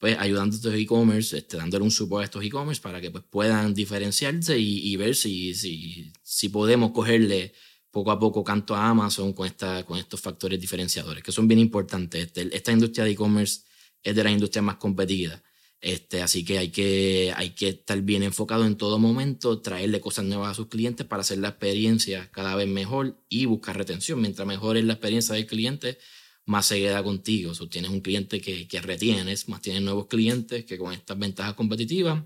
pues, 0.00 0.16
ayudando 0.18 0.54
a 0.54 0.56
estos 0.56 0.74
e-commerce, 0.74 1.36
este, 1.36 1.58
dándole 1.58 1.84
un 1.84 1.90
support 1.90 2.22
a 2.22 2.24
estos 2.24 2.42
e-commerce 2.42 2.80
para 2.80 3.00
que 3.02 3.10
pues, 3.10 3.22
puedan 3.28 3.74
diferenciarse 3.74 4.58
y, 4.58 4.96
ver 4.96 5.14
si, 5.14 5.54
si, 5.54 6.10
si 6.22 6.48
podemos 6.48 6.92
cogerle 6.92 7.52
poco 7.90 8.10
a 8.10 8.18
poco 8.18 8.42
canto 8.42 8.74
a 8.74 8.88
Amazon 8.88 9.34
con, 9.34 9.46
esta, 9.46 9.84
con 9.84 9.98
estos 9.98 10.18
factores 10.20 10.58
diferenciadores, 10.58 11.22
que 11.22 11.32
son 11.32 11.46
bien 11.46 11.60
importantes. 11.60 12.24
Este, 12.24 12.48
esta 12.56 12.72
industria 12.72 13.04
de 13.04 13.10
e-commerce 13.10 13.60
es 14.02 14.16
de 14.16 14.24
las 14.24 14.32
industrias 14.32 14.64
más 14.64 14.76
competidas. 14.76 15.42
Este, 15.82 16.22
así 16.22 16.44
que 16.46 16.58
hay, 16.58 16.70
que 16.70 17.34
hay 17.36 17.50
que 17.50 17.68
estar 17.68 18.00
bien 18.00 18.22
enfocado 18.22 18.64
en 18.64 18.76
todo 18.76 18.98
momento, 18.98 19.60
traerle 19.60 20.00
cosas 20.00 20.24
nuevas 20.24 20.52
a 20.52 20.54
sus 20.54 20.68
clientes 20.68 21.06
para 21.06 21.20
hacer 21.20 21.38
la 21.38 21.48
experiencia 21.48 22.30
cada 22.32 22.54
vez 22.54 22.68
mejor 22.68 23.22
y 23.28 23.44
buscar 23.44 23.76
retención. 23.76 24.20
Mientras 24.20 24.48
mejor 24.48 24.78
es 24.78 24.84
la 24.84 24.94
experiencia 24.94 25.34
del 25.34 25.46
cliente, 25.46 25.98
más 26.50 26.66
se 26.66 26.92
contigo. 27.04 27.52
O 27.58 27.68
tienes 27.68 27.90
un 27.90 28.00
cliente 28.00 28.40
que, 28.40 28.66
que 28.66 28.80
retienes, 28.82 29.48
más 29.48 29.62
tienes 29.62 29.82
nuevos 29.82 30.06
clientes 30.06 30.64
que 30.64 30.76
con 30.76 30.92
estas 30.92 31.16
ventajas 31.16 31.54
competitivas 31.54 32.22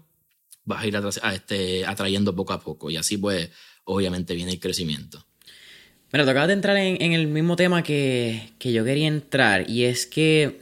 vas 0.65 0.83
a 0.83 0.87
ir 0.87 0.99
este, 1.35 1.85
atrayendo 1.85 2.35
poco 2.35 2.55
a 2.55 2.61
poco. 2.61 2.91
Y 2.91 2.97
así 2.97 3.19
pues 3.19 3.51
obviamente 3.85 4.35
viene 4.35 4.53
el 4.53 4.61
crecimiento. 4.61 5.25
Mira, 6.11 6.25
te 6.25 6.33
de 6.33 6.53
entrar 6.53 6.77
en, 6.77 7.13
el 7.13 7.27
mismo 7.27 7.57
tema 7.57 7.83
que, 7.83 8.53
que, 8.59 8.73
yo 8.73 8.85
quería 8.85 9.09
entrar 9.09 9.69
y 9.69 9.83
es 9.83 10.07
que 10.07 10.61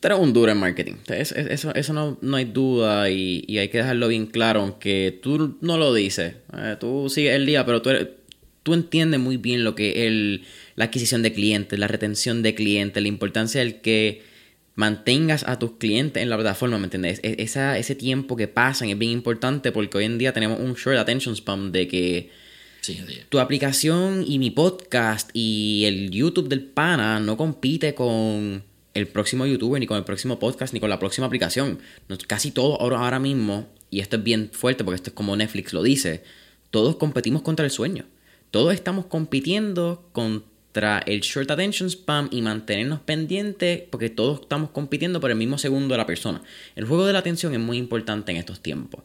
tú 0.00 0.08
eres 0.08 0.18
un 0.18 0.32
duro 0.32 0.50
en 0.50 0.58
marketing. 0.58 0.94
Eso, 1.08 1.72
eso, 1.74 1.92
no, 1.92 2.18
no, 2.20 2.36
hay 2.36 2.46
duda 2.46 3.10
y, 3.10 3.58
hay 3.58 3.68
que 3.68 3.78
dejarlo 3.78 4.08
bien 4.08 4.26
claro, 4.26 4.62
aunque 4.62 5.20
tú 5.22 5.58
no 5.60 5.76
lo 5.76 5.94
dices. 5.94 6.36
Eh, 6.56 6.76
tú 6.80 7.08
sigues 7.10 7.36
el 7.36 7.44
día, 7.46 7.64
pero 7.66 7.82
tú, 7.82 7.90
tú 8.62 8.74
entiendes 8.74 9.20
muy 9.20 9.36
bien 9.36 9.62
lo 9.62 9.74
que 9.74 10.06
es 10.06 10.40
la 10.76 10.86
adquisición 10.86 11.22
de 11.22 11.32
clientes, 11.32 11.78
la 11.78 11.88
retención 11.88 12.42
de 12.42 12.54
clientes, 12.54 13.02
la 13.02 13.08
importancia 13.08 13.60
del 13.60 13.80
que 13.80 14.22
mantengas 14.74 15.42
a 15.48 15.58
tus 15.58 15.72
clientes 15.72 16.22
en 16.22 16.28
la 16.28 16.36
plataforma, 16.36 16.78
¿me 16.78 16.84
entiendes? 16.84 17.18
E, 17.22 17.36
esa, 17.38 17.78
ese 17.78 17.94
tiempo 17.94 18.36
que 18.36 18.46
pasan 18.46 18.90
es 18.90 18.98
bien 18.98 19.10
importante 19.10 19.72
porque 19.72 19.98
hoy 19.98 20.04
en 20.04 20.18
día 20.18 20.32
tenemos 20.32 20.60
un 20.60 20.74
short 20.74 20.98
attention 20.98 21.34
spam 21.34 21.72
de 21.72 21.88
que 21.88 22.30
tu 23.28 23.40
aplicación 23.40 24.24
y 24.26 24.38
mi 24.38 24.50
podcast 24.50 25.30
y 25.32 25.84
el 25.86 26.10
YouTube 26.10 26.48
del 26.48 26.62
pana 26.62 27.18
no 27.18 27.36
compite 27.36 27.94
con 27.94 28.62
el 28.94 29.08
próximo 29.08 29.44
youtuber, 29.44 29.80
ni 29.80 29.86
con 29.86 29.98
el 29.98 30.04
próximo 30.04 30.38
podcast, 30.38 30.72
ni 30.72 30.80
con 30.80 30.88
la 30.88 30.98
próxima 30.98 31.26
aplicación. 31.26 31.80
Casi 32.26 32.50
todo 32.50 32.80
ahora, 32.80 33.18
mismo, 33.18 33.68
y 33.90 34.00
esto 34.00 34.16
es 34.16 34.22
bien 34.22 34.50
fuerte 34.52 34.84
porque 34.84 34.96
esto 34.96 35.10
es 35.10 35.14
como 35.14 35.36
Netflix 35.36 35.72
lo 35.72 35.82
dice, 35.82 36.22
todos 36.70 36.96
competimos 36.96 37.42
contra 37.42 37.64
el 37.64 37.70
sueño. 37.70 38.04
Todos 38.50 38.72
estamos 38.72 39.06
compitiendo 39.06 40.08
el 41.06 41.20
short 41.20 41.50
attention 41.50 41.88
spam 41.90 42.28
y 42.30 42.42
mantenernos 42.42 43.00
pendientes 43.00 43.82
porque 43.90 44.10
todos 44.10 44.42
estamos 44.42 44.70
compitiendo 44.70 45.20
por 45.20 45.30
el 45.30 45.36
mismo 45.36 45.58
segundo 45.58 45.94
de 45.94 45.98
la 45.98 46.06
persona. 46.06 46.42
El 46.74 46.84
juego 46.84 47.06
de 47.06 47.12
la 47.12 47.20
atención 47.20 47.52
es 47.52 47.60
muy 47.60 47.78
importante 47.78 48.32
en 48.32 48.38
estos 48.38 48.60
tiempos. 48.60 49.02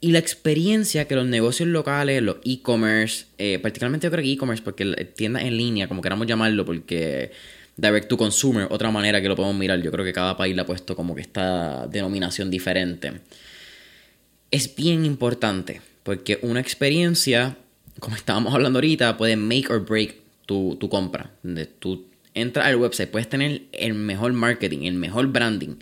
Y 0.00 0.12
la 0.12 0.18
experiencia 0.18 1.06
que 1.06 1.14
los 1.14 1.26
negocios 1.26 1.68
locales, 1.68 2.22
los 2.22 2.36
e-commerce, 2.44 3.26
eh, 3.38 3.58
particularmente 3.58 4.06
yo 4.06 4.10
creo 4.10 4.22
que 4.22 4.32
e-commerce, 4.32 4.62
porque 4.62 4.84
tiendas 5.16 5.44
en 5.44 5.56
línea, 5.56 5.88
como 5.88 6.02
queramos 6.02 6.26
llamarlo, 6.26 6.64
porque 6.64 7.32
direct 7.76 8.08
to 8.08 8.16
consumer, 8.16 8.66
otra 8.70 8.90
manera 8.90 9.20
que 9.20 9.28
lo 9.28 9.36
podemos 9.36 9.56
mirar, 9.56 9.80
yo 9.80 9.90
creo 9.90 10.04
que 10.04 10.12
cada 10.12 10.36
país 10.36 10.54
le 10.54 10.62
ha 10.62 10.66
puesto 10.66 10.94
como 10.96 11.14
que 11.14 11.22
esta 11.22 11.86
denominación 11.86 12.50
diferente. 12.50 13.20
Es 14.50 14.74
bien 14.76 15.04
importante, 15.04 15.80
porque 16.02 16.38
una 16.42 16.60
experiencia, 16.60 17.56
como 17.98 18.16
estábamos 18.16 18.54
hablando 18.54 18.78
ahorita, 18.78 19.16
puede 19.16 19.36
make 19.36 19.66
or 19.70 19.84
break 19.84 20.25
tu, 20.46 20.76
tu 20.80 20.88
compra. 20.88 21.32
Tú 21.78 22.06
entras 22.34 22.66
al 22.66 22.76
website, 22.76 23.10
puedes 23.10 23.28
tener 23.28 23.62
el 23.72 23.94
mejor 23.94 24.32
marketing, 24.32 24.82
el 24.82 24.94
mejor 24.94 25.26
branding. 25.28 25.76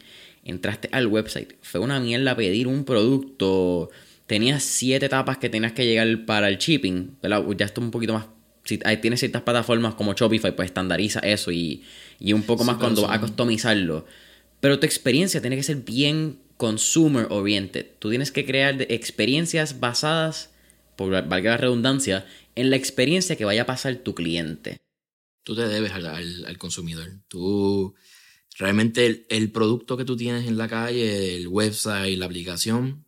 Entraste 0.44 0.88
al 0.92 1.06
website, 1.06 1.54
fue 1.62 1.80
una 1.80 2.00
mierda 2.00 2.36
pedir 2.36 2.66
un 2.66 2.84
producto 2.84 3.90
tenías 4.26 4.62
siete 4.62 5.06
etapas 5.06 5.38
que 5.38 5.48
tenías 5.48 5.72
que 5.72 5.86
llegar 5.86 6.24
para 6.24 6.48
el 6.48 6.58
shipping, 6.58 7.16
Ya 7.22 7.66
está 7.66 7.80
un 7.80 7.90
poquito 7.90 8.14
más. 8.14 8.26
Si 8.64 8.78
tienes 8.78 9.20
ciertas 9.20 9.42
plataformas 9.42 9.94
como 9.94 10.14
Shopify, 10.14 10.56
pues 10.56 10.66
estandariza 10.66 11.20
eso 11.20 11.52
y, 11.52 11.82
y 12.18 12.32
un 12.32 12.42
poco 12.42 12.64
más 12.64 12.76
cuando 12.76 13.02
vas 13.02 13.16
a 13.16 13.20
customizarlo. 13.20 14.06
Pero 14.60 14.78
tu 14.78 14.86
experiencia 14.86 15.42
tiene 15.42 15.56
que 15.56 15.62
ser 15.62 15.76
bien 15.76 16.38
consumer 16.56 17.26
oriented. 17.28 17.86
Tú 17.98 18.08
tienes 18.08 18.32
que 18.32 18.46
crear 18.46 18.80
experiencias 18.88 19.80
basadas, 19.80 20.50
por 20.96 21.10
valga 21.28 21.50
la 21.50 21.56
redundancia, 21.58 22.24
en 22.55 22.70
la 22.70 22.76
experiencia 22.76 23.36
que 23.36 23.44
vaya 23.44 23.62
a 23.62 23.66
pasar 23.66 23.96
tu 23.96 24.14
cliente. 24.14 24.80
Tú 25.42 25.55
te 25.55 25.68
debes 25.68 25.92
al, 25.92 26.07
al, 26.07 26.59
consumidor. 26.59 27.20
Tú 27.28 27.94
realmente 28.59 29.26
el, 29.28 29.50
producto 29.50 29.96
que 29.96 30.05
tú 30.05 30.16
tienes 30.16 30.46
en 30.46 30.57
la 30.57 30.68
calle, 30.68 31.36
el 31.36 31.48
website, 31.48 32.18
la 32.18 32.26
aplicación, 32.26 33.05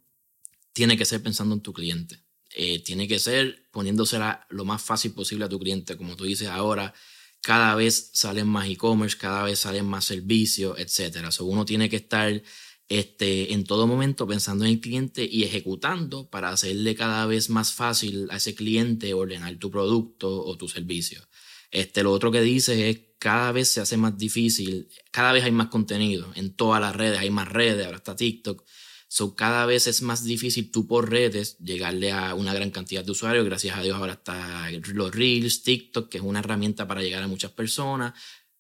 tiene 0.73 0.97
que 0.97 1.05
ser 1.05 1.23
pensando 1.23 1.55
en 1.55 1.63
tu 1.63 1.73
cliente. 1.73 2.23
Eh, 2.55 2.83
tiene 2.83 3.09
que 3.09 3.19
ser 3.19 3.69
poniéndosela 3.71 4.47
lo 4.51 4.65
más 4.65 4.83
fácil 4.83 5.13
posible 5.13 5.45
a 5.45 5.49
tu 5.49 5.59
cliente. 5.59 5.97
Como 5.97 6.17
tú 6.17 6.25
dices 6.25 6.49
ahora, 6.49 6.93
cada 7.41 7.75
vez 7.75 8.11
salen 8.13 8.49
más 8.49 8.69
e-commerce, 8.69 9.17
cada 9.17 9.45
vez 9.45 9.61
salen 9.61 9.87
más 9.87 10.05
servicios, 10.05 10.79
etc. 10.79 11.31
So, 11.31 11.45
uno 11.45 11.65
tiene 11.65 11.89
que 11.89 11.97
estar 11.97 12.43
este, 12.89 13.53
en 13.53 13.65
todo 13.65 13.87
momento 13.87 14.27
pensando 14.27 14.65
en 14.65 14.73
el 14.73 14.81
cliente 14.81 15.29
y 15.31 15.45
ejecutando 15.45 16.31
para 16.31 16.51
hacerle 16.51 16.95
cada 16.95 17.27
vez 17.27 17.51
más 17.51 17.73
fácil 17.73 18.29
a 18.31 18.37
ese 18.37 18.55
cliente 18.55 19.13
ordenar 19.15 19.57
tu 19.57 19.71
producto 19.71 20.45
o 20.45 20.57
tu 20.57 20.69
servicio. 20.69 21.27
Este, 21.71 22.03
lo 22.03 22.13
otro 22.13 22.31
que 22.31 22.43
dice 22.43 22.91
es 22.91 23.01
cada 23.19 23.51
vez 23.53 23.69
se 23.69 23.81
hace 23.81 23.97
más 23.97 24.17
difícil, 24.17 24.89
cada 25.11 25.33
vez 25.33 25.45
hay 25.45 25.53
más 25.53 25.69
contenido 25.69 26.31
en 26.37 26.55
todas 26.55 26.81
las 26.81 26.95
redes, 26.95 27.19
hay 27.19 27.31
más 27.31 27.49
redes, 27.49 27.85
ahora 27.85 27.99
está 27.99 28.15
TikTok. 28.15 28.65
So, 29.09 29.37
cada 29.37 29.67
vez 29.67 29.87
es 29.87 30.03
más 30.03 30.25
difícil 30.25 30.71
tú 30.71 30.87
por 30.87 31.11
redes 31.11 31.59
llegarle 31.59 32.11
a 32.11 32.35
una 32.35 32.53
gran 32.53 32.71
cantidad 32.71 33.05
de 33.05 33.13
usuarios. 33.13 33.45
Gracias 33.45 33.77
a 33.77 33.83
Dios 33.83 33.97
ahora 33.97 34.15
está 34.15 34.69
los 34.71 35.15
Reels, 35.15 35.63
TikTok, 35.63 36.09
que 36.09 36.19
es 36.19 36.25
una 36.25 36.41
herramienta 36.41 36.89
para 36.89 37.03
llegar 37.03 37.23
a 37.23 37.29
muchas 37.29 37.53
personas. 37.53 38.15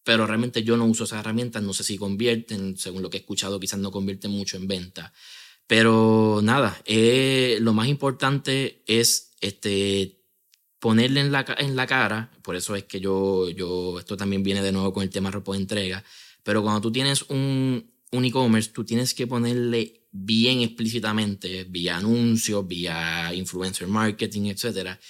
Pero 0.06 0.24
realmente 0.24 0.62
yo 0.62 0.76
no 0.76 0.84
uso 0.84 1.02
esas 1.02 1.18
herramientas, 1.18 1.64
no 1.64 1.74
sé 1.74 1.82
si 1.82 1.98
convierten, 1.98 2.76
según 2.76 3.02
lo 3.02 3.10
que 3.10 3.16
he 3.16 3.20
escuchado, 3.20 3.58
quizás 3.58 3.80
no 3.80 3.90
convierten 3.90 4.30
mucho 4.30 4.56
en 4.56 4.68
venta. 4.68 5.12
Pero 5.66 6.38
nada, 6.44 6.80
eh, 6.84 7.58
lo 7.60 7.72
más 7.72 7.88
importante 7.88 8.84
es 8.86 9.32
este, 9.40 10.20
ponerle 10.78 11.22
en 11.22 11.32
la, 11.32 11.44
en 11.58 11.74
la 11.74 11.88
cara, 11.88 12.30
por 12.42 12.54
eso 12.54 12.76
es 12.76 12.84
que 12.84 13.00
yo, 13.00 13.50
yo, 13.50 13.98
esto 13.98 14.16
también 14.16 14.44
viene 14.44 14.62
de 14.62 14.70
nuevo 14.70 14.92
con 14.92 15.02
el 15.02 15.10
tema 15.10 15.32
ropa 15.32 15.50
de 15.54 15.58
entrega, 15.58 16.04
pero 16.44 16.62
cuando 16.62 16.82
tú 16.82 16.92
tienes 16.92 17.22
un, 17.22 17.90
un 18.12 18.24
e-commerce, 18.24 18.70
tú 18.70 18.84
tienes 18.84 19.12
que 19.12 19.26
ponerle 19.26 20.06
bien 20.12 20.60
explícitamente, 20.60 21.64
vía 21.64 21.96
anuncios, 21.96 22.64
vía 22.64 23.34
influencer 23.34 23.88
marketing, 23.88 24.50
etcétera, 24.50 25.00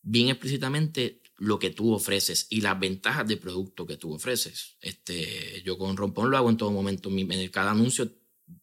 bien 0.00 0.28
explícitamente 0.28 1.17
lo 1.38 1.58
que 1.58 1.70
tú 1.70 1.92
ofreces 1.92 2.46
y 2.50 2.60
las 2.60 2.78
ventajas 2.78 3.26
del 3.26 3.38
producto 3.38 3.86
que 3.86 3.96
tú 3.96 4.12
ofreces. 4.12 4.76
Este, 4.80 5.62
yo 5.64 5.78
con 5.78 5.96
Rompón 5.96 6.30
lo 6.30 6.36
hago 6.36 6.50
en 6.50 6.56
todo 6.56 6.72
momento. 6.72 7.10
En 7.10 7.48
cada 7.48 7.70
anuncio 7.70 8.10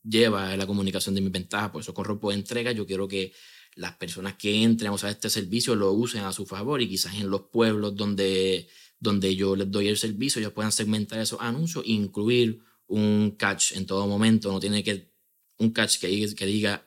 lleva 0.04 0.56
la 0.58 0.68
comunicación 0.68 1.16
de 1.16 1.22
mis 1.22 1.32
ventajas. 1.32 1.72
Por 1.72 1.82
eso 1.82 1.94
con 1.94 2.06
Rompón 2.06 2.34
entrega 2.34 2.74
yo 2.74 2.86
quiero 2.86 3.08
que 3.08 3.34
las 3.76 3.96
personas 3.96 4.36
que 4.36 4.64
entren 4.64 4.90
a 4.90 4.94
usar 4.94 5.10
este 5.10 5.30
servicio 5.30 5.76
lo 5.76 5.92
usen 5.94 6.24
a 6.24 6.34
su 6.34 6.46
favor 6.46 6.82
y 6.82 6.90
quizás 6.90 7.16
en 7.16 7.30
los 7.30 7.44
pueblos 7.44 7.96
donde, 7.96 8.68
donde 9.00 9.36
yo 9.36 9.56
les 9.56 9.72
doy 9.72 9.88
el 9.88 9.98
servicio 9.98 10.40
ellos 10.40 10.54
puedan 10.54 10.72
segmentar 10.72 11.20
esos 11.20 11.40
anuncios 11.42 11.84
e 11.86 11.92
incluir 11.92 12.60
un 12.88 13.36
catch 13.38 13.72
en 13.72 13.86
todo 13.86 14.06
momento. 14.06 14.52
No 14.52 14.60
tiene 14.60 14.84
que 14.84 15.14
un 15.60 15.72
catch 15.72 16.00
que, 16.00 16.36
que 16.36 16.46
diga 16.46 16.86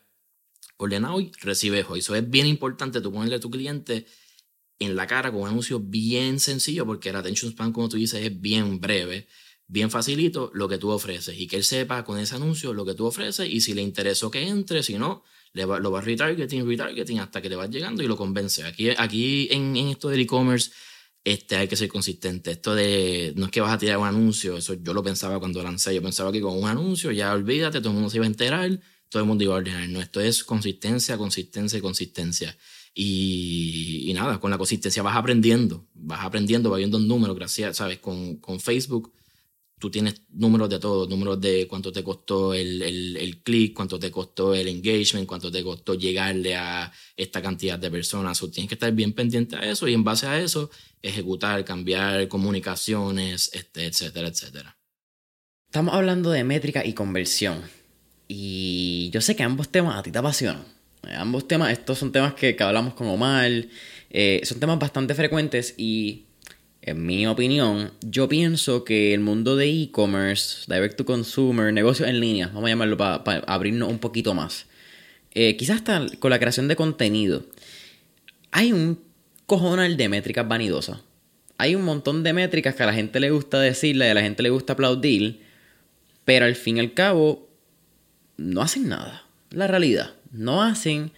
ordena 0.77 1.15
hoy, 1.15 1.33
recibe 1.41 1.85
hoy. 1.89 2.01
Eso 2.01 2.15
es 2.15 2.29
bien 2.29 2.47
importante 2.47 3.01
tú 3.01 3.11
ponerle 3.11 3.37
a 3.37 3.41
tu 3.41 3.51
cliente 3.51 4.07
en 4.79 4.97
la 4.97 5.07
cara 5.07 5.31
con 5.31 5.43
un 5.43 5.49
anuncio 5.49 5.81
bien 5.81 6.41
sencillo, 6.41 6.87
porque 6.87 7.11
el 7.11 7.17
attention 7.17 7.53
span, 7.53 7.73
como 7.73 7.89
tú 7.89 7.97
dices, 7.97 8.25
es 8.25 8.41
bien 8.41 8.81
breve, 8.81 9.27
bien 9.67 9.91
facilito 9.91 10.51
lo 10.55 10.69
que 10.69 10.79
tú 10.79 10.91
ofreces 10.91 11.39
y 11.39 11.47
que 11.47 11.57
él 11.57 11.65
sepa 11.65 12.05
con 12.05 12.19
ese 12.19 12.37
anuncio 12.37 12.73
lo 12.73 12.85
que 12.85 12.95
tú 12.95 13.05
ofreces 13.05 13.49
y 13.49 13.61
si 13.61 13.75
le 13.75 13.83
interesó 13.83 14.31
que 14.31 14.47
entre, 14.47 14.83
si 14.83 14.97
no, 14.99 15.25
le 15.53 15.65
va, 15.65 15.79
lo 15.79 15.91
va 15.91 16.01
retargeting, 16.01 16.67
retargeting 16.67 17.21
hasta 17.21 17.43
que 17.43 17.49
le 17.49 17.57
vas 17.57 17.71
llegando 17.71 18.03
y 18.03 18.07
lo 18.07 18.17
convence. 18.17 18.65
Aquí, 18.65 18.91
aquí 18.97 19.49
en, 19.51 19.77
en 19.77 19.89
esto 19.89 20.09
del 20.09 20.21
e-commerce 20.21 20.71
este, 21.25 21.57
hay 21.57 21.69
que 21.69 21.77
ser 21.77 21.89
consistente. 21.89 22.53
Esto 22.53 22.75
de, 22.75 23.35
no 23.37 23.47
es 23.47 23.51
que 23.51 23.61
vas 23.61 23.73
a 23.73 23.79
tirar 23.79 23.99
un 23.99 24.07
anuncio, 24.07 24.57
eso 24.57 24.75
yo 24.75 24.95
lo 24.95 25.03
pensaba 25.03 25.39
cuando 25.39 25.63
lancé, 25.63 25.95
yo 25.95 26.03
pensaba 26.03 26.33
que 26.33 26.41
con 26.41 26.57
un 26.57 26.69
anuncio 26.69 27.11
ya 27.11 27.33
olvídate, 27.33 27.81
todo 27.81 27.91
el 27.91 27.95
mundo 27.95 28.11
se 28.11 28.17
iba 28.17 28.25
a 28.25 28.29
enterar, 28.29 28.81
todo 29.11 29.23
el 29.23 29.29
mundo 29.29 29.45
iba 29.45 29.55
a 29.55 29.59
ordenar. 29.59 29.89
No, 29.89 30.01
esto 30.01 30.21
es 30.21 30.45
consistencia, 30.45 31.19
consistencia 31.19 31.79
y 31.79 31.83
consistencia. 31.83 32.57
Y, 33.01 34.13
nada, 34.13 34.41
con 34.41 34.51
la 34.51 34.59
consistencia 34.59 35.05
vas 35.05 35.17
aprendiendo, 35.17 35.87
vas 35.95 36.25
aprendiendo, 36.25 36.69
vas 36.69 36.79
viendo 36.79 36.99
números, 36.99 37.37
gracias, 37.37 37.77
¿sabes? 37.77 37.99
Con, 37.99 38.39
con 38.39 38.59
Facebook 38.59 39.13
tú 39.79 39.89
tienes 39.89 40.23
números 40.31 40.69
de 40.69 40.81
todo, 40.81 41.07
números 41.07 41.41
de 41.41 41.69
cuánto 41.69 41.93
te 41.93 42.03
costó 42.03 42.53
el, 42.55 42.83
el, 42.83 43.17
el 43.17 43.41
clic, 43.45 43.73
cuánto 43.73 44.01
te 44.01 44.11
costó 44.11 44.53
el 44.53 44.67
engagement, 44.67 45.29
cuánto 45.29 45.49
te 45.49 45.63
costó 45.63 45.95
llegarle 45.95 46.57
a 46.57 46.93
esta 47.17 47.41
cantidad 47.41 47.79
de 47.79 47.89
personas. 47.89 48.43
O 48.43 48.51
tienes 48.51 48.69
que 48.69 48.75
estar 48.75 48.91
bien 48.93 49.13
pendiente 49.13 49.55
a 49.55 49.61
eso 49.61 49.87
y 49.87 49.95
en 49.95 50.03
base 50.03 50.27
a 50.27 50.41
eso 50.41 50.69
ejecutar, 51.01 51.65
cambiar 51.65 52.27
comunicaciones, 52.27 53.51
este, 53.53 53.87
etcétera, 53.87 54.27
etcétera. 54.27 54.77
Estamos 55.67 55.95
hablando 55.95 56.33
de 56.33 56.43
métrica 56.43 56.85
y 56.85 56.95
conversión. 56.95 57.63
Y 58.27 59.11
yo 59.13 59.21
sé 59.21 59.37
que 59.37 59.45
ambos 59.45 59.69
temas 59.69 59.97
a 59.97 60.03
ti 60.03 60.11
te 60.11 60.19
apasionan. 60.19 60.78
Ambos 61.17 61.49
temas, 61.49 61.73
estos 61.73 61.99
son 61.99 62.13
temas 62.13 62.35
que, 62.35 62.55
que 62.55 62.63
hablamos 62.63 62.95
con 62.95 63.07
Omar, 63.09 63.51
eh, 64.11 64.41
son 64.45 64.61
temas 64.61 64.79
bastante 64.79 65.15
frecuentes 65.15 65.75
y 65.77 66.25
en 66.83 67.05
mi 67.05 67.27
opinión, 67.27 67.93
yo 68.01 68.29
pienso 68.29 68.85
que 68.85 69.13
el 69.13 69.21
mundo 69.21 69.57
de 69.57 69.69
e-commerce, 69.69 70.65
direct 70.73 70.97
to 70.97 71.05
consumer, 71.05 71.73
negocios 71.73 72.09
en 72.09 72.21
línea, 72.21 72.47
vamos 72.49 72.65
a 72.65 72.69
llamarlo 72.69 72.97
para 72.97 73.41
abrirnos 73.47 73.91
un 73.91 73.99
poquito 73.99 74.33
más. 74.33 74.67
Eh, 75.35 75.57
quizás 75.57 75.77
hasta 75.77 76.07
con 76.19 76.31
la 76.31 76.39
creación 76.39 76.69
de 76.69 76.77
contenido. 76.77 77.45
Hay 78.53 78.73
un 78.73 79.01
cojonal 79.47 79.97
de 79.97 80.09
métricas 80.09 80.49
vanidosas. 80.49 81.01
Hay 81.59 81.75
un 81.75 81.83
montón 81.83 82.23
de 82.23 82.33
métricas 82.33 82.75
que 82.75 82.85
a 82.85 82.87
la 82.87 82.95
gente 82.95 83.21
le 83.21 83.31
gusta 83.31 83.61
decirle 83.61 84.07
y 84.07 84.11
a 84.11 84.15
la 84.15 84.23
gente 84.23 84.43
le 84.43 84.51
gusta 84.51 84.73
aplaudir, 84.75 85.43
pero 86.25 86.47
al 86.47 86.55
fin 86.55 86.77
y 86.77 86.81
al 86.81 86.95
cabo 86.95 87.49
no 88.37 88.63
hacen 88.63 88.89
nada. 88.89 89.25
La 89.51 89.67
realidad, 89.67 90.15
no 90.31 90.63
hacen 90.63 91.13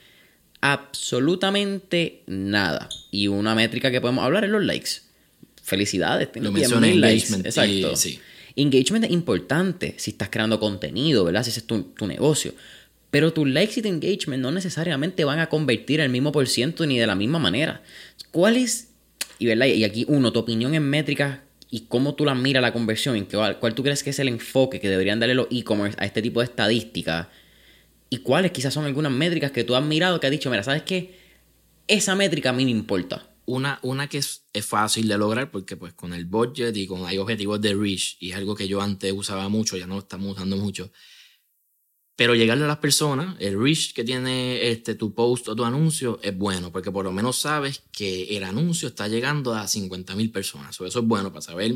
absolutamente 0.60 2.22
nada. 2.26 2.88
Y 3.10 3.28
una 3.28 3.54
métrica 3.54 3.90
que 3.90 4.00
podemos 4.00 4.24
hablar 4.24 4.44
es 4.44 4.50
los 4.50 4.64
likes 4.64 4.90
felicidades. 5.62 6.28
Lo 6.34 6.52
mencioné, 6.52 6.92
engagement. 6.92 7.46
Exacto. 7.46 7.94
Engagement 8.56 9.04
es 9.04 9.10
importante 9.12 9.94
si 9.96 10.10
estás 10.10 10.28
creando 10.28 10.58
contenido, 10.58 11.24
¿verdad? 11.24 11.44
Si 11.44 11.50
ese 11.50 11.60
es 11.60 11.66
tu, 11.66 11.82
tu, 11.82 12.06
negocio. 12.06 12.52
Pero 13.10 13.32
tus 13.32 13.48
likes 13.48 13.78
y 13.78 13.82
tu 13.82 13.88
engagement 13.88 14.42
no 14.42 14.50
necesariamente 14.50 15.24
van 15.24 15.38
a 15.38 15.48
convertir 15.48 16.00
el 16.00 16.10
mismo 16.10 16.32
por 16.32 16.46
ciento 16.48 16.84
ni 16.84 16.98
de 16.98 17.06
la 17.06 17.14
misma 17.14 17.38
manera. 17.38 17.82
¿Cuál 18.32 18.56
es, 18.56 18.88
y, 19.38 19.46
¿verdad? 19.46 19.66
y 19.66 19.84
aquí 19.84 20.04
uno, 20.08 20.32
tu 20.32 20.40
opinión 20.40 20.74
en 20.74 20.82
métricas 20.82 21.38
y 21.70 21.82
cómo 21.82 22.14
tú 22.14 22.24
la 22.24 22.34
miras 22.34 22.60
la 22.60 22.72
conversión, 22.72 23.16
en 23.16 23.24
cuál, 23.24 23.58
cuál 23.60 23.74
tú 23.74 23.82
crees 23.84 24.02
que 24.02 24.10
es 24.10 24.18
el 24.18 24.28
enfoque 24.28 24.80
que 24.80 24.88
deberían 24.88 25.20
darle 25.20 25.34
los 25.34 25.46
e-commerce 25.50 25.96
a 26.00 26.04
este 26.04 26.20
tipo 26.20 26.40
de 26.40 26.46
estadísticas? 26.46 27.28
¿Y 28.10 28.18
cuáles 28.18 28.50
quizás 28.50 28.74
son 28.74 28.84
algunas 28.84 29.12
métricas 29.12 29.52
que 29.52 29.64
tú 29.64 29.74
has 29.76 29.84
mirado 29.84 30.18
que 30.18 30.26
has 30.26 30.32
dicho, 30.32 30.50
mira, 30.50 30.64
¿sabes 30.64 30.82
qué? 30.82 31.18
Esa 31.86 32.14
métrica 32.16 32.50
a 32.50 32.52
mí 32.52 32.64
me 32.64 32.72
importa 32.72 33.30
una, 33.50 33.78
una 33.82 34.08
que 34.08 34.18
es, 34.18 34.42
fácil 34.62 35.08
de 35.08 35.18
lograr 35.18 35.50
porque 35.50 35.76
pues 35.76 35.92
con 35.94 36.12
el 36.12 36.24
budget 36.24 36.76
y 36.76 36.86
con 36.86 37.04
hay 37.06 37.18
objetivos 37.18 37.60
de 37.60 37.74
reach 37.74 38.16
y 38.20 38.30
es 38.30 38.36
algo 38.36 38.54
que 38.54 38.68
yo 38.68 38.80
antes 38.80 39.12
usaba 39.12 39.48
mucho, 39.48 39.76
ya 39.76 39.86
no 39.86 39.94
lo 39.94 40.00
estamos 40.00 40.32
usando 40.32 40.56
mucho. 40.56 40.92
Pero 42.16 42.34
llegarle 42.34 42.64
a 42.64 42.68
las 42.68 42.78
personas, 42.78 43.36
el 43.40 43.58
reach 43.58 43.94
que 43.94 44.04
tiene 44.04 44.70
este, 44.70 44.94
tu 44.94 45.14
post 45.14 45.48
o 45.48 45.56
tu 45.56 45.64
anuncio 45.64 46.20
es 46.22 46.36
bueno, 46.36 46.70
porque 46.70 46.92
por 46.92 47.04
lo 47.04 47.12
menos 47.12 47.38
sabes 47.38 47.82
que 47.92 48.36
el 48.36 48.44
anuncio 48.44 48.88
está 48.88 49.08
llegando 49.08 49.54
a 49.54 49.66
50.000 49.66 50.30
personas. 50.30 50.74
eso 50.74 50.86
es 50.86 51.06
bueno 51.06 51.30
para 51.30 51.40
saber 51.40 51.74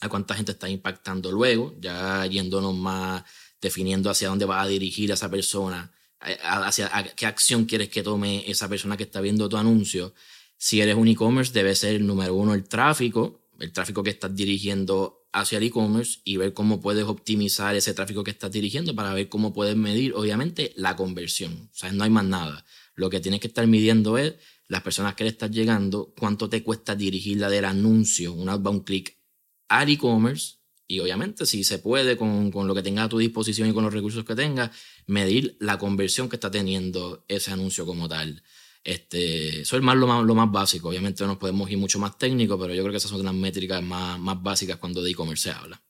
a 0.00 0.08
cuánta 0.08 0.34
gente 0.34 0.52
está 0.52 0.68
impactando 0.68 1.30
luego, 1.30 1.76
ya 1.78 2.26
yéndonos 2.26 2.74
más, 2.74 3.22
definiendo 3.60 4.10
hacia 4.10 4.28
dónde 4.28 4.46
va 4.46 4.60
a 4.60 4.66
dirigir 4.66 5.10
a 5.10 5.14
esa 5.14 5.30
persona, 5.30 5.92
hacia 6.20 7.14
qué 7.16 7.26
acción 7.26 7.64
quieres 7.64 7.88
que 7.88 8.02
tome 8.02 8.48
esa 8.50 8.68
persona 8.68 8.96
que 8.96 9.04
está 9.04 9.20
viendo 9.20 9.48
tu 9.48 9.56
anuncio 9.56 10.14
si 10.62 10.82
eres 10.82 10.94
un 10.94 11.08
e-commerce, 11.08 11.54
debe 11.54 11.74
ser 11.74 11.94
el 11.94 12.06
número 12.06 12.34
uno 12.34 12.52
el 12.52 12.68
tráfico, 12.68 13.48
el 13.58 13.72
tráfico 13.72 14.02
que 14.02 14.10
estás 14.10 14.36
dirigiendo 14.36 15.26
hacia 15.32 15.56
el 15.56 15.64
e-commerce 15.64 16.20
y 16.22 16.36
ver 16.36 16.52
cómo 16.52 16.82
puedes 16.82 17.04
optimizar 17.04 17.74
ese 17.74 17.94
tráfico 17.94 18.22
que 18.22 18.30
estás 18.30 18.52
dirigiendo 18.52 18.94
para 18.94 19.14
ver 19.14 19.30
cómo 19.30 19.54
puedes 19.54 19.74
medir, 19.74 20.12
obviamente, 20.12 20.74
la 20.76 20.96
conversión. 20.96 21.70
O 21.72 21.74
sea, 21.74 21.90
no 21.92 22.04
hay 22.04 22.10
más 22.10 22.26
nada. 22.26 22.66
Lo 22.94 23.08
que 23.08 23.20
tienes 23.20 23.40
que 23.40 23.46
estar 23.46 23.66
midiendo 23.66 24.18
es 24.18 24.34
las 24.68 24.82
personas 24.82 25.14
que 25.14 25.24
le 25.24 25.30
estás 25.30 25.50
llegando, 25.50 26.12
cuánto 26.18 26.50
te 26.50 26.62
cuesta 26.62 26.94
dirigirla 26.94 27.48
del 27.48 27.64
anuncio, 27.64 28.34
un 28.34 28.50
outbound 28.50 28.84
click, 28.84 29.16
al 29.68 29.88
e-commerce. 29.88 30.56
Y 30.90 30.98
obviamente, 30.98 31.46
si 31.46 31.62
se 31.62 31.78
puede, 31.78 32.16
con, 32.16 32.50
con 32.50 32.66
lo 32.66 32.74
que 32.74 32.82
tengas 32.82 33.06
a 33.06 33.08
tu 33.08 33.18
disposición 33.18 33.68
y 33.68 33.72
con 33.72 33.84
los 33.84 33.94
recursos 33.94 34.24
que 34.24 34.34
tengas, 34.34 34.72
medir 35.06 35.56
la 35.60 35.78
conversión 35.78 36.28
que 36.28 36.34
está 36.34 36.50
teniendo 36.50 37.24
ese 37.28 37.52
anuncio 37.52 37.86
como 37.86 38.08
tal. 38.08 38.42
Este, 38.82 39.60
eso 39.60 39.76
es 39.76 39.82
más 39.84 39.96
lo, 39.96 40.08
más 40.08 40.24
lo 40.24 40.34
más 40.34 40.50
básico. 40.50 40.88
Obviamente 40.88 41.22
no 41.22 41.28
nos 41.28 41.36
podemos 41.38 41.70
ir 41.70 41.78
mucho 41.78 42.00
más 42.00 42.18
técnico, 42.18 42.58
pero 42.58 42.74
yo 42.74 42.82
creo 42.82 42.90
que 42.90 42.96
esas 42.96 43.12
son 43.12 43.24
las 43.24 43.32
métricas 43.32 43.80
más, 43.84 44.18
más 44.18 44.42
básicas 44.42 44.78
cuando 44.78 45.00
de 45.00 45.12
e-commerce 45.12 45.44
se 45.44 45.56
habla. 45.56 45.80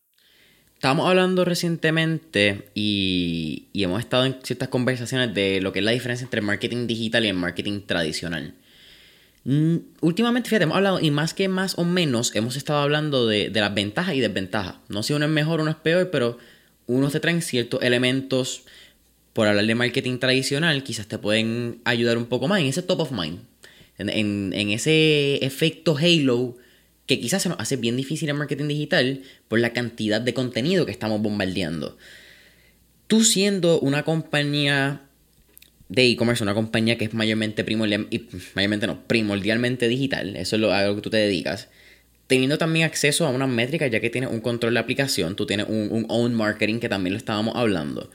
Estábamos 0.74 1.08
hablando 1.08 1.46
recientemente 1.46 2.70
y, 2.74 3.68
y, 3.72 3.82
hemos 3.82 4.00
estado 4.00 4.26
en 4.26 4.36
ciertas 4.42 4.68
conversaciones 4.68 5.32
de 5.32 5.62
lo 5.62 5.72
que 5.72 5.78
es 5.78 5.84
la 5.86 5.92
diferencia 5.92 6.24
entre 6.24 6.42
marketing 6.42 6.86
digital 6.86 7.24
y 7.24 7.28
el 7.28 7.36
marketing 7.36 7.86
tradicional. 7.86 8.54
Mm, 9.44 9.76
últimamente, 10.00 10.48
fíjate, 10.48 10.64
hemos 10.64 10.76
hablado, 10.76 11.00
y 11.00 11.10
más 11.10 11.32
que 11.32 11.48
más 11.48 11.78
o 11.78 11.84
menos, 11.84 12.34
hemos 12.34 12.56
estado 12.56 12.80
hablando 12.80 13.26
de, 13.26 13.50
las 13.50 13.74
ventajas 13.74 14.14
y 14.14 14.20
desventajas. 14.20 14.76
No 14.88 15.02
si 15.02 15.12
uno 15.12 15.24
es 15.24 15.30
mejor 15.30 15.60
o 15.60 15.62
uno 15.62 15.70
es 15.70 15.78
peor, 15.78 16.10
pero 16.10 16.38
uno 16.86 17.10
te 17.10 17.20
traen 17.20 17.42
ciertos 17.42 17.82
elementos 17.82 18.64
por 19.32 19.46
hablar 19.46 19.64
de 19.64 19.74
marketing 19.74 20.18
tradicional, 20.18 20.82
quizás 20.82 21.06
te 21.06 21.18
pueden 21.18 21.80
ayudar 21.84 22.18
un 22.18 22.26
poco 22.26 22.48
más 22.48 22.60
en 22.60 22.66
ese 22.66 22.82
top 22.82 23.00
of 23.00 23.12
mind, 23.12 23.40
en, 23.98 24.70
ese 24.70 25.36
efecto 25.44 25.96
halo 25.96 26.56
que 27.06 27.20
quizás 27.20 27.42
se 27.42 27.48
nos 27.48 27.60
hace 27.60 27.76
bien 27.76 27.96
difícil 27.96 28.28
en 28.28 28.36
marketing 28.36 28.68
digital 28.68 29.22
por 29.48 29.60
la 29.60 29.72
cantidad 29.72 30.20
de 30.20 30.34
contenido 30.34 30.84
que 30.84 30.92
estamos 30.92 31.22
bombardeando. 31.22 31.96
Tú 33.06 33.24
siendo 33.24 33.80
una 33.80 34.04
compañía 34.04 35.02
de 35.90 36.06
e-commerce, 36.06 36.42
una 36.42 36.54
compañía 36.54 36.96
que 36.96 37.04
es 37.04 37.14
mayormente, 37.14 37.64
primordial, 37.64 38.08
mayormente 38.54 38.86
no, 38.86 39.06
primordialmente 39.06 39.88
digital, 39.88 40.36
eso 40.36 40.56
es 40.56 40.62
lo, 40.62 40.72
a 40.72 40.84
lo 40.84 40.94
que 40.94 41.02
tú 41.02 41.10
te 41.10 41.16
dedicas, 41.16 41.68
teniendo 42.28 42.58
también 42.58 42.86
acceso 42.86 43.26
a 43.26 43.30
unas 43.30 43.48
métricas, 43.48 43.90
ya 43.90 43.98
que 43.98 44.08
tienes 44.08 44.30
un 44.30 44.40
control 44.40 44.74
de 44.74 44.80
aplicación, 44.80 45.34
tú 45.34 45.46
tienes 45.46 45.66
un, 45.68 46.06
own 46.08 46.32
marketing 46.32 46.78
que 46.78 46.88
también 46.88 47.12
lo 47.12 47.18
estábamos 47.18 47.56
hablando. 47.56 48.08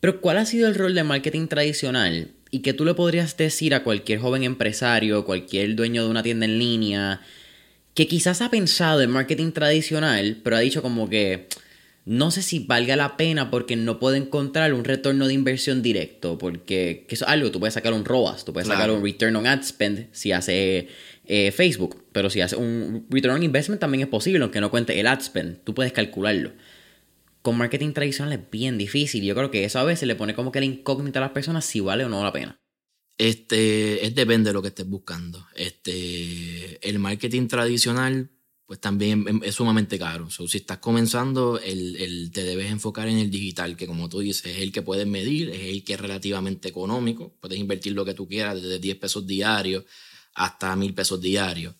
Pero 0.00 0.22
¿cuál 0.22 0.38
ha 0.38 0.46
sido 0.46 0.68
el 0.68 0.74
rol 0.74 0.94
de 0.94 1.04
marketing 1.04 1.48
tradicional? 1.48 2.30
Y 2.50 2.60
que 2.60 2.72
tú 2.72 2.86
le 2.86 2.94
podrías 2.94 3.36
decir 3.36 3.74
a 3.74 3.84
cualquier 3.84 4.20
joven 4.20 4.42
empresario, 4.42 5.26
cualquier 5.26 5.76
dueño 5.76 6.02
de 6.02 6.10
una 6.10 6.22
tienda 6.22 6.46
en 6.46 6.58
línea, 6.58 7.20
que 7.94 8.08
quizás 8.08 8.40
ha 8.40 8.50
pensado 8.50 9.02
en 9.02 9.10
marketing 9.10 9.52
tradicional, 9.52 10.38
pero 10.42 10.56
ha 10.56 10.60
dicho 10.60 10.80
como 10.80 11.10
que 11.10 11.46
no 12.04 12.30
sé 12.30 12.42
si 12.42 12.58
valga 12.60 12.96
la 12.96 13.16
pena 13.16 13.50
porque 13.50 13.76
no 13.76 13.98
puede 14.00 14.18
encontrar 14.18 14.74
un 14.74 14.84
retorno 14.84 15.28
de 15.28 15.34
inversión 15.34 15.82
directo, 15.82 16.38
porque 16.38 17.06
eso 17.08 17.24
es 17.24 17.30
algo, 17.30 17.50
tú 17.50 17.60
puedes 17.60 17.74
sacar 17.74 17.92
un 17.92 18.04
ROAS, 18.04 18.44
tú 18.44 18.52
puedes 18.52 18.68
sacar 18.68 18.90
un 18.90 19.02
Return 19.02 19.36
on 19.36 19.46
Ad 19.46 19.62
Spend 19.62 20.08
si 20.12 20.32
hace 20.32 20.88
eh, 21.26 21.52
Facebook, 21.52 22.04
pero 22.12 22.28
si 22.30 22.40
hace 22.40 22.56
un 22.56 23.06
Return 23.08 23.36
on 23.36 23.42
Investment 23.42 23.80
también 23.80 24.02
es 24.02 24.08
posible, 24.08 24.42
aunque 24.42 24.60
no 24.60 24.70
cuente 24.70 24.98
el 24.98 25.06
Ad 25.06 25.20
Spend, 25.20 25.64
tú 25.64 25.74
puedes 25.74 25.92
calcularlo 25.92 26.52
con 27.42 27.58
marketing 27.58 27.92
tradicional 27.92 28.32
es 28.32 28.50
bien 28.50 28.78
difícil. 28.78 29.24
Yo 29.24 29.34
creo 29.34 29.50
que 29.50 29.64
eso 29.64 29.80
a 29.80 29.84
veces 29.84 30.06
le 30.06 30.14
pone 30.14 30.34
como 30.34 30.52
que 30.52 30.60
la 30.60 30.66
incógnita 30.66 31.18
a 31.18 31.22
las 31.22 31.32
personas 31.32 31.64
si 31.64 31.80
vale 31.80 32.04
o 32.04 32.08
no 32.08 32.22
la 32.22 32.32
pena. 32.32 32.56
Este, 33.18 34.06
es 34.06 34.14
depende 34.14 34.50
de 34.50 34.54
lo 34.54 34.62
que 34.62 34.68
estés 34.68 34.88
buscando. 34.88 35.46
Este, 35.54 36.88
el 36.88 36.98
marketing 36.98 37.48
tradicional, 37.48 38.30
pues 38.72 38.80
también 38.80 39.42
es 39.44 39.54
sumamente 39.54 39.98
caro. 39.98 40.30
si 40.30 40.56
estás 40.56 40.78
comenzando, 40.78 41.60
el, 41.60 41.94
el, 41.96 42.30
te 42.30 42.42
debes 42.42 42.70
enfocar 42.70 43.06
en 43.06 43.18
el 43.18 43.30
digital, 43.30 43.76
que 43.76 43.86
como 43.86 44.08
tú 44.08 44.20
dices, 44.20 44.46
es 44.46 44.62
el 44.62 44.72
que 44.72 44.80
puedes 44.80 45.06
medir, 45.06 45.50
es 45.50 45.74
el 45.74 45.84
que 45.84 45.92
es 45.92 46.00
relativamente 46.00 46.70
económico. 46.70 47.36
Puedes 47.38 47.58
invertir 47.58 47.92
lo 47.92 48.06
que 48.06 48.14
tú 48.14 48.26
quieras, 48.26 48.62
desde 48.62 48.78
10 48.78 48.96
pesos 48.96 49.26
diarios 49.26 49.84
hasta 50.32 50.74
1000 50.74 50.94
pesos 50.94 51.20
diarios. 51.20 51.74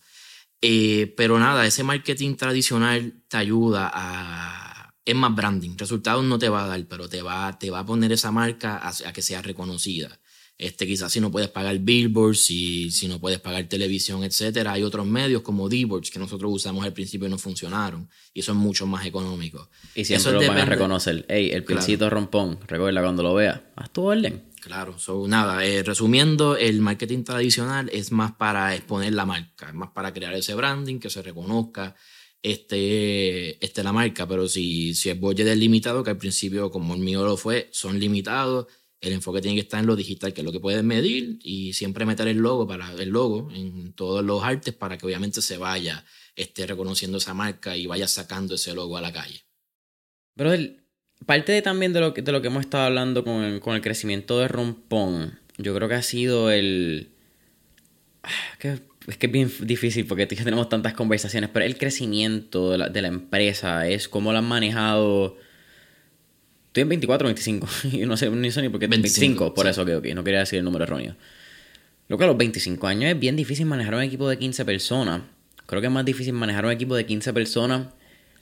Eh, 0.61 1.11
pero 1.17 1.39
nada, 1.39 1.65
ese 1.65 1.81
marketing 1.81 2.35
tradicional 2.35 3.23
te 3.27 3.37
ayuda 3.37 3.89
a 3.91 4.93
es 5.03 5.15
más 5.15 5.33
branding. 5.33 5.75
Resultados 5.75 6.23
no 6.23 6.37
te 6.37 6.49
va 6.49 6.65
a 6.65 6.67
dar, 6.67 6.85
pero 6.87 7.09
te 7.09 7.23
va, 7.23 7.57
te 7.57 7.71
va 7.71 7.79
a 7.79 7.85
poner 7.87 8.11
esa 8.11 8.31
marca 8.31 8.87
a, 8.87 9.13
que 9.13 9.23
sea 9.23 9.41
reconocida. 9.41 10.19
Este, 10.57 10.85
quizás 10.85 11.11
si 11.11 11.19
no 11.19 11.31
puedes 11.31 11.49
pagar 11.49 11.77
billboards, 11.79 12.39
si, 12.39 12.91
si 12.91 13.07
no 13.07 13.19
puedes 13.19 13.39
pagar 13.39 13.67
televisión, 13.67 14.23
etcétera, 14.23 14.73
hay 14.73 14.83
otros 14.83 15.05
medios 15.05 15.41
como 15.41 15.67
D-Boards 15.67 16.11
que 16.11 16.19
nosotros 16.19 16.51
usamos 16.53 16.85
al 16.85 16.93
principio 16.93 17.27
y 17.27 17.31
no 17.31 17.37
funcionaron. 17.37 18.07
Y 18.33 18.43
son 18.43 18.57
mucho 18.57 18.85
más 18.85 19.05
económicos. 19.05 19.67
Y 19.95 20.05
siempre 20.05 20.33
lo 20.33 20.47
van 20.47 20.59
a 20.59 20.65
reconocer. 20.65 21.25
Hey, 21.27 21.49
el 21.51 21.63
pincito 21.63 22.09
rompón, 22.09 22.59
recuerda 22.67 23.01
cuando 23.01 23.23
lo 23.23 23.33
veas, 23.33 23.61
haz 23.75 23.91
tu 23.91 24.03
orden. 24.03 24.43
Claro, 24.61 24.97
so, 24.97 25.27
nada, 25.27 25.65
eh, 25.65 25.83
resumiendo, 25.83 26.55
el 26.55 26.79
marketing 26.79 27.23
tradicional 27.25 27.89
es 27.91 28.13
más 28.13 28.31
para 28.31 28.73
exponer 28.73 29.13
la 29.13 29.25
marca, 29.25 29.67
es 29.67 29.73
más 29.73 29.89
para 29.89 30.13
crear 30.13 30.33
ese 30.35 30.55
branding, 30.55 30.99
que 30.99 31.09
se 31.09 31.21
reconozca 31.21 31.95
este, 32.41 33.65
este 33.65 33.83
la 33.83 33.91
marca, 33.91 34.25
pero 34.25 34.47
si, 34.47 34.93
si 34.93 35.09
el 35.09 35.19
budget 35.19 35.47
es 35.47 35.57
limitado, 35.57 36.01
que 36.01 36.11
al 36.11 36.17
principio 36.17 36.71
como 36.71 36.93
el 36.93 37.01
mío 37.01 37.25
lo 37.25 37.35
fue, 37.35 37.67
son 37.73 37.99
limitados, 37.99 38.67
el 39.03 39.11
enfoque 39.11 39.41
tiene 39.41 39.55
que 39.55 39.61
estar 39.61 39.81
en 39.81 39.85
lo 39.85 39.97
digital, 39.97 40.33
que 40.33 40.41
es 40.41 40.45
lo 40.45 40.51
que 40.53 40.61
puedes 40.61 40.81
medir, 40.81 41.37
y 41.43 41.73
siempre 41.73 42.05
meter 42.05 42.27
el 42.29 42.37
logo 42.37 42.65
para 42.65 42.93
el 42.93 43.09
logo 43.09 43.49
en 43.53 43.91
todos 43.93 44.23
los 44.23 44.41
artes 44.43 44.73
para 44.73 44.97
que 44.97 45.05
obviamente 45.05 45.41
se 45.41 45.57
vaya 45.57 46.05
esté 46.35 46.65
reconociendo 46.65 47.17
esa 47.17 47.33
marca 47.33 47.75
y 47.75 47.85
vaya 47.85 48.07
sacando 48.07 48.55
ese 48.55 48.73
logo 48.73 48.97
a 48.97 49.01
la 49.01 49.11
calle. 49.11 49.43
Pero 50.35 50.51
parte 51.25 51.61
también 51.61 51.91
de 51.91 51.99
lo, 51.99 52.13
que, 52.13 52.21
de 52.21 52.31
lo 52.31 52.41
que 52.41 52.47
hemos 52.47 52.61
estado 52.61 52.85
hablando 52.85 53.25
con 53.25 53.43
el, 53.43 53.59
con 53.59 53.75
el 53.75 53.81
crecimiento 53.81 54.39
de 54.39 54.47
Rompón, 54.47 55.37
yo 55.57 55.75
creo 55.75 55.89
que 55.89 55.95
ha 55.95 56.01
sido 56.01 56.49
el... 56.49 57.09
Ah, 58.23 58.79
es 59.05 59.17
que 59.17 59.25
es 59.25 59.31
bien 59.31 59.51
difícil 59.59 60.07
porque 60.07 60.25
tenemos 60.25 60.69
tantas 60.69 60.93
conversaciones, 60.93 61.49
pero 61.51 61.65
el 61.65 61.77
crecimiento 61.77 62.71
de 62.71 62.77
la, 62.77 62.89
de 62.89 63.01
la 63.01 63.09
empresa 63.09 63.85
es 63.89 64.07
cómo 64.07 64.31
lo 64.31 64.37
han 64.37 64.45
manejado 64.45 65.37
Estoy 66.73 66.81
en 66.81 66.89
24 66.89 67.27
o 67.27 67.29
25. 67.29 67.67
y 67.91 68.05
no 68.07 68.17
sé 68.17 68.31
ni 68.31 68.49
sé 68.49 68.63
ni 68.63 68.69
por 68.69 68.79
qué. 68.79 68.87
25, 68.87 69.53
por 69.53 69.67
eso 69.67 69.85
que 69.85 69.95
okay, 69.95 70.15
no 70.15 70.23
quería 70.23 70.39
decir 70.39 70.57
el 70.57 70.65
número 70.65 70.85
erróneo. 70.85 71.15
Lo 72.07 72.17
que 72.17 72.23
a 72.23 72.27
los 72.27 72.35
25 72.35 72.87
años 72.87 73.11
es 73.11 73.19
bien 73.19 73.35
difícil 73.35 73.67
manejar 73.67 73.93
un 73.93 74.01
equipo 74.01 74.27
de 74.27 74.39
15 74.39 74.65
personas. 74.65 75.21
Creo 75.67 75.81
que 75.81 75.87
es 75.87 75.93
más 75.93 76.03
difícil 76.03 76.33
manejar 76.33 76.65
un 76.65 76.71
equipo 76.71 76.95
de 76.95 77.05
15 77.05 77.31
personas 77.31 77.89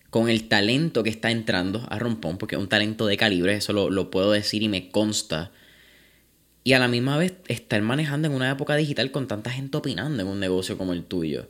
con 0.09 0.29
el 0.29 0.47
talento 0.47 1.03
que 1.03 1.09
está 1.09 1.29
entrando 1.29 1.85
a 1.89 1.99
Rompón, 1.99 2.37
porque 2.37 2.55
es 2.55 2.61
un 2.61 2.69
talento 2.69 3.05
de 3.05 3.17
calibre, 3.17 3.53
eso 3.53 3.73
lo, 3.73 3.89
lo 3.89 4.09
puedo 4.09 4.31
decir 4.31 4.63
y 4.63 4.69
me 4.69 4.89
consta. 4.91 5.51
Y 6.63 6.71
a 6.71 6.79
la 6.79 6.87
misma 6.87 7.17
vez 7.17 7.33
estar 7.49 7.81
manejando 7.81 8.29
en 8.29 8.33
una 8.33 8.49
época 8.49 8.77
digital 8.77 9.11
con 9.11 9.27
tanta 9.27 9.49
gente 9.49 9.75
opinando 9.75 10.23
en 10.23 10.29
un 10.29 10.39
negocio 10.39 10.77
como 10.77 10.93
el 10.93 11.03
tuyo. 11.03 11.49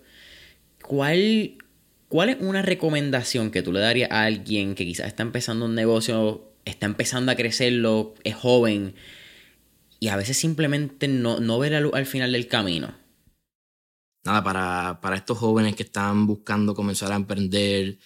¿Cuál, 0.81 1.59
¿Cuál 2.07 2.29
es 2.29 2.37
una 2.39 2.63
recomendación 2.63 3.51
que 3.51 3.61
tú 3.61 3.71
le 3.71 3.81
darías 3.81 4.09
a 4.09 4.23
alguien 4.23 4.73
que 4.73 4.83
quizás 4.83 5.05
está 5.05 5.21
empezando 5.21 5.65
un 5.65 5.75
negocio 5.75 6.50
está 6.65 6.85
empezando 6.85 7.31
a 7.31 7.35
crecerlo, 7.35 8.13
es 8.23 8.35
joven 8.35 8.95
y 9.99 10.07
a 10.07 10.15
veces 10.15 10.37
simplemente 10.37 11.07
no, 11.07 11.39
no 11.39 11.59
ve 11.59 11.69
la 11.69 11.79
luz 11.79 11.93
al 11.93 12.05
final 12.05 12.31
del 12.31 12.47
camino. 12.47 12.97
Nada, 14.23 14.43
para, 14.43 14.99
para 15.01 15.15
estos 15.15 15.37
jóvenes 15.37 15.75
que 15.75 15.83
están 15.83 16.27
buscando 16.27 16.75
comenzar 16.75 17.11
a 17.11 17.15
emprender, 17.15 17.99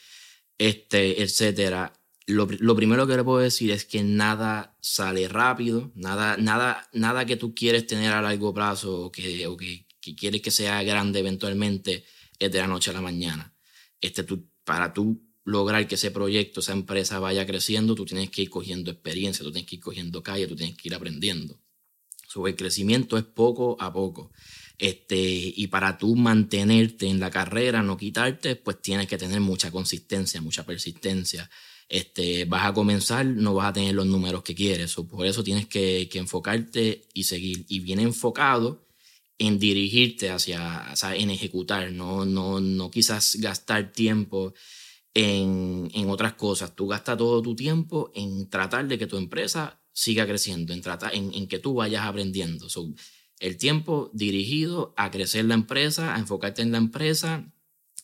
este, 0.58 1.22
etcétera, 1.22 1.94
lo, 2.28 2.48
lo, 2.60 2.76
primero 2.76 3.06
que 3.06 3.16
le 3.16 3.24
puedo 3.24 3.40
decir 3.40 3.72
es 3.72 3.86
que 3.86 4.04
nada 4.04 4.76
sale 4.82 5.28
rápido, 5.28 5.92
nada, 5.96 6.38
nada, 6.38 6.90
nada 6.92 7.26
que 7.26 7.38
tú 7.38 7.54
quieres 7.54 7.86
tener 7.86 8.12
a 8.14 8.22
largo 8.22 8.54
plazo 8.54 9.06
o 9.06 9.12
que, 9.12 9.46
o 9.48 9.56
que, 9.56 9.86
quieres 10.18 10.42
que 10.42 10.52
sea 10.52 10.84
grande 10.84 11.20
eventualmente 11.20 12.06
es 12.40 12.52
de 12.52 12.60
la 12.60 12.68
noche 12.68 12.92
a 12.92 12.94
la 12.94 13.02
mañana. 13.02 13.54
Este, 14.02 14.24
tú, 14.24 14.50
para 14.64 14.94
tú 14.94 15.25
lograr 15.46 15.88
que 15.88 15.96
ese 15.96 16.12
proyecto, 16.12 16.60
esa 16.60 16.74
empresa 16.74 17.20
vaya 17.20 17.46
creciendo, 17.46 17.96
tú 17.96 18.04
tienes 18.04 18.32
que 18.32 18.42
ir 18.42 18.50
cogiendo 18.50 18.92
experiencia, 18.92 19.46
tú 19.46 19.52
tienes 19.52 19.70
que 19.70 19.76
ir 19.76 19.82
cogiendo 19.82 20.24
calle, 20.24 20.48
tú 20.48 20.56
tienes 20.56 20.76
que 20.76 20.90
ir 20.90 20.96
aprendiendo. 20.96 21.62
Sobre 22.28 22.52
el 22.52 22.58
crecimiento 22.58 23.18
es 23.18 23.24
poco 23.24 23.78
a 23.80 23.94
poco. 23.94 24.32
Este, 24.78 25.16
y 25.56 25.68
para 25.68 25.98
tú 25.98 26.16
mantenerte 26.16 27.08
en 27.08 27.20
la 27.20 27.30
carrera, 27.30 27.82
no 27.82 27.96
quitarte, 27.96 28.56
pues 28.56 28.82
tienes 28.82 29.08
que 29.08 29.18
tener 29.18 29.40
mucha 29.40 29.72
consistencia, 29.72 30.42
mucha 30.42 30.66
persistencia. 30.66 31.50
Este, 31.88 32.46
vas 32.46 32.66
a 32.66 32.74
comenzar, 32.74 33.26
no 33.26 33.54
vas 33.54 33.70
a 33.70 33.74
tener 33.74 33.94
los 33.94 34.08
números 34.08 34.44
que 34.44 34.56
quieres. 34.56 34.98
O 34.98 35.08
por 35.08 35.28
eso 35.28 35.44
tienes 35.44 35.68
que, 35.68 36.10
que, 36.12 36.18
enfocarte 36.18 37.04
y 37.14 37.24
seguir. 37.24 37.66
Y 37.70 37.80
bien 37.80 38.00
enfocado 38.00 38.88
en 39.38 39.60
dirigirte 39.60 40.32
hacia, 40.32 40.90
o 40.92 40.96
sea, 40.96 41.16
en 41.16 41.30
ejecutar, 41.30 41.92
no, 41.92 42.26
no, 42.26 42.60
no 42.60 42.90
quizás 42.90 43.36
gastar 43.40 43.92
tiempo 43.94 44.54
en, 45.16 45.90
en, 45.94 46.10
otras 46.10 46.34
cosas. 46.34 46.76
Tú 46.76 46.88
gastas 46.88 47.18
todo 47.18 47.42
tu 47.42 47.56
tiempo 47.56 48.12
en 48.14 48.50
tratar 48.50 48.88
de 48.88 49.00
que 49.00 49.08
tu 49.08 49.18
empresa 49.18 49.82
siga 49.94 50.28
creciendo, 50.28 50.74
en, 50.74 50.82
tratar, 50.82 51.16
en, 51.16 51.34
en 51.34 51.48
que 51.48 51.58
tú 51.58 51.74
vayas 51.74 52.06
aprendiendo. 52.06 52.68
el 53.40 53.58
tiempo 53.58 54.12
dirigido 54.14 54.94
a 54.98 55.10
crecer 55.10 55.46
la 55.46 55.56
empresa, 55.56 56.16
a 56.16 56.20
enfocarte 56.20 56.62
en 56.62 56.74
la 56.74 56.78
empresa, 56.78 57.52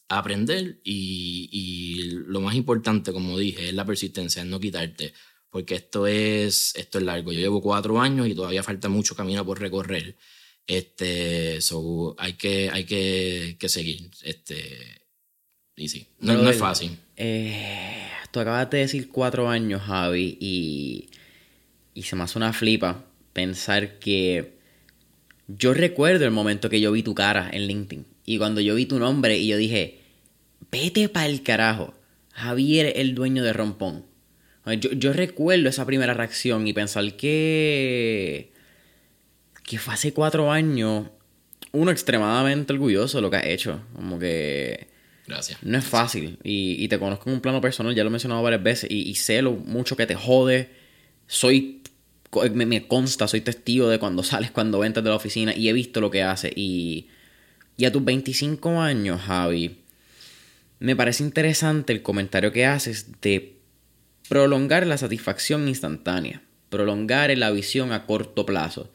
a 0.07 0.17
aprender 0.19 0.81
y, 0.83 1.49
y 1.51 2.11
lo 2.11 2.41
más 2.41 2.55
importante, 2.55 3.11
como 3.13 3.37
dije, 3.37 3.69
es 3.69 3.73
la 3.73 3.85
persistencia, 3.85 4.41
es 4.41 4.47
no 4.47 4.59
quitarte, 4.59 5.13
porque 5.49 5.75
esto 5.75 6.07
es, 6.07 6.73
esto 6.75 6.97
es 6.97 7.03
largo. 7.03 7.33
Yo 7.33 7.39
llevo 7.39 7.61
cuatro 7.61 7.99
años 7.99 8.27
y 8.27 8.35
todavía 8.35 8.63
falta 8.63 8.87
mucho 8.89 9.15
camino 9.15 9.45
por 9.45 9.59
recorrer. 9.59 10.17
Este, 10.65 11.59
so, 11.61 12.15
hay 12.17 12.33
que, 12.33 12.69
hay 12.69 12.85
que, 12.85 13.57
que 13.59 13.67
seguir. 13.69 14.09
Este, 14.23 15.00
y 15.75 15.89
sí, 15.89 16.07
no, 16.19 16.49
es 16.49 16.57
fácil. 16.57 16.97
Eh, 17.17 18.07
tú 18.31 18.39
acabas 18.39 18.69
de 18.69 18.79
decir 18.79 19.09
cuatro 19.09 19.49
años, 19.49 19.81
Javi, 19.81 20.37
y, 20.39 21.09
y 21.93 22.03
se 22.03 22.15
me 22.15 22.23
hace 22.23 22.37
una 22.37 22.53
flipa 22.53 23.05
pensar 23.33 23.99
que 23.99 24.53
yo 25.47 25.73
recuerdo 25.73 26.25
el 26.25 26.31
momento 26.31 26.69
que 26.69 26.81
yo 26.81 26.91
vi 26.91 27.03
tu 27.03 27.15
cara 27.15 27.49
en 27.51 27.67
LinkedIn. 27.67 28.05
Y 28.25 28.37
cuando 28.37 28.61
yo 28.61 28.75
vi 28.75 28.85
tu 28.85 28.99
nombre 28.99 29.37
y 29.37 29.47
yo 29.47 29.57
dije, 29.57 29.99
vete 30.71 31.09
para 31.09 31.25
el 31.27 31.43
carajo. 31.43 31.93
Javier 32.33 32.93
el 32.95 33.13
dueño 33.13 33.43
de 33.43 33.53
Rompón. 33.53 34.05
Yo, 34.79 34.91
yo, 34.91 35.11
recuerdo 35.11 35.69
esa 35.69 35.85
primera 35.85 36.13
reacción 36.13 36.67
y 36.67 36.73
pensar 36.73 37.15
que. 37.17 38.51
que 39.63 39.79
fue 39.79 39.95
hace 39.95 40.13
cuatro 40.13 40.51
años. 40.51 41.07
Uno 41.71 41.91
extremadamente 41.91 42.73
orgulloso 42.73 43.17
de 43.17 43.21
lo 43.23 43.31
que 43.31 43.37
has 43.37 43.45
hecho. 43.47 43.81
Como 43.95 44.19
que. 44.19 44.87
No 45.61 45.77
es 45.77 45.85
fácil. 45.85 46.37
Y, 46.43 46.87
te 46.87 46.99
conozco 46.99 47.29
en 47.29 47.35
un 47.35 47.41
plano 47.41 47.61
personal, 47.61 47.95
ya 47.95 48.03
lo 48.03 48.09
he 48.09 48.11
mencionado 48.11 48.41
varias 48.41 48.63
veces, 48.63 48.89
y, 48.91 49.13
sé 49.15 49.41
lo 49.41 49.53
mucho 49.53 49.95
que 49.95 50.05
te 50.05 50.15
jode. 50.15 50.69
Soy. 51.27 51.81
Me, 52.53 52.87
consta, 52.87 53.27
soy 53.27 53.41
testigo 53.41 53.89
de 53.89 53.99
cuando 53.99 54.23
sales, 54.23 54.51
cuando 54.51 54.83
entras 54.83 55.03
de 55.03 55.09
la 55.09 55.15
oficina, 55.15 55.53
y 55.55 55.69
he 55.69 55.73
visto 55.73 56.01
lo 56.01 56.11
que 56.11 56.23
hace. 56.23 56.51
Y, 56.55 57.07
y 57.77 57.85
a 57.85 57.91
tus 57.91 58.03
25 58.03 58.81
años, 58.81 59.21
Javi, 59.21 59.77
me 60.79 60.95
parece 60.95 61.23
interesante 61.23 61.93
el 61.93 62.01
comentario 62.01 62.51
que 62.51 62.65
haces 62.65 63.21
de 63.21 63.57
prolongar 64.29 64.87
la 64.87 64.97
satisfacción 64.97 65.67
instantánea, 65.67 66.41
prolongar 66.69 67.37
la 67.37 67.51
visión 67.51 67.91
a 67.91 68.05
corto 68.05 68.45
plazo. 68.45 68.91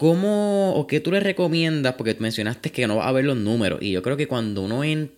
¿Cómo 0.00 0.76
o 0.76 0.86
qué 0.86 1.00
tú 1.00 1.12
le 1.12 1.20
recomiendas? 1.20 1.92
Porque 1.92 2.16
mencionaste 2.18 2.72
que 2.72 2.86
no 2.86 2.96
va 2.96 3.08
a 3.08 3.12
ver 3.12 3.26
los 3.26 3.36
números. 3.36 3.82
Y 3.82 3.90
yo 3.90 4.02
creo 4.02 4.16
que 4.16 4.26
cuando 4.26 4.62
uno 4.62 4.82
en, 4.82 5.12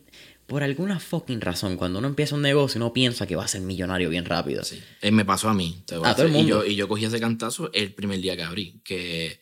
por 0.48 0.64
alguna 0.64 0.98
fucking 0.98 1.40
razón, 1.40 1.76
cuando 1.76 2.00
uno 2.00 2.08
empieza 2.08 2.34
un 2.34 2.42
negocio, 2.42 2.80
uno 2.80 2.92
piensa 2.92 3.24
que 3.24 3.36
va 3.36 3.44
a 3.44 3.46
ser 3.48 3.60
millonario 3.60 4.10
bien 4.10 4.24
rápido. 4.24 4.64
Sí. 4.64 4.82
Eh, 5.00 5.12
me 5.12 5.24
pasó 5.24 5.48
a 5.48 5.54
mí. 5.54 5.84
a, 6.02 6.16
todo 6.16 6.26
el 6.26 6.32
mundo. 6.32 6.46
Y 6.46 6.48
yo, 6.48 6.72
y 6.72 6.74
yo 6.74 6.88
cogí 6.88 7.04
ese 7.04 7.20
cantazo 7.20 7.70
el 7.72 7.92
primer 7.92 8.20
día 8.20 8.36
que 8.36 8.42
abrí. 8.42 8.80
Que 8.82 9.38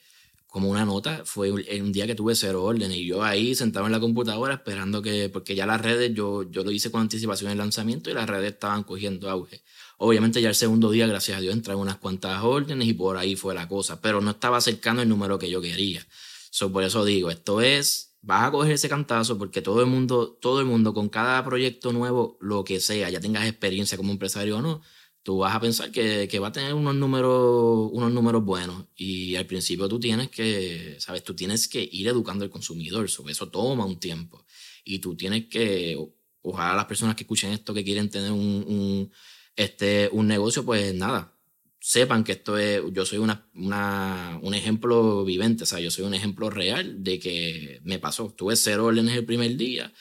como 0.46 0.68
una 0.68 0.84
nota, 0.84 1.22
fue 1.24 1.50
un 1.50 1.90
día 1.90 2.06
que 2.06 2.14
tuve 2.14 2.34
cero 2.34 2.62
órdenes. 2.62 2.98
Y 2.98 3.06
yo 3.06 3.22
ahí 3.22 3.54
sentado 3.54 3.86
en 3.86 3.92
la 3.92 4.00
computadora 4.00 4.52
esperando 4.52 5.00
que, 5.00 5.30
porque 5.30 5.54
ya 5.54 5.64
las 5.64 5.80
redes, 5.80 6.12
yo, 6.12 6.42
yo 6.50 6.64
lo 6.64 6.70
hice 6.70 6.90
con 6.90 7.00
anticipación 7.00 7.50
el 7.50 7.56
lanzamiento 7.56 8.10
y 8.10 8.12
las 8.12 8.28
redes 8.28 8.52
estaban 8.52 8.82
cogiendo 8.82 9.30
auge. 9.30 9.62
Obviamente 10.02 10.40
ya 10.40 10.48
el 10.48 10.54
segundo 10.54 10.90
día, 10.90 11.06
gracias 11.06 11.36
a 11.36 11.42
Dios, 11.42 11.52
entraron 11.52 11.82
unas 11.82 11.98
cuantas 11.98 12.42
órdenes 12.42 12.88
y 12.88 12.94
por 12.94 13.18
ahí 13.18 13.36
fue 13.36 13.54
la 13.54 13.68
cosa, 13.68 14.00
pero 14.00 14.22
no 14.22 14.30
estaba 14.30 14.58
cercano 14.62 15.02
el 15.02 15.08
número 15.10 15.38
que 15.38 15.50
yo 15.50 15.60
quería. 15.60 16.06
So, 16.50 16.72
por 16.72 16.84
eso 16.84 17.04
digo, 17.04 17.30
esto 17.30 17.60
es, 17.60 18.16
vas 18.22 18.44
a 18.44 18.50
coger 18.50 18.72
ese 18.72 18.88
cantazo 18.88 19.36
porque 19.36 19.60
todo 19.60 19.82
el 19.82 19.88
mundo, 19.88 20.38
todo 20.40 20.60
el 20.60 20.64
mundo 20.64 20.94
con 20.94 21.10
cada 21.10 21.44
proyecto 21.44 21.92
nuevo, 21.92 22.38
lo 22.40 22.64
que 22.64 22.80
sea, 22.80 23.10
ya 23.10 23.20
tengas 23.20 23.46
experiencia 23.46 23.98
como 23.98 24.10
empresario 24.10 24.56
o 24.56 24.62
no, 24.62 24.80
tú 25.22 25.36
vas 25.36 25.54
a 25.54 25.60
pensar 25.60 25.92
que, 25.92 26.28
que 26.28 26.38
va 26.38 26.48
a 26.48 26.52
tener 26.52 26.72
unos 26.72 26.94
números, 26.94 27.90
unos 27.92 28.10
números 28.10 28.42
buenos. 28.42 28.86
Y 28.96 29.36
al 29.36 29.44
principio 29.44 29.86
tú 29.86 30.00
tienes 30.00 30.30
que, 30.30 30.96
sabes, 30.98 31.24
tú 31.24 31.34
tienes 31.36 31.68
que 31.68 31.86
ir 31.92 32.08
educando 32.08 32.42
al 32.42 32.50
consumidor, 32.50 33.10
sobre 33.10 33.32
eso 33.32 33.50
toma 33.50 33.84
un 33.84 34.00
tiempo. 34.00 34.46
Y 34.82 35.00
tú 35.00 35.14
tienes 35.14 35.48
que, 35.48 35.98
ojalá 36.40 36.74
las 36.74 36.86
personas 36.86 37.16
que 37.16 37.24
escuchen 37.24 37.52
esto 37.52 37.74
que 37.74 37.84
quieren 37.84 38.08
tener 38.08 38.32
un 38.32 39.10
este, 39.56 40.08
un 40.12 40.26
negocio, 40.26 40.64
pues 40.64 40.94
nada, 40.94 41.34
sepan 41.80 42.24
que 42.24 42.32
esto 42.32 42.58
es, 42.58 42.82
yo 42.92 43.06
soy 43.06 43.18
una, 43.18 43.48
una, 43.54 44.38
un 44.42 44.54
ejemplo 44.54 45.24
vivente, 45.24 45.64
o 45.64 45.66
sea, 45.66 45.80
yo 45.80 45.90
soy 45.90 46.04
un 46.04 46.14
ejemplo 46.14 46.50
real 46.50 47.02
de 47.02 47.18
que 47.18 47.80
me 47.84 47.98
pasó. 47.98 48.30
Tuve 48.30 48.56
cero 48.56 48.86
órdenes 48.86 49.16
el 49.16 49.24
primer 49.24 49.56
día, 49.56 49.92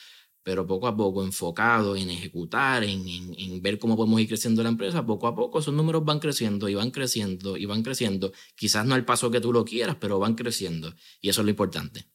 pero 0.42 0.66
poco 0.66 0.86
a 0.86 0.96
poco, 0.96 1.24
enfocado 1.24 1.96
en 1.96 2.10
ejecutar, 2.10 2.84
en, 2.84 3.02
en, 3.08 3.62
ver 3.62 3.78
cómo 3.78 3.96
podemos 3.96 4.20
ir 4.20 4.28
creciendo 4.28 4.62
la 4.62 4.68
empresa, 4.68 5.06
poco 5.06 5.26
a 5.26 5.34
poco 5.34 5.58
esos 5.58 5.74
números 5.74 6.04
van 6.04 6.18
creciendo 6.20 6.68
y 6.68 6.74
van 6.74 6.90
creciendo 6.90 7.56
y 7.56 7.64
van 7.64 7.82
creciendo. 7.82 8.32
Quizás 8.54 8.84
no 8.84 8.94
al 8.94 9.04
paso 9.06 9.30
que 9.30 9.40
tú 9.40 9.52
lo 9.52 9.64
quieras, 9.64 9.96
pero 9.98 10.18
van 10.18 10.34
creciendo. 10.34 10.94
Y 11.20 11.30
eso 11.30 11.40
es 11.40 11.44
lo 11.46 11.50
importante. 11.50 12.06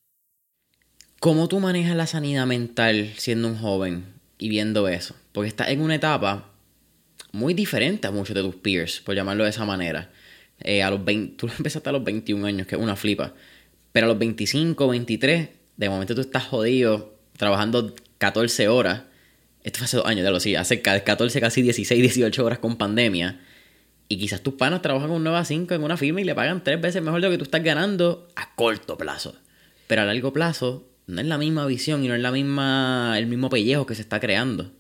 ¿Cómo 1.20 1.48
tú 1.48 1.60
manejas 1.60 1.96
la 1.96 2.08
sanidad 2.08 2.46
mental 2.46 3.14
siendo 3.18 3.48
un 3.48 3.58
joven 3.58 4.14
y 4.38 4.50
viendo 4.50 4.88
eso? 4.88 5.16
Porque 5.32 5.48
estás 5.48 5.70
en 5.70 5.82
una 5.82 5.96
etapa 5.96 6.55
muy 7.36 7.54
diferente 7.54 8.08
a 8.08 8.12
muchos 8.12 8.34
de 8.34 8.42
tus 8.42 8.56
peers, 8.56 9.02
por 9.02 9.14
llamarlo 9.14 9.44
de 9.44 9.50
esa 9.50 9.66
manera. 9.66 10.10
Eh, 10.62 10.82
a 10.82 10.90
los 10.90 11.04
20, 11.04 11.36
tú 11.36 11.48
empezaste 11.58 11.90
a 11.90 11.92
los 11.92 12.04
21 12.04 12.46
años, 12.48 12.66
que 12.66 12.76
es 12.76 12.82
una 12.82 12.96
flipa. 12.96 13.34
Pero 13.92 14.06
a 14.06 14.10
los 14.10 14.18
25, 14.18 14.88
23, 14.88 15.50
de 15.78 15.90
momento 15.90 16.16
tú 16.16 16.22
estás 16.22 16.46
jodido, 16.46 17.14
trabajando 17.38 17.94
14 18.18 18.68
horas. 18.70 19.04
Esto 19.64 19.80
fue 19.80 19.86
hace 19.86 19.98
dos 19.98 20.06
años, 20.06 20.24
ya 20.24 20.32
lo 20.32 20.40
sí, 20.40 20.56
hace 20.56 20.82
14, 20.82 21.42
casi 21.42 21.62
16, 21.62 22.02
18 22.02 22.46
horas 22.46 22.60
con 22.60 22.78
pandemia. 22.78 23.42
Y 24.08 24.18
quizás 24.18 24.42
tus 24.42 24.54
panas 24.54 24.82
trabajan 24.82 25.10
con 25.10 25.24
9 25.24 25.38
a 25.38 25.46
5 25.46 25.74
en 25.74 25.84
una 25.84 25.98
firma 25.98 26.22
y 26.22 26.24
le 26.24 26.36
pagan 26.36 26.64
tres 26.64 26.80
veces 26.80 27.02
mejor 27.02 27.22
de 27.22 27.28
lo 27.28 27.32
que 27.32 27.38
tú 27.38 27.44
estás 27.44 27.64
ganando 27.64 28.28
a 28.36 28.56
corto 28.56 28.98
plazo. 28.98 29.36
Pero 29.88 30.04
a 30.04 30.06
largo 30.06 30.32
plazo 30.32 30.88
no 31.08 31.20
es 31.20 31.28
la 31.28 31.38
misma 31.38 31.66
visión 31.66 32.04
y 32.04 32.08
no 32.08 32.16
es 32.16 32.22
la 32.22 32.32
misma, 32.32 33.16
el 33.18 33.26
mismo 33.26 33.50
pellejo 33.50 33.86
que 33.86 33.96
se 33.96 34.04
está 34.04 34.20
creando. 34.20 34.72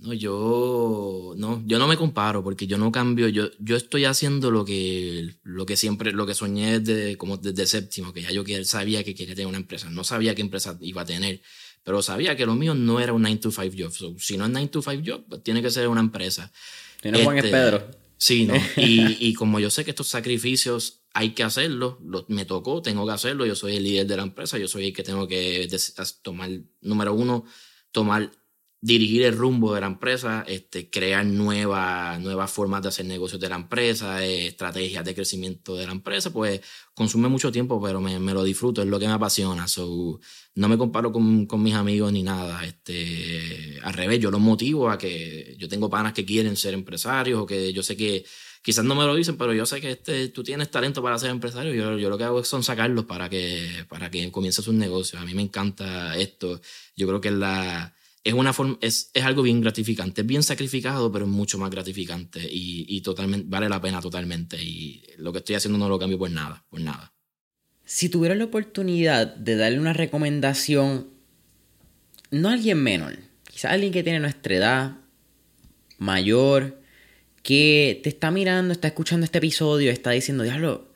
No, 0.00 0.12
yo 0.12 1.34
no, 1.36 1.62
yo 1.66 1.78
no 1.78 1.88
me 1.88 1.96
comparo 1.96 2.44
porque 2.44 2.66
yo 2.66 2.78
no 2.78 2.92
cambio, 2.92 3.28
yo, 3.28 3.50
yo 3.58 3.76
estoy 3.76 4.04
haciendo 4.04 4.50
lo 4.50 4.64
que, 4.64 5.34
lo 5.42 5.66
que 5.66 5.76
siempre, 5.76 6.12
lo 6.12 6.26
que 6.26 6.34
soñé 6.34 6.78
desde, 6.78 7.16
como 7.16 7.36
desde 7.36 7.66
séptimo, 7.66 8.12
que 8.12 8.22
ya 8.22 8.30
yo 8.30 8.44
sabía 8.64 9.02
que 9.02 9.14
quería 9.14 9.34
tener 9.34 9.48
una 9.48 9.58
empresa, 9.58 9.90
no 9.90 10.04
sabía 10.04 10.34
qué 10.34 10.42
empresa 10.42 10.78
iba 10.80 11.02
a 11.02 11.04
tener, 11.04 11.42
pero 11.82 12.00
sabía 12.02 12.36
que 12.36 12.46
lo 12.46 12.54
mío 12.54 12.74
no 12.74 13.00
era 13.00 13.12
un 13.12 13.22
9 13.22 13.38
to 13.38 13.50
5 13.50 13.74
job, 13.76 14.18
si 14.18 14.36
no 14.36 14.44
es 14.44 14.50
9 14.50 14.68
to 14.68 14.82
5 14.82 15.02
job, 15.04 15.24
pues 15.28 15.42
tiene 15.42 15.62
que 15.62 15.70
ser 15.70 15.88
una 15.88 16.00
empresa. 16.00 16.52
Tiene 17.00 17.24
Juan 17.24 17.38
es 17.38 17.44
este, 17.44 17.56
Pedro. 17.56 17.90
Sí, 18.16 18.44
¿no? 18.46 18.54
y, 18.76 19.16
y 19.28 19.34
como 19.34 19.58
yo 19.58 19.70
sé 19.70 19.84
que 19.84 19.90
estos 19.90 20.08
sacrificios 20.08 21.02
hay 21.12 21.30
que 21.30 21.42
hacerlo, 21.42 21.98
me 22.28 22.44
tocó, 22.44 22.82
tengo 22.82 23.04
que 23.04 23.12
hacerlo, 23.12 23.46
yo 23.46 23.56
soy 23.56 23.76
el 23.76 23.82
líder 23.82 24.06
de 24.06 24.16
la 24.16 24.22
empresa, 24.22 24.58
yo 24.58 24.68
soy 24.68 24.86
el 24.86 24.92
que 24.92 25.02
tengo 25.02 25.26
que 25.26 25.68
tomar, 26.22 26.50
número 26.80 27.14
uno, 27.14 27.44
tomar 27.90 28.30
dirigir 28.80 29.24
el 29.24 29.36
rumbo 29.36 29.74
de 29.74 29.80
la 29.80 29.88
empresa, 29.88 30.44
este, 30.46 30.88
crear 30.88 31.26
nuevas, 31.26 32.20
nuevas 32.20 32.50
formas 32.50 32.82
de 32.82 32.88
hacer 32.88 33.06
negocios 33.06 33.40
de 33.40 33.48
la 33.48 33.56
empresa, 33.56 34.24
eh, 34.24 34.46
estrategias 34.46 35.04
de 35.04 35.14
crecimiento 35.16 35.74
de 35.74 35.86
la 35.86 35.92
empresa, 35.92 36.32
pues 36.32 36.60
consume 36.94 37.28
mucho 37.28 37.50
tiempo, 37.50 37.82
pero 37.82 38.00
me, 38.00 38.18
lo 38.18 38.44
disfruto, 38.44 38.80
es 38.80 38.88
lo 38.88 39.00
que 39.00 39.08
me 39.08 39.14
apasiona. 39.14 39.66
So, 39.66 40.20
no 40.54 40.68
me 40.68 40.78
comparo 40.78 41.10
con, 41.12 41.46
con, 41.46 41.62
mis 41.62 41.74
amigos 41.74 42.12
ni 42.12 42.22
nada. 42.22 42.64
Este, 42.64 43.78
al 43.82 43.94
revés, 43.94 44.20
yo 44.20 44.30
los 44.30 44.40
motivo 44.40 44.88
a 44.90 44.96
que 44.96 45.56
yo 45.58 45.68
tengo 45.68 45.90
panas 45.90 46.12
que 46.12 46.24
quieren 46.24 46.56
ser 46.56 46.74
empresarios 46.74 47.40
o 47.40 47.46
que 47.46 47.72
yo 47.72 47.82
sé 47.82 47.96
que 47.96 48.24
quizás 48.62 48.84
no 48.84 48.94
me 48.94 49.04
lo 49.04 49.14
dicen, 49.16 49.36
pero 49.36 49.52
yo 49.54 49.66
sé 49.66 49.80
que 49.80 49.92
este, 49.92 50.28
tú 50.28 50.44
tienes 50.44 50.70
talento 50.70 51.02
para 51.02 51.18
ser 51.18 51.30
empresario. 51.30 51.74
Yo, 51.74 51.98
yo 51.98 52.08
lo 52.08 52.18
que 52.18 52.24
hago 52.24 52.44
son 52.44 52.62
sacarlos 52.62 53.06
para 53.06 53.28
que, 53.28 53.86
para 53.88 54.08
que 54.10 54.30
comience 54.30 54.62
sus 54.62 54.74
negocios. 54.74 55.20
A 55.20 55.24
mí 55.24 55.34
me 55.34 55.42
encanta 55.42 56.16
esto. 56.16 56.60
Yo 56.96 57.08
creo 57.08 57.20
que 57.20 57.28
es 57.28 57.34
la 57.34 57.94
es, 58.24 58.34
una 58.34 58.52
forma, 58.52 58.78
es, 58.80 59.10
es, 59.14 59.24
algo 59.24 59.42
bien 59.42 59.60
gratificante, 59.60 60.22
es 60.22 60.26
bien 60.26 60.42
sacrificado, 60.42 61.10
pero 61.10 61.24
es 61.24 61.30
mucho 61.30 61.58
más 61.58 61.70
gratificante 61.70 62.40
y, 62.40 62.84
y, 62.88 63.00
totalmente, 63.00 63.46
vale 63.48 63.68
la 63.68 63.80
pena 63.80 64.00
totalmente. 64.00 64.62
Y 64.62 65.02
lo 65.18 65.32
que 65.32 65.38
estoy 65.38 65.56
haciendo 65.56 65.78
no 65.78 65.88
lo 65.88 65.98
cambio 65.98 66.18
por 66.18 66.30
nada, 66.30 66.64
por 66.68 66.80
nada. 66.80 67.14
Si 67.84 68.08
tuvieras 68.08 68.38
la 68.38 68.44
oportunidad 68.44 69.34
de 69.34 69.56
darle 69.56 69.78
una 69.78 69.92
recomendación, 69.92 71.08
no 72.30 72.48
a 72.48 72.52
alguien 72.52 72.82
menor, 72.82 73.18
quizás 73.50 73.72
alguien 73.72 73.92
que 73.92 74.02
tiene 74.02 74.20
nuestra 74.20 74.54
edad, 74.54 74.96
mayor, 75.98 76.80
que 77.42 78.00
te 78.02 78.08
está 78.08 78.30
mirando, 78.30 78.72
está 78.72 78.88
escuchando 78.88 79.24
este 79.24 79.38
episodio, 79.38 79.90
está 79.90 80.10
diciendo, 80.10 80.44
diablo, 80.44 80.87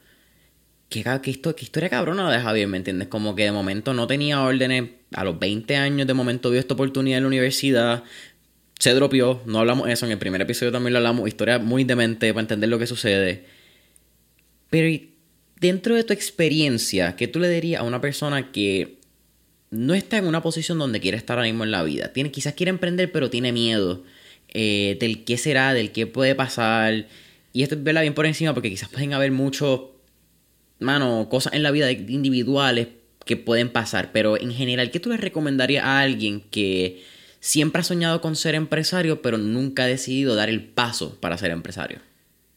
qué, 0.92 1.20
qué, 1.22 1.30
historia 1.30 1.88
cabrona 1.88 2.30
de 2.30 2.38
Javier, 2.38 2.68
¿me 2.68 2.76
entiendes? 2.76 3.08
Como 3.08 3.34
que 3.34 3.44
de 3.44 3.52
momento 3.52 3.94
no 3.94 4.06
tenía 4.06 4.42
órdenes, 4.42 4.90
a 5.14 5.24
los 5.24 5.38
20 5.38 5.76
años 5.76 6.06
de 6.06 6.14
momento 6.14 6.50
vio 6.50 6.60
esta 6.60 6.74
oportunidad 6.74 7.18
en 7.18 7.24
la 7.24 7.28
universidad, 7.28 8.04
se 8.78 8.94
dropió, 8.94 9.40
no 9.46 9.60
hablamos 9.60 9.88
eso, 9.88 10.06
en 10.06 10.12
el 10.12 10.18
primer 10.18 10.40
episodio 10.42 10.72
también 10.72 10.92
lo 10.92 10.98
hablamos, 10.98 11.26
historia 11.28 11.58
muy 11.58 11.84
demente 11.84 12.32
para 12.32 12.42
entender 12.42 12.68
lo 12.68 12.78
que 12.78 12.86
sucede. 12.86 13.44
Pero 14.70 15.02
dentro 15.60 15.94
de 15.94 16.04
tu 16.04 16.12
experiencia, 16.12 17.16
¿qué 17.16 17.28
tú 17.28 17.38
le 17.38 17.48
dirías 17.48 17.80
a 17.80 17.84
una 17.84 18.00
persona 18.00 18.50
que 18.52 18.98
no 19.70 19.94
está 19.94 20.18
en 20.18 20.26
una 20.26 20.42
posición 20.42 20.78
donde 20.78 21.00
quiere 21.00 21.16
estar 21.16 21.38
ahora 21.38 21.48
mismo 21.48 21.64
en 21.64 21.70
la 21.70 21.82
vida? 21.82 22.12
Tiene, 22.12 22.30
quizás 22.30 22.54
quiere 22.54 22.70
emprender, 22.70 23.12
pero 23.12 23.30
tiene 23.30 23.52
miedo 23.52 24.02
eh, 24.52 24.96
del 25.00 25.24
qué 25.24 25.38
será, 25.38 25.72
del 25.74 25.92
qué 25.92 26.06
puede 26.06 26.34
pasar. 26.34 27.06
Y 27.52 27.62
esto 27.62 27.76
es 27.76 27.82
verla 27.84 28.02
bien 28.02 28.14
por 28.14 28.26
encima 28.26 28.52
porque 28.54 28.70
quizás 28.70 28.88
pueden 28.88 29.14
haber 29.14 29.30
muchos 29.30 29.91
mano, 30.82 31.28
cosas 31.30 31.54
en 31.54 31.62
la 31.62 31.70
vida 31.70 31.90
individuales 31.90 32.88
que 33.24 33.36
pueden 33.36 33.70
pasar, 33.70 34.12
pero 34.12 34.40
en 34.40 34.52
general, 34.52 34.90
¿qué 34.90 35.00
tú 35.00 35.10
le 35.10 35.16
recomendarías 35.16 35.84
a 35.84 36.00
alguien 36.00 36.40
que 36.40 37.02
siempre 37.40 37.80
ha 37.80 37.84
soñado 37.84 38.20
con 38.20 38.36
ser 38.36 38.54
empresario, 38.54 39.22
pero 39.22 39.38
nunca 39.38 39.84
ha 39.84 39.86
decidido 39.86 40.34
dar 40.34 40.48
el 40.48 40.64
paso 40.64 41.20
para 41.20 41.38
ser 41.38 41.50
empresario? 41.50 42.00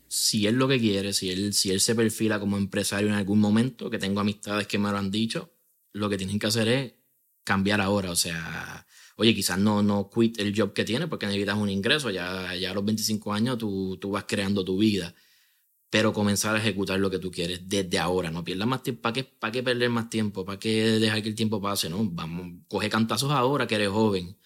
Si 0.07 0.47
él 0.47 0.55
lo 0.55 0.67
que 0.67 0.80
quiere, 0.80 1.13
si 1.13 1.30
él, 1.30 1.53
si 1.53 1.71
él 1.71 1.82
se 1.82 1.95
perfila 1.95 2.39
como 2.39 2.57
empresario 2.57 3.07
en 3.07 3.15
algún 3.15 3.39
momento, 3.39 3.89
que 3.89 3.97
tengo 3.97 4.19
amistades 4.19 4.67
que 4.67 4.78
me 4.78 4.91
lo 4.91 4.97
han 4.97 5.11
dicho, 5.11 5.51
lo 5.93 6.09
que 6.09 6.17
tienen 6.17 6.39
que 6.39 6.47
hacer 6.47 6.67
es 6.67 6.93
cambiar 7.43 7.82
ahora, 7.82 8.11
o 8.11 8.15
sea, 8.15 8.86
oye, 9.17 9.36
quizás 9.36 9.59
no, 9.59 9.84
no 9.84 10.09
quit 10.09 10.39
el 10.39 10.53
job 10.57 10.73
que 10.73 10.84
tiene 10.84 11.07
porque 11.07 11.26
necesitas 11.26 11.57
un 11.57 11.69
ingreso, 11.69 12.09
ya, 12.09 12.55
ya 12.55 12.71
a 12.71 12.73
los 12.73 12.84
25 12.84 13.34
años 13.34 13.57
tú, 13.57 13.97
tú 13.97 14.11
vas 14.11 14.26
creando 14.28 14.63
tu 14.65 14.78
vida 14.78 15.13
pero 15.96 16.12
comenzar 16.12 16.54
a 16.54 16.60
ejecutar 16.60 17.00
lo 17.00 17.10
que 17.10 17.20
tú 17.20 17.32
quieres 17.32 17.70
desde 17.70 18.00
ahora. 18.00 18.30
No 18.30 18.43
pierdas 18.43 18.68
más 18.68 18.84
tiempo. 18.84 19.02
¿Para 19.02 19.14
qué, 19.14 19.24
¿Para 19.24 19.54
qué 19.54 19.64
perder 19.64 19.89
más 19.89 20.10
tiempo? 20.10 20.43
¿Para 20.43 20.60
qué 20.60 21.00
dejar 21.00 21.24
que 21.24 21.30
el 21.30 21.36
tiempo 21.36 21.62
pase? 21.62 21.89
No, 21.89 22.04
vamos, 22.04 22.52
coge 22.68 22.89
cantazos 22.89 23.32
ahora 23.32 23.66
que 23.66 23.76
eres 23.76 23.88
joven. 23.88 24.38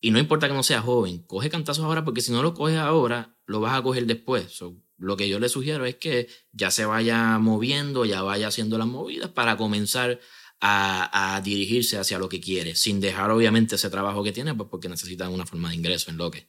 Y 0.00 0.10
no 0.10 0.18
importa 0.18 0.48
que 0.48 0.54
no 0.54 0.64
seas 0.64 0.82
joven, 0.82 1.18
coge 1.18 1.48
cantazos 1.48 1.84
ahora 1.84 2.04
porque 2.04 2.22
si 2.22 2.32
no 2.32 2.42
lo 2.42 2.54
coges 2.54 2.78
ahora, 2.78 3.38
lo 3.46 3.60
vas 3.60 3.78
a 3.78 3.82
coger 3.84 4.04
después. 4.06 4.58
lo 4.96 5.16
que 5.16 5.28
yo 5.28 5.38
le 5.38 5.48
sugiero 5.48 5.86
es 5.86 5.94
que 5.94 6.26
ya 6.50 6.72
se 6.72 6.84
vaya 6.86 7.38
moviendo, 7.38 8.04
ya 8.04 8.22
vaya 8.22 8.48
haciendo 8.48 8.76
las 8.76 8.88
movidas 8.88 9.30
para 9.30 9.56
comenzar 9.56 10.18
a, 10.60 11.40
dirigirse 11.44 11.98
hacia 11.98 12.18
lo 12.18 12.28
que 12.28 12.40
quiere, 12.40 12.74
sin 12.74 12.98
dejar 12.98 13.30
obviamente 13.30 13.76
ese 13.76 13.90
trabajo 13.90 14.24
que 14.24 14.32
tiene, 14.32 14.56
pues 14.56 14.68
porque 14.68 14.88
necesita 14.88 15.28
una 15.28 15.46
forma 15.46 15.68
de 15.68 15.76
ingreso 15.76 16.10
en 16.10 16.16
lo 16.16 16.32
que. 16.32 16.48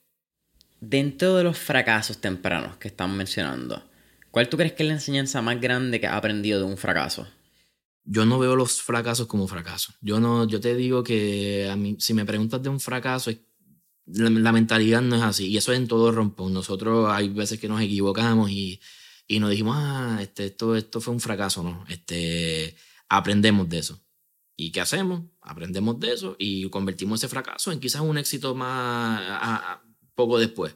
Dentro 0.81 1.35
de 1.35 1.43
los 1.43 1.59
fracasos 1.59 2.17
tempranos 2.17 2.77
que 2.77 2.87
estamos 2.87 3.15
mencionando, 3.15 3.83
¿Cuál 4.31 4.49
tú 4.49 4.57
crees 4.57 4.73
que 4.73 4.83
es 4.83 4.87
la 4.87 4.95
enseñanza 4.95 5.41
más 5.41 5.59
grande 5.59 5.99
que 5.99 6.07
has 6.07 6.15
aprendido 6.15 6.59
de 6.59 6.65
un 6.65 6.77
fracaso? 6.77 7.27
Yo 8.03 8.25
no 8.25 8.39
veo 8.39 8.55
los 8.55 8.81
fracasos 8.81 9.27
como 9.27 9.47
fracasos. 9.47 9.95
Yo 10.01 10.19
no, 10.19 10.47
yo 10.47 10.59
te 10.59 10.75
digo 10.75 11.03
que 11.03 11.69
a 11.69 11.75
mí, 11.75 11.97
si 11.99 12.13
me 12.13 12.25
preguntas 12.25 12.61
de 12.61 12.69
un 12.69 12.79
fracaso, 12.79 13.31
la, 14.05 14.51
mentalidad 14.51 15.01
no 15.01 15.15
es 15.15 15.21
así. 15.21 15.47
Y 15.47 15.57
eso 15.57 15.73
es 15.73 15.79
en 15.79 15.87
todo 15.87 16.11
rompón. 16.11 16.53
Nosotros 16.53 17.09
hay 17.11 17.29
veces 17.29 17.59
que 17.59 17.67
nos 17.67 17.81
equivocamos 17.81 18.49
y, 18.49 18.79
y 19.27 19.39
nos 19.39 19.49
dijimos, 19.49 19.75
ah, 19.77 20.19
este, 20.21 20.45
esto, 20.45 20.75
esto 20.75 21.01
fue 21.01 21.13
un 21.13 21.19
fracaso, 21.19 21.63
¿no? 21.63 21.85
Este, 21.89 22.75
aprendemos 23.09 23.67
de 23.67 23.79
eso. 23.79 23.99
¿Y 24.55 24.71
qué 24.71 24.81
hacemos? 24.81 25.23
Aprendemos 25.41 25.99
de 25.99 26.13
eso 26.13 26.35
y 26.39 26.67
convertimos 26.69 27.19
ese 27.19 27.27
fracaso 27.27 27.71
en 27.71 27.79
quizás 27.79 28.01
un 28.01 28.17
éxito 28.17 28.55
más 28.55 29.79
poco 30.15 30.39
después. 30.39 30.75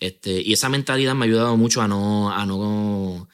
Este, 0.00 0.40
y 0.40 0.52
esa 0.52 0.68
mentalidad 0.68 1.14
me 1.14 1.24
ha 1.24 1.28
ayudado 1.28 1.56
mucho 1.56 1.82
a 1.82 1.88
no, 1.88 2.32
a 2.32 2.46
no, 2.46 3.28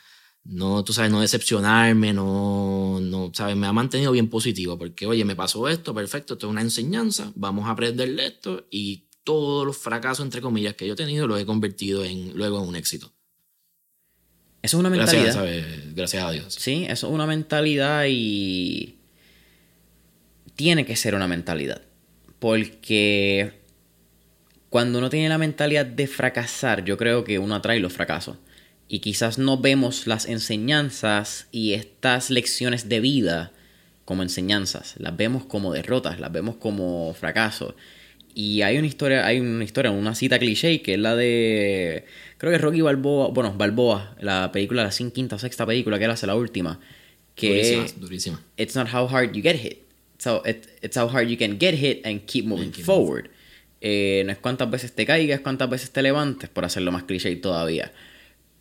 no, 0.45 0.85
tú 0.85 0.93
sabes, 0.93 1.11
no 1.11 1.21
decepcionarme, 1.21 2.13
no, 2.13 3.01
no, 3.01 3.31
sabes, 3.35 3.57
me 3.57 3.67
ha 3.67 3.73
mantenido 3.73 4.13
bien 4.13 4.29
positivo, 4.29 4.79
porque, 4.79 5.07
oye, 5.07 5.25
me 5.25 5.37
pasó 5.37 5.69
esto, 5.69 5.95
perfecto, 5.95 6.35
esto 6.35 6.47
es 6.47 6.51
una 6.51 6.63
enseñanza, 6.63 7.33
vamos 7.35 7.67
a 7.67 7.73
aprender 7.73 8.15
de 8.15 8.27
esto, 8.27 8.67
y 8.71 9.09
todos 9.25 9.67
los 9.67 9.77
fracasos, 9.77 10.25
entre 10.25 10.41
comillas, 10.41 10.75
que 10.75 10.87
yo 10.87 10.95
he 10.95 10.97
tenido, 10.97 11.27
los 11.27 11.41
he 11.41 11.47
convertido 11.47 12.05
en, 12.05 12.37
luego 12.37 12.63
en 12.63 12.69
un 12.69 12.77
éxito. 12.77 13.13
Eso 14.63 14.79
es 14.79 14.81
una 14.81 14.91
mentalidad. 14.91 15.35
Gracias, 15.35 15.95
Gracias 15.95 16.25
a 16.25 16.31
Dios. 16.31 16.55
Sí, 16.55 16.87
eso 16.89 17.09
es 17.09 17.13
una 17.13 17.27
mentalidad 17.27 18.07
y 18.09 18.99
tiene 20.57 20.87
que 20.87 20.97
ser 20.97 21.15
una 21.15 21.29
mentalidad. 21.29 21.83
Porque 22.39 23.64
cuando 24.75 24.99
uno 24.99 25.09
tiene 25.09 25.29
la 25.29 25.39
mentalidad 25.39 25.87
de 25.87 26.09
fracasar, 26.09 26.85
yo 26.85 26.97
creo 26.97 27.23
que 27.23 27.39
uno 27.39 27.55
atrae 27.55 27.79
los 27.79 27.93
fracasos. 27.93 28.39
Y 28.89 28.99
quizás 28.99 29.39
no 29.39 29.57
vemos 29.57 30.09
las 30.09 30.27
enseñanzas 30.27 31.47
y 31.53 31.75
estas 31.75 32.29
lecciones 32.29 32.89
de 32.89 32.99
vida 32.99 33.53
como 34.05 34.25
enseñanzas, 34.25 34.97
las 34.99 35.17
vemos 35.17 35.45
como 35.45 35.73
derrotas, 35.73 36.19
las 36.19 36.33
vemos 36.33 36.57
como 36.57 37.15
fracasos. 37.15 37.75
Y 38.35 38.63
hay 38.63 38.77
una 38.77 38.89
historia, 38.89 39.25
hay 39.25 39.39
una 39.39 39.63
historia, 39.63 39.93
una 39.93 40.17
cita 40.17 40.41
cliché 40.41 40.83
que 40.83 40.95
es 40.95 40.99
la 40.99 41.15
de 41.15 42.05
creo 42.39 42.51
que 42.51 42.59
Rocky 42.59 42.81
Balboa, 42.81 43.29
bueno, 43.29 43.55
Balboa, 43.57 44.17
la 44.21 44.51
película, 44.51 44.83
la 44.83 44.91
quinta 44.91 45.37
o 45.37 45.39
sexta 45.39 45.65
película 45.65 46.01
que 46.01 46.07
él 46.07 46.11
hace 46.11 46.27
la 46.27 46.35
última, 46.35 46.81
que 47.37 47.49
durísima, 47.49 48.01
durísima. 48.01 48.43
It's 48.57 48.75
not 48.75 48.89
how 48.93 49.07
hard 49.07 49.37
you 49.37 49.41
get 49.41 49.55
hit, 49.55 49.85
it's 50.17 50.27
how, 50.27 50.43
it's 50.45 50.97
how 50.97 51.07
hard 51.09 51.29
you 51.29 51.39
can 51.39 51.61
get 51.61 51.77
hit 51.77 52.05
and 52.05 52.27
keep 52.27 52.45
moving 52.45 52.73
forward. 52.73 53.31
Eh, 53.87 54.23
no 54.25 54.33
es 54.33 54.39
cuántas 54.39 54.71
veces 54.71 54.95
te 54.95 55.05
caigas, 55.05 55.41
cuántas 55.41 55.69
veces 55.69 55.91
te 55.93 56.01
levantes, 56.01 56.49
por 56.49 56.65
hacerlo 56.65 56.91
más 56.91 57.03
cliché 57.03 57.37
todavía. 57.37 57.93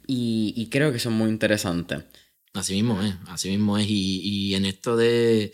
Y, 0.06 0.68
creo 0.70 0.92
que 0.92 0.98
eso 0.98 1.10
es 1.10 1.16
muy 1.16 1.30
interesante. 1.30 2.04
Así 2.52 2.74
mismo 2.74 3.02
es, 3.02 3.16
así 3.28 3.50
mismo 3.50 3.78
es. 3.78 3.86
Y, 3.88 4.54
en 4.54 4.66
esto 4.66 4.98
de. 4.98 5.54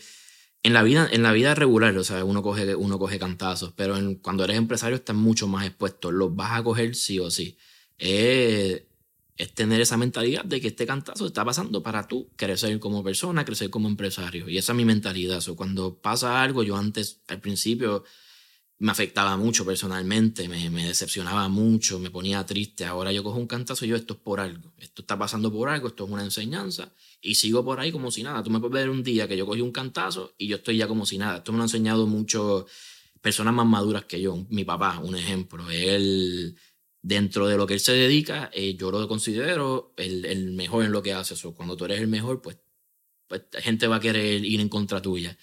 En 0.64 0.74
la 0.74 0.82
vida, 0.82 1.08
en 1.12 1.22
la 1.22 1.32
vida 1.34 1.54
regular, 1.54 1.96
o 1.98 2.04
sea, 2.04 2.26
uno 2.26 2.42
coge, 2.42 2.74
uno 2.76 2.98
coge 2.98 3.20
cantazos, 3.20 3.72
pero 3.76 3.96
cuando 4.24 4.44
eres 4.44 4.58
empresario 4.58 4.96
estás 4.96 5.16
mucho 5.16 5.48
más 5.48 5.68
expuesto. 5.68 6.12
Los 6.12 6.36
vas 6.36 6.60
a 6.60 6.64
coger 6.64 6.96
sí 6.96 7.20
o 7.20 7.30
sí. 7.30 7.56
Es, 8.00 8.82
es 9.38 9.54
tener 9.54 9.82
esa 9.82 9.98
mentalidad 9.98 10.46
de 10.46 10.60
que 10.62 10.70
este 10.70 10.88
cantazo 10.88 11.28
está 11.28 11.46
pasando 11.46 11.84
para 11.84 12.08
tú 12.08 12.28
crecer 12.36 12.80
como 12.80 13.04
persona, 13.04 13.46
crecer 13.46 13.70
como 13.70 13.88
empresario. 13.88 14.50
Y 14.50 14.58
esa 14.58 14.72
es 14.72 14.78
mi 14.78 14.86
mentalidad. 14.86 15.48
O 15.48 15.56
cuando 15.56 15.96
pasa 15.96 16.42
algo, 16.42 16.64
yo 16.64 16.76
antes, 16.76 17.22
al 17.28 17.40
principio, 17.40 18.04
me 18.80 18.92
afectaba 18.92 19.36
mucho 19.36 19.66
personalmente, 19.66 20.48
me, 20.48 20.70
decepcionaba 20.70 21.50
mucho, 21.50 22.00
me 22.00 22.10
ponía 22.10 22.46
triste. 22.46 22.86
Ahora 22.86 23.12
yo 23.12 23.24
cojo 23.24 23.38
un 23.38 23.48
cantazo 23.48 23.86
y 23.86 23.90
yo, 23.90 23.98
esto 23.98 24.14
es 24.14 24.20
por 24.22 24.40
algo, 24.40 24.74
esto 24.78 25.02
está 25.02 25.18
pasando 25.20 25.52
por 25.52 25.68
algo, 25.68 25.90
esto 25.90 26.06
es 26.06 26.10
una 26.10 26.24
enseñanza 26.24 26.94
y 27.22 27.36
sigo 27.36 27.64
por 27.64 27.82
ahí 27.82 27.92
como 27.92 28.10
si 28.10 28.24
nada. 28.24 28.42
Tú 28.42 28.50
me 28.50 28.60
puedes 28.60 28.74
ver 28.74 28.90
un 28.90 29.04
día 29.04 29.28
que 29.28 29.36
yo 29.36 29.46
cogí 29.46 29.60
un 29.60 29.74
cantazo 29.74 30.34
y 30.38 30.48
yo 30.48 30.56
estoy 30.56 30.78
ya 30.78 30.88
como 30.88 31.06
si 31.06 31.18
nada. 31.18 31.40
Esto 31.40 31.52
me 31.52 31.58
lo 31.58 31.64
ha 31.64 31.66
enseñado 31.66 32.08
mucho 32.08 32.68
personas 33.22 33.54
más 33.54 33.66
maduras 33.66 34.06
que 34.06 34.22
yo. 34.22 34.46
Mi 34.50 34.64
papá, 34.64 35.00
un 35.00 35.18
ejemplo, 35.18 35.70
él, 35.70 36.58
dentro 37.02 37.48
de 37.48 37.58
lo 37.58 37.68
que 37.68 37.74
él 37.74 37.80
se 37.82 37.92
dedica, 37.92 38.50
eh, 38.54 38.76
yo 38.76 38.92
lo 38.92 39.06
considero 39.10 39.94
el, 39.98 40.24
el, 40.24 40.54
mejor 40.54 40.86
en 40.86 40.94
lo 40.94 41.04
que 41.04 41.12
hace. 41.12 41.34
eso 41.34 41.54
cuando 41.54 41.76
tú 41.76 41.84
eres 41.84 42.00
el 42.00 42.08
mejor, 42.08 42.42
pues, 42.42 42.58
pues 43.28 43.44
gente 43.60 43.88
va 43.88 43.98
a 43.98 44.00
querer 44.00 44.46
ir 44.46 44.62
en 44.62 44.70
contra 44.70 45.02
tuya. 45.02 45.38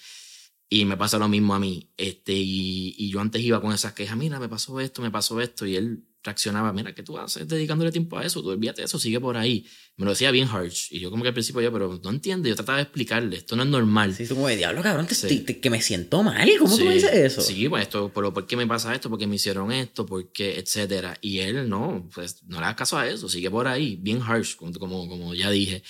Y 0.68 0.84
me 0.84 0.96
pasa 0.96 1.18
lo 1.18 1.28
mismo 1.28 1.54
a 1.54 1.60
mí. 1.60 1.92
Este, 1.96 2.32
y, 2.32 2.94
y, 2.98 3.08
yo 3.10 3.20
antes 3.20 3.42
iba 3.42 3.60
con 3.60 3.72
esas 3.72 3.92
quejas, 3.92 4.16
mira, 4.16 4.40
me 4.40 4.48
pasó 4.48 4.80
esto, 4.80 5.00
me 5.00 5.10
pasó 5.10 5.40
esto. 5.40 5.64
Y 5.64 5.76
él 5.76 6.04
reaccionaba, 6.26 6.72
mira, 6.72 6.94
¿qué 6.94 7.02
tú 7.02 7.16
haces 7.16 7.48
dedicándole 7.48 7.90
tiempo 7.90 8.18
a 8.18 8.24
eso? 8.24 8.42
Tú 8.42 8.50
olvídate 8.50 8.82
eso, 8.82 8.98
sigue 8.98 9.18
por 9.20 9.36
ahí. 9.36 9.64
Me 9.96 10.04
lo 10.04 10.10
decía 10.10 10.30
bien 10.30 10.48
harsh. 10.48 10.88
Y 10.90 10.98
yo 10.98 11.10
como 11.10 11.22
que 11.22 11.28
al 11.28 11.34
principio 11.34 11.62
yo, 11.62 11.72
pero 11.72 11.98
no 12.02 12.10
entiendo. 12.10 12.48
Yo 12.48 12.54
trataba 12.54 12.78
de 12.78 12.82
explicarle, 12.82 13.36
esto 13.36 13.56
no 13.56 13.62
es 13.62 13.68
normal. 13.68 14.14
Sí, 14.14 14.26
tú 14.26 14.34
como 14.34 14.48
de 14.48 14.56
diablo, 14.56 14.82
cabrón, 14.82 15.06
que 15.06 15.70
me 15.70 15.80
siento 15.80 16.22
mal. 16.22 16.48
¿Cómo 16.58 16.76
tú 16.76 16.84
me 16.84 16.94
dices 16.94 17.12
eso? 17.14 17.40
Sí, 17.40 17.68
pues 17.68 17.84
esto, 17.84 18.10
pero 18.12 18.34
¿por 18.34 18.46
qué 18.46 18.56
me 18.56 18.66
pasa 18.66 18.94
esto? 18.94 19.08
¿Por 19.08 19.18
qué 19.18 19.26
me 19.26 19.36
hicieron 19.36 19.72
esto? 19.72 20.04
¿Por 20.04 20.32
qué? 20.32 20.58
Etcétera. 20.58 21.16
Y 21.22 21.38
él, 21.38 21.68
no, 21.68 22.08
pues 22.12 22.42
no 22.44 22.58
le 22.58 22.64
hagas 22.64 22.76
caso 22.76 22.98
a 22.98 23.08
eso, 23.08 23.28
sigue 23.28 23.50
por 23.50 23.68
ahí, 23.68 23.96
bien 23.96 24.20
harsh, 24.20 24.56
como, 24.56 25.08
como 25.08 25.34
ya 25.34 25.50
dije. 25.50 25.82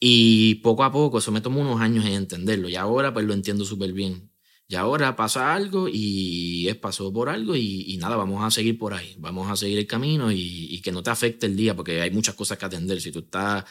Y 0.00 0.56
poco 0.56 0.84
a 0.84 0.92
poco, 0.92 1.18
eso 1.18 1.32
me 1.32 1.40
tomó 1.40 1.60
unos 1.60 1.80
años 1.80 2.04
en 2.04 2.12
entenderlo. 2.12 2.68
Y 2.68 2.76
ahora 2.76 3.12
pues 3.12 3.26
lo 3.26 3.34
entiendo 3.34 3.64
súper 3.64 3.92
bien. 3.92 4.30
Y 4.70 4.74
ahora 4.76 5.16
pasa 5.16 5.54
algo 5.54 5.88
y 5.90 6.68
es 6.68 6.76
pasó 6.76 7.10
por 7.10 7.30
algo 7.30 7.56
y, 7.56 7.96
nada, 7.98 8.16
vamos 8.16 8.44
a 8.44 8.50
seguir 8.50 8.78
por 8.78 8.92
ahí, 8.92 9.14
vamos 9.18 9.50
a 9.50 9.56
seguir 9.56 9.78
el 9.78 9.86
camino 9.86 10.30
y, 10.30 10.78
que 10.82 10.92
no 10.92 11.02
te 11.02 11.08
afecte 11.08 11.46
el 11.46 11.56
día 11.56 11.74
porque 11.74 12.02
hay 12.02 12.10
muchas 12.10 12.34
cosas 12.34 12.58
que 12.58 12.66
atender. 12.66 13.00
Si 13.00 13.10
tú 13.10 13.20
estás, 13.20 13.64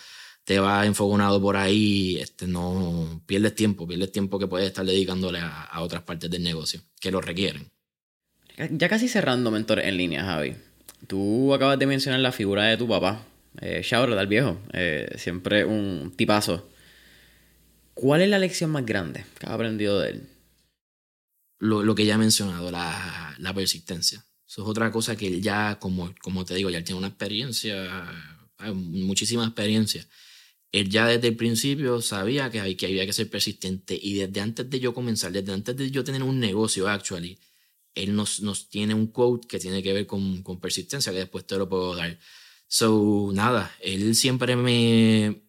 te 0.43 0.59
vas 0.59 0.87
enfogonado 0.87 1.39
por 1.39 1.55
ahí, 1.55 2.17
este, 2.19 2.47
no 2.47 3.21
pierdes 3.27 3.53
tiempo, 3.53 3.87
pierdes 3.87 4.11
tiempo 4.11 4.39
que 4.39 4.47
puedes 4.47 4.67
estar 4.67 4.83
dedicándole 4.83 5.39
a, 5.39 5.81
otras 5.81 6.01
partes 6.01 6.31
del 6.31 6.41
negocio 6.41 6.81
que 6.99 7.11
lo 7.11 7.21
requieren. 7.21 7.69
Ya 8.71 8.89
casi 8.89 9.07
cerrando, 9.07 9.51
mentor, 9.51 9.79
en 9.81 9.97
línea, 9.97 10.23
Javi. 10.23 10.55
Tú 11.05 11.53
acabas 11.53 11.77
de 11.77 11.85
mencionar 11.85 12.21
la 12.21 12.31
figura 12.31 12.63
de 12.63 12.77
tu 12.77 12.87
papá, 12.87 13.23
eh, 13.61 13.81
Shaura, 13.83 14.19
el 14.21 14.27
viejo, 14.27 14.59
eh, 14.73 15.13
siempre 15.17 15.65
un 15.65 16.13
tipazo. 16.15 16.69
¿Cuál 17.93 18.21
es 18.21 18.29
la 18.29 18.39
lección 18.39 18.69
más 18.69 18.85
grande 18.85 19.25
que 19.39 19.45
has 19.47 19.53
aprendido 19.53 19.99
de 19.99 20.09
él? 20.09 20.27
lo, 21.59 21.83
lo 21.83 21.95
que 21.95 22.05
ya 22.05 22.15
he 22.15 22.17
mencionado, 22.17 22.71
la, 22.71 23.35
la, 23.39 23.53
persistencia. 23.53 24.25
Eso 24.47 24.63
es 24.63 24.67
otra 24.67 24.91
cosa 24.91 25.15
que 25.15 25.27
él 25.27 25.41
ya, 25.41 25.77
como, 25.79 26.13
como 26.21 26.45
te 26.45 26.55
digo, 26.55 26.69
ya 26.69 26.83
tiene 26.83 26.99
una 26.99 27.07
experiencia, 27.07 28.07
muchísima 28.73 29.45
experiencia. 29.45 30.07
Él 30.71 30.89
ya 30.89 31.07
desde 31.07 31.29
el 31.29 31.35
principio 31.35 32.01
sabía 32.01 32.49
que, 32.51 32.59
hay, 32.59 32.75
que 32.75 32.87
había 32.87 33.05
que 33.05 33.13
ser 33.13 33.29
persistente 33.29 33.97
y 34.01 34.15
desde 34.15 34.41
antes 34.41 34.69
de 34.69 34.79
yo 34.79 34.93
comenzar, 34.93 35.31
desde 35.31 35.53
antes 35.53 35.75
de 35.75 35.91
yo 35.91 36.03
tener 36.03 36.23
un 36.23 36.39
negocio, 36.39 36.87
actually, 36.87 37.39
él 37.95 38.15
nos, 38.15 38.41
nos 38.41 38.69
tiene 38.69 38.93
un 38.93 39.07
quote 39.07 39.47
que 39.47 39.59
tiene 39.59 39.81
que 39.81 39.93
ver 39.93 40.05
con, 40.05 40.43
con 40.43 40.59
persistencia, 40.59 41.11
que 41.11 41.19
después 41.19 41.47
te 41.47 41.57
lo 41.57 41.67
puedo 41.67 41.95
dar. 41.95 42.17
So, 42.67 43.31
nada, 43.33 43.75
él 43.81 44.15
siempre 44.15 44.55
me... 44.55 45.43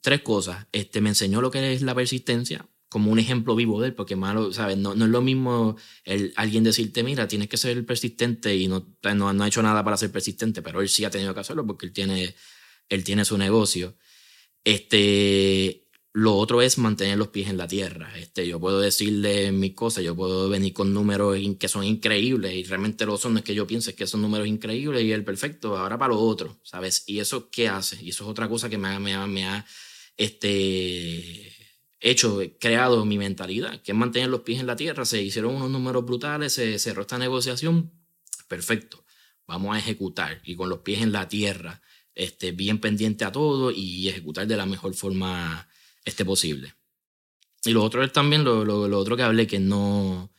Tres 0.00 0.22
cosas. 0.22 0.66
Este, 0.72 1.00
me 1.00 1.10
enseñó 1.10 1.40
lo 1.40 1.50
que 1.50 1.72
es 1.72 1.82
la 1.82 1.94
persistencia, 1.94 2.66
como 2.88 3.12
un 3.12 3.18
ejemplo 3.18 3.54
vivo 3.54 3.80
de 3.80 3.88
él, 3.88 3.94
porque 3.94 4.16
malo, 4.16 4.52
¿sabes? 4.52 4.76
No, 4.76 4.94
no 4.94 5.04
es 5.04 5.10
lo 5.10 5.22
mismo 5.22 5.76
el, 6.04 6.32
alguien 6.36 6.64
decirte, 6.64 7.02
mira, 7.02 7.28
tienes 7.28 7.48
que 7.48 7.56
ser 7.56 7.84
persistente 7.86 8.56
y 8.56 8.68
no, 8.68 8.96
no, 9.14 9.32
no, 9.32 9.44
ha 9.44 9.46
hecho 9.46 9.62
nada 9.62 9.84
para 9.84 9.96
ser 9.96 10.10
persistente, 10.10 10.62
pero 10.62 10.80
él 10.80 10.88
sí 10.88 11.04
ha 11.04 11.10
tenido 11.10 11.32
que 11.34 11.40
hacerlo 11.40 11.66
porque 11.66 11.86
él 11.86 11.92
tiene, 11.92 12.34
él 12.88 13.04
tiene 13.04 13.24
su 13.24 13.38
negocio. 13.38 13.96
Este, 14.64 15.81
lo 16.14 16.34
otro 16.36 16.60
es 16.60 16.76
mantener 16.76 17.16
los 17.16 17.28
pies 17.28 17.48
en 17.48 17.56
la 17.56 17.66
tierra. 17.66 18.12
Este, 18.18 18.46
yo 18.46 18.60
puedo 18.60 18.80
decirle 18.80 19.50
mis 19.50 19.74
cosas, 19.74 20.04
yo 20.04 20.14
puedo 20.14 20.48
venir 20.48 20.74
con 20.74 20.92
números 20.92 21.38
que 21.58 21.68
son 21.68 21.84
increíbles 21.84 22.52
y 22.54 22.64
realmente 22.64 23.06
lo 23.06 23.16
son, 23.16 23.32
no 23.34 23.38
es 23.38 23.44
que 23.44 23.54
yo 23.54 23.66
piense 23.66 23.94
que 23.94 24.06
son 24.06 24.20
números 24.20 24.46
increíbles 24.46 25.02
y 25.04 25.12
el 25.12 25.24
perfecto, 25.24 25.76
ahora 25.78 25.98
para 25.98 26.12
lo 26.12 26.20
otro, 26.20 26.60
¿sabes? 26.64 27.04
Y 27.06 27.20
eso, 27.20 27.48
¿qué 27.50 27.68
hace? 27.68 28.02
Y 28.02 28.10
eso 28.10 28.24
es 28.24 28.30
otra 28.30 28.48
cosa 28.48 28.68
que 28.68 28.76
me 28.78 28.98
me 28.98 29.26
me 29.26 29.46
ha 29.46 29.64
este, 30.16 31.52
hecho, 32.00 32.40
creado 32.60 33.04
mi 33.06 33.16
mentalidad, 33.18 33.80
que 33.82 33.92
es 33.92 33.98
mantener 33.98 34.28
los 34.28 34.42
pies 34.42 34.60
en 34.60 34.66
la 34.66 34.76
tierra. 34.76 35.04
Se 35.06 35.22
hicieron 35.22 35.54
unos 35.54 35.70
números 35.70 36.04
brutales, 36.04 36.52
se 36.52 36.78
cerró 36.78 37.02
esta 37.02 37.18
negociación. 37.18 37.90
Perfecto, 38.48 39.04
vamos 39.46 39.74
a 39.74 39.78
ejecutar 39.78 40.42
y 40.44 40.56
con 40.56 40.68
los 40.68 40.80
pies 40.80 41.00
en 41.02 41.12
la 41.12 41.28
tierra, 41.28 41.80
este, 42.14 42.52
bien 42.52 42.80
pendiente 42.80 43.24
a 43.24 43.32
todo 43.32 43.70
y 43.70 44.08
ejecutar 44.08 44.46
de 44.46 44.56
la 44.56 44.66
mejor 44.66 44.94
forma 44.94 45.68
este, 46.04 46.24
posible. 46.24 46.74
Y 47.64 47.70
lo 47.70 47.82
otro 47.84 48.02
es 48.02 48.12
también 48.12 48.44
lo, 48.44 48.64
lo, 48.64 48.98
otro 48.98 49.16
que 49.16 49.22
hablé, 49.22 49.46
que 49.46 49.60
no, 49.60 50.32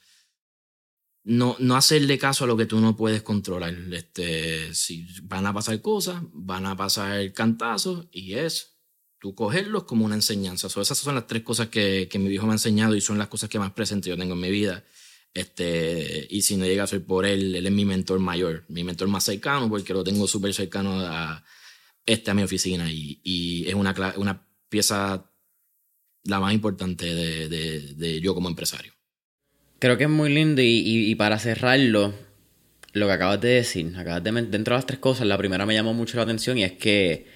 no, 1.24 1.56
no 1.60 1.76
hacerle 1.76 2.18
caso 2.18 2.44
a 2.44 2.48
lo 2.48 2.58
que 2.58 2.66
tú 2.66 2.80
no 2.80 2.98
puedes 2.98 3.22
controlar. 3.22 3.74
Este, 3.94 4.74
si 4.74 5.08
van 5.24 5.46
a 5.46 5.54
pasar 5.54 5.82
cosas, 5.82 6.22
van 6.34 6.66
a 6.66 6.76
pasar 6.76 7.32
cantazos 7.34 8.08
y 8.12 8.34
es 8.34 8.78
tú 9.20 9.36
cogerlos 9.36 9.86
como 9.86 10.04
una 10.04 10.16
enseñanza. 10.16 10.68
esas 10.68 10.98
son 10.98 11.16
las 11.16 11.28
tres 11.28 11.44
cosas 11.44 11.70
que, 11.70 12.10
que, 12.12 12.20
mi 12.20 12.28
viejo 12.28 12.46
me 12.46 12.52
ha 12.52 12.56
enseñado 12.56 12.94
y 12.94 13.00
son 13.00 13.18
las 13.18 13.30
cosas 13.30 13.50
que 13.50 13.58
más 13.58 13.72
presente 13.72 14.10
yo 14.10 14.18
tengo 14.18 14.34
en 14.34 14.42
mi 14.42 14.52
vida. 14.52 14.84
Este, 15.34 16.28
y 16.30 16.42
si 16.42 16.58
no 16.58 16.66
llega 16.66 16.84
a 16.84 16.88
ser 16.88 17.06
por 17.06 17.26
él, 17.26 17.56
él 17.56 17.66
es 17.66 17.72
mi 17.72 17.86
mentor 17.86 18.20
mayor, 18.20 18.66
mi 18.68 18.84
mentor 18.84 19.08
más 19.08 19.24
cercano, 19.24 19.70
porque 19.70 19.94
lo 19.94 20.04
tengo 20.04 20.28
súper 20.28 20.54
cercano 20.54 21.00
a, 21.00 21.44
este, 22.06 22.32
a 22.32 22.34
mi 22.34 22.44
oficina 22.44 22.92
y, 22.92 23.22
y 23.24 23.68
es 23.68 23.74
una, 23.74 23.96
una 24.18 24.46
pieza 24.68 25.33
la 26.24 26.40
más 26.40 26.54
importante 26.54 27.14
de, 27.14 27.50
de, 27.50 27.80
de, 27.96 28.22
yo 28.22 28.34
como 28.34 28.50
empresario. 28.50 28.94
Creo 29.80 29.98
que 29.98 30.06
es 30.06 30.10
muy 30.10 30.34
lindo 30.34 30.62
y, 30.62 30.82
y, 30.86 31.16
para 31.16 31.40
cerrarlo, 31.40 32.14
lo 32.94 33.08
que 33.08 33.12
acabas 33.12 33.42
de 33.42 33.50
decir, 33.50 33.94
acabas 33.98 34.24
de, 34.24 34.32
dentro 34.32 34.76
de 34.76 34.78
las 34.78 34.86
tres 34.86 35.00
cosas, 35.00 35.28
la 35.28 35.38
primera 35.38 35.66
me 35.66 35.74
llamó 35.74 35.94
mucho 35.94 36.18
la 36.18 36.24
atención 36.24 36.58
y 36.58 36.64
es 36.64 36.74
que 36.74 37.28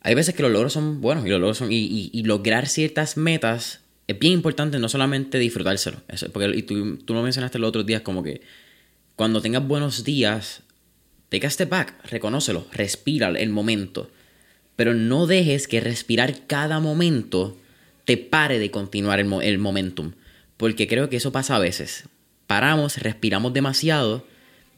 hay 0.00 0.14
veces 0.14 0.34
que 0.34 0.42
los 0.42 0.50
logros 0.50 0.72
son 0.72 1.00
buenos 1.00 1.26
y 1.26 1.28
los 1.28 1.40
logros 1.40 1.58
son. 1.58 1.70
Y, 1.70 2.10
y, 2.12 2.22
lograr 2.22 2.66
ciertas 2.66 3.16
metas 3.16 3.80
es 4.06 4.18
bien 4.18 4.32
importante 4.32 4.78
no 4.78 4.88
solamente 4.88 5.38
disfrutárselo. 5.38 5.98
porque 6.32 6.56
y 6.56 6.62
tú, 6.62 6.96
tú 6.98 7.12
lo 7.12 7.22
mencionaste 7.22 7.58
los 7.58 7.68
otros 7.68 7.84
días, 7.84 8.00
como 8.00 8.22
que 8.22 8.40
cuando 9.16 9.42
tengas 9.42 9.66
buenos 9.66 10.04
días, 10.04 10.62
take 11.28 11.46
a 11.46 11.50
step 11.50 11.68
back, 11.68 12.06
reconócelo, 12.06 12.66
respira 12.72 13.28
el 13.28 13.50
momento. 13.50 14.10
Pero 14.78 14.94
no 14.94 15.26
dejes 15.26 15.66
que 15.66 15.80
respirar 15.80 16.46
cada 16.46 16.78
momento 16.78 17.56
te 18.04 18.16
pare 18.16 18.60
de 18.60 18.70
continuar 18.70 19.18
el, 19.18 19.28
el 19.42 19.58
momentum. 19.58 20.12
Porque 20.56 20.86
creo 20.86 21.08
que 21.08 21.16
eso 21.16 21.32
pasa 21.32 21.56
a 21.56 21.58
veces. 21.58 22.04
Paramos, 22.46 22.98
respiramos 22.98 23.52
demasiado 23.52 24.24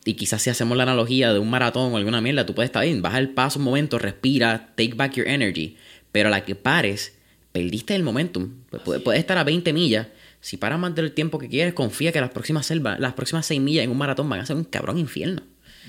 y 0.06 0.14
quizás 0.14 0.40
si 0.40 0.48
hacemos 0.48 0.78
la 0.78 0.84
analogía 0.84 1.34
de 1.34 1.38
un 1.38 1.50
maratón 1.50 1.92
o 1.92 1.98
alguna 1.98 2.22
mierda, 2.22 2.46
tú 2.46 2.54
puedes 2.54 2.70
estar 2.70 2.82
bien, 2.82 3.02
baja 3.02 3.18
el 3.18 3.28
paso 3.28 3.58
un 3.58 3.66
momento, 3.66 3.98
respira, 3.98 4.72
take 4.74 4.94
back 4.94 5.16
your 5.16 5.28
energy. 5.28 5.76
Pero 6.12 6.28
a 6.28 6.30
la 6.30 6.46
que 6.46 6.54
pares, 6.54 7.12
perdiste 7.52 7.94
el 7.94 8.02
momentum. 8.02 8.54
Puedes, 8.82 9.02
puedes 9.02 9.20
estar 9.20 9.36
a 9.36 9.44
20 9.44 9.70
millas. 9.74 10.06
Si 10.40 10.56
paras 10.56 10.78
más 10.78 10.94
del 10.94 11.12
tiempo 11.12 11.38
que 11.38 11.50
quieres, 11.50 11.74
confía 11.74 12.10
que 12.10 12.22
las 12.22 12.30
próximas, 12.30 12.64
selva, 12.64 12.96
las 12.98 13.12
próximas 13.12 13.44
6 13.44 13.60
millas 13.60 13.84
en 13.84 13.90
un 13.90 13.98
maratón 13.98 14.30
van 14.30 14.40
a 14.40 14.46
ser 14.46 14.56
un 14.56 14.64
cabrón 14.64 14.96
infierno. 14.96 15.42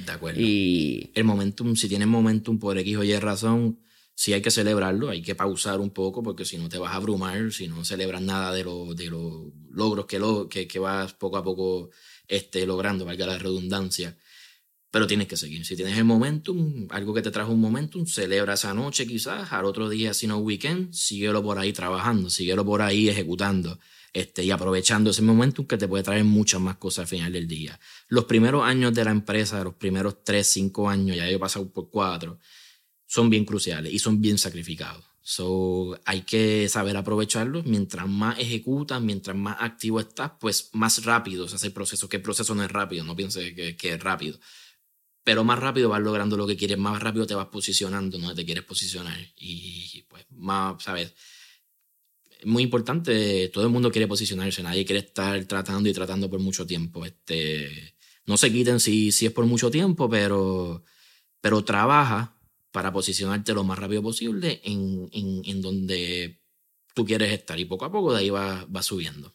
De 0.06 0.12
acuerdo. 0.12 0.42
Y 0.42 1.12
el 1.14 1.24
momentum, 1.24 1.78
si 1.78 1.88
tienes 1.88 2.10
momentum 2.10 2.60
por 2.60 2.78
X 2.78 2.98
o 2.98 3.04
Y 3.06 3.16
razón, 3.16 3.78
sí 4.22 4.34
hay 4.34 4.42
que 4.44 4.52
celebrarlo, 4.52 5.10
hay 5.10 5.24
que 5.24 5.34
pausar 5.34 5.80
un 5.80 5.90
poco 5.90 6.22
porque 6.22 6.46
si 6.46 6.56
no 6.60 6.70
te 6.70 6.78
vas 6.78 6.92
a 6.94 6.98
abrumar, 6.98 7.52
si 7.52 7.68
no 7.68 7.84
celebras 7.84 8.22
nada 8.22 8.54
de, 8.54 8.64
lo, 8.64 8.94
de 8.94 9.10
los 9.10 9.48
logros 9.72 10.06
que, 10.06 10.20
lo, 10.20 10.48
que, 10.48 10.68
que 10.68 10.78
vas 10.78 11.14
poco 11.14 11.38
a 11.38 11.44
poco 11.44 11.90
este, 12.28 12.68
logrando, 12.68 13.04
valga 13.04 13.26
la 13.26 13.40
redundancia. 13.40 14.16
pero 14.92 15.08
tienes 15.08 15.28
que 15.28 15.38
seguir. 15.38 15.66
Si 15.66 15.76
tienes 15.76 15.98
el 15.98 16.04
momentum, 16.04 16.88
algo 16.92 17.16
que 17.16 17.24
te 17.24 17.32
trajo 17.32 17.52
un 17.52 17.62
momentum, 17.62 18.06
celebra 18.06 18.54
esa 18.54 18.76
noche 18.76 19.08
quizás, 19.08 19.52
al 19.54 19.66
otro 19.66 19.90
día, 19.90 20.14
si 20.14 20.28
no 20.28 20.38
weekend, 20.38 20.94
síguelo 20.94 21.42
por 21.42 21.58
ahí 21.58 21.74
trabajando, 21.74 22.30
síguelo 22.30 22.64
por 22.64 22.84
ahí 22.84 23.10
ejecutando 23.10 23.80
este, 24.14 24.44
y 24.44 24.52
aprovechando 24.52 25.10
ese 25.10 25.24
momentum 25.24 25.66
que 25.66 25.78
te 25.78 25.88
puede 25.88 26.04
traer 26.04 26.26
muchas 26.26 26.62
más 26.62 26.78
cosas 26.78 27.04
al 27.04 27.08
final 27.08 27.34
del 27.34 27.48
día. 27.48 27.80
Los 28.08 28.26
primeros 28.26 28.64
años 28.64 28.94
de 28.94 29.04
la 29.04 29.12
empresa, 29.12 29.64
los 29.64 29.74
primeros 29.74 30.24
tres, 30.24 30.46
cinco 30.46 30.90
años, 30.90 31.18
ya 31.18 31.28
he 31.28 31.40
pasado 31.40 31.68
por 31.72 31.90
cuatro, 31.90 32.38
son 33.12 33.30
bien 33.30 33.44
cruciales 33.44 33.92
y 33.92 34.00
son 34.00 34.22
bien 34.22 34.38
sacrificados. 34.38 35.04
So, 35.22 36.00
hay 36.06 36.22
que 36.22 36.70
saber 36.70 36.96
aprovecharlos. 36.96 37.66
Mientras 37.66 38.08
más 38.08 38.40
ejecutas, 38.40 39.02
mientras 39.02 39.36
más 39.36 39.58
activo 39.60 40.00
estás, 40.00 40.32
pues 40.40 40.70
más 40.72 41.04
rápido 41.04 41.46
se 41.46 41.56
hace 41.56 41.68
el 41.68 41.74
proceso. 41.74 42.08
Que 42.08 42.16
el 42.18 42.24
proceso 42.24 42.56
no 42.56 42.64
es 42.64 42.72
rápido, 42.72 43.04
no 43.04 43.14
pienses 43.14 43.54
que, 43.54 43.76
que, 43.76 43.96
es 43.96 44.02
rápido. 44.02 44.40
Pero 45.26 45.44
más 45.44 45.60
rápido 45.60 45.90
vas 45.90 46.02
logrando 46.02 46.38
lo 46.38 46.48
que 46.48 46.56
quieres, 46.56 46.78
más 46.78 47.04
rápido 47.04 47.28
te 47.28 47.36
vas 47.36 47.48
posicionando 47.48 48.18
donde 48.18 48.34
te 48.34 48.46
quieres 48.46 48.64
posicionar. 48.64 49.20
Y 49.36 50.04
pues 50.08 50.26
más, 50.30 50.82
¿sabes? 50.82 51.14
Es 52.40 52.46
muy 52.46 52.64
importante, 52.64 53.50
todo 53.50 53.66
el 53.66 53.72
mundo 53.72 53.92
quiere 53.92 54.08
posicionarse, 54.08 54.64
nadie 54.64 54.86
quiere 54.86 55.06
estar 55.06 55.44
tratando 55.46 55.90
y 55.90 55.94
tratando 55.94 56.30
por 56.30 56.40
mucho 56.40 56.66
tiempo. 56.66 57.06
Este, 57.06 57.94
no 58.26 58.38
se 58.38 58.54
quiten 58.54 58.80
si, 58.80 59.12
si 59.12 59.26
es 59.26 59.34
por 59.34 59.46
mucho 59.46 59.70
tiempo, 59.70 60.10
pero, 60.10 60.86
pero 61.42 61.62
trabaja 61.66 62.38
para 62.72 62.92
posicionarte 62.92 63.54
lo 63.54 63.64
más 63.64 63.78
rápido 63.78 64.02
posible 64.02 64.62
en, 64.64 65.10
en, 65.12 65.42
en 65.46 65.62
donde 65.62 66.42
tú 66.94 67.06
quieres 67.06 67.32
estar 67.32 67.60
y 67.60 67.66
poco 67.66 67.86
a 67.86 67.92
poco 67.92 68.14
de 68.14 68.20
ahí 68.20 68.30
va, 68.30 68.66
va 68.74 68.82
subiendo. 68.82 69.34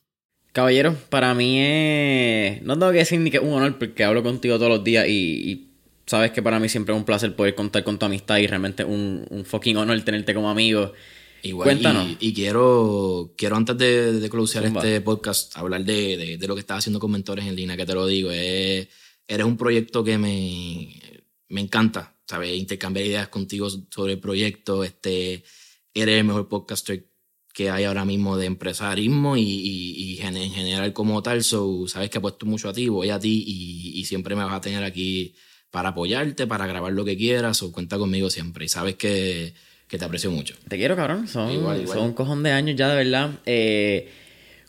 Caballero, 0.52 0.96
para 1.10 1.34
mí 1.34 1.58
es... 1.60 2.62
No 2.62 2.78
tengo 2.78 2.92
que 2.92 2.98
decir 2.98 3.20
ni 3.20 3.30
que 3.30 3.36
es 3.36 3.42
un 3.42 3.52
honor 3.52 3.78
porque 3.78 4.04
hablo 4.04 4.22
contigo 4.22 4.56
todos 4.56 4.70
los 4.70 4.84
días 4.84 5.06
y, 5.06 5.70
sabes 6.06 6.30
que 6.30 6.40
para 6.40 6.58
mí 6.58 6.68
siempre 6.68 6.94
es 6.94 6.98
un 6.98 7.04
placer 7.04 7.34
poder 7.36 7.54
contar 7.54 7.84
con 7.84 7.98
tu 7.98 8.06
amistad 8.06 8.38
y 8.38 8.46
realmente 8.46 8.84
un, 8.84 9.26
un 9.28 9.44
fucking 9.44 9.76
honor 9.76 10.00
tenerte 10.02 10.32
como 10.32 10.48
amigo. 10.48 10.92
Igual, 11.42 11.66
Cuéntanos. 11.66 12.16
Y, 12.20 12.32
quiero, 12.32 13.34
quiero 13.36 13.56
antes 13.56 13.76
de, 13.76 14.12
de 14.12 14.26
este 14.26 15.00
podcast, 15.02 15.56
hablar 15.58 15.84
de, 15.84 16.16
de, 16.16 16.38
de, 16.38 16.46
lo 16.48 16.54
que 16.54 16.60
estás 16.60 16.78
haciendo 16.78 17.00
con 17.00 17.10
Mentores 17.10 17.44
en 17.44 17.54
Línea, 17.54 17.76
que 17.76 17.84
te 17.84 17.94
lo 17.94 18.06
digo. 18.06 18.30
Es, 18.30 18.88
eres 19.28 19.46
un 19.46 19.58
proyecto 19.58 20.02
que 20.02 20.16
me, 20.16 21.00
me 21.48 21.60
encanta 21.60 22.15
¿sabes? 22.26 22.56
Intercambiar 22.56 23.06
ideas 23.06 23.28
contigo 23.28 23.68
sobre 23.90 24.14
el 24.14 24.20
proyecto. 24.20 24.84
Este, 24.84 25.44
eres 25.94 26.18
el 26.18 26.24
mejor 26.24 26.48
podcaster 26.48 27.06
que 27.52 27.70
hay 27.70 27.84
ahora 27.84 28.04
mismo 28.04 28.36
de 28.36 28.44
empresarismo 28.44 29.36
y, 29.36 29.42
y, 29.42 30.20
en 30.20 30.50
general 30.50 30.92
como 30.92 31.22
tal. 31.22 31.42
So, 31.42 31.88
sabes 31.88 32.10
que 32.10 32.18
apuesto 32.18 32.44
mucho 32.44 32.68
a 32.68 32.72
ti, 32.72 32.88
voy 32.88 33.08
a 33.08 33.18
ti 33.18 33.44
y, 33.46 33.98
y, 33.98 34.04
siempre 34.04 34.36
me 34.36 34.44
vas 34.44 34.52
a 34.52 34.60
tener 34.60 34.84
aquí 34.84 35.34
para 35.70 35.90
apoyarte, 35.90 36.46
para 36.46 36.66
grabar 36.66 36.92
lo 36.92 37.04
que 37.04 37.16
quieras. 37.16 37.62
O 37.62 37.72
cuenta 37.72 37.96
conmigo 37.96 38.28
siempre. 38.28 38.66
Y 38.66 38.68
sabes 38.68 38.96
que, 38.96 39.54
que 39.88 39.96
te 39.96 40.04
aprecio 40.04 40.30
mucho. 40.30 40.54
Te 40.68 40.76
quiero, 40.76 40.96
cabrón. 40.96 41.28
Son, 41.28 41.86
son 41.86 41.98
un 41.98 42.12
cojón 42.12 42.42
de 42.42 42.50
años 42.50 42.76
ya, 42.76 42.90
de 42.90 42.96
verdad. 42.96 43.30
Eh, 43.46 44.10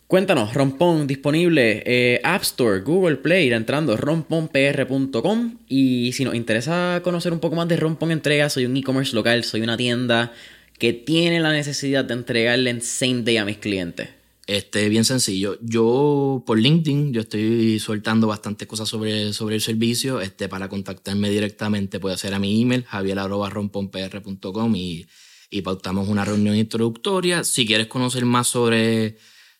Cuéntanos, 0.08 0.54
Rompón 0.54 1.06
disponible 1.06 1.84
eh, 1.86 2.22
App 2.24 2.42
Store, 2.44 2.80
Google 2.80 3.18
Play, 3.18 3.52
entrando 3.52 3.98
romponpr.com 3.98 5.58
y 5.68 6.14
si 6.14 6.24
nos 6.24 6.34
interesa 6.34 7.02
conocer 7.04 7.34
un 7.34 7.42
poco 7.42 7.58
más 7.58 7.68
de 7.68 7.76
Rompón 7.76 8.12
Entrega, 8.12 8.50
soy 8.50 8.66
un 8.66 8.78
e-commerce 8.78 9.14
local, 9.14 9.44
soy 9.44 9.60
una 9.60 9.76
tienda 9.76 10.32
que 10.80 10.94
tiene 10.94 11.42
la 11.42 11.52
necesidad 11.52 12.06
de 12.06 12.14
entregarle 12.14 12.70
en 12.70 12.82
same 12.82 13.24
day 13.24 13.36
a 13.36 13.44
mis 13.44 13.58
clientes. 13.58 14.08
Este, 14.46 14.88
bien 14.88 15.04
sencillo. 15.04 15.58
Yo 15.62 16.42
por 16.46 16.58
LinkedIn, 16.58 17.12
yo 17.12 17.20
estoy 17.20 17.78
soltando 17.80 18.28
bastantes 18.28 18.66
cosas 18.66 18.88
sobre, 18.88 19.34
sobre 19.34 19.56
el 19.56 19.62
servicio. 19.62 20.22
Este, 20.22 20.48
para 20.48 20.70
contactarme 20.70 21.30
directamente 21.30 22.00
puede 22.00 22.18
ser 22.18 22.34
a 22.34 22.40
mi 22.40 22.62
email, 22.62 22.86
javier.romponpr.com 22.86 24.74
y, 24.74 25.06
y 25.50 25.64
pautamos 25.64 26.08
una 26.08 26.24
reunión 26.24 26.56
introductoria. 26.56 27.44
Si 27.44 27.66
quieres 27.66 27.88
conocer 27.88 28.24
más 28.24 28.48
sobre 28.48 29.18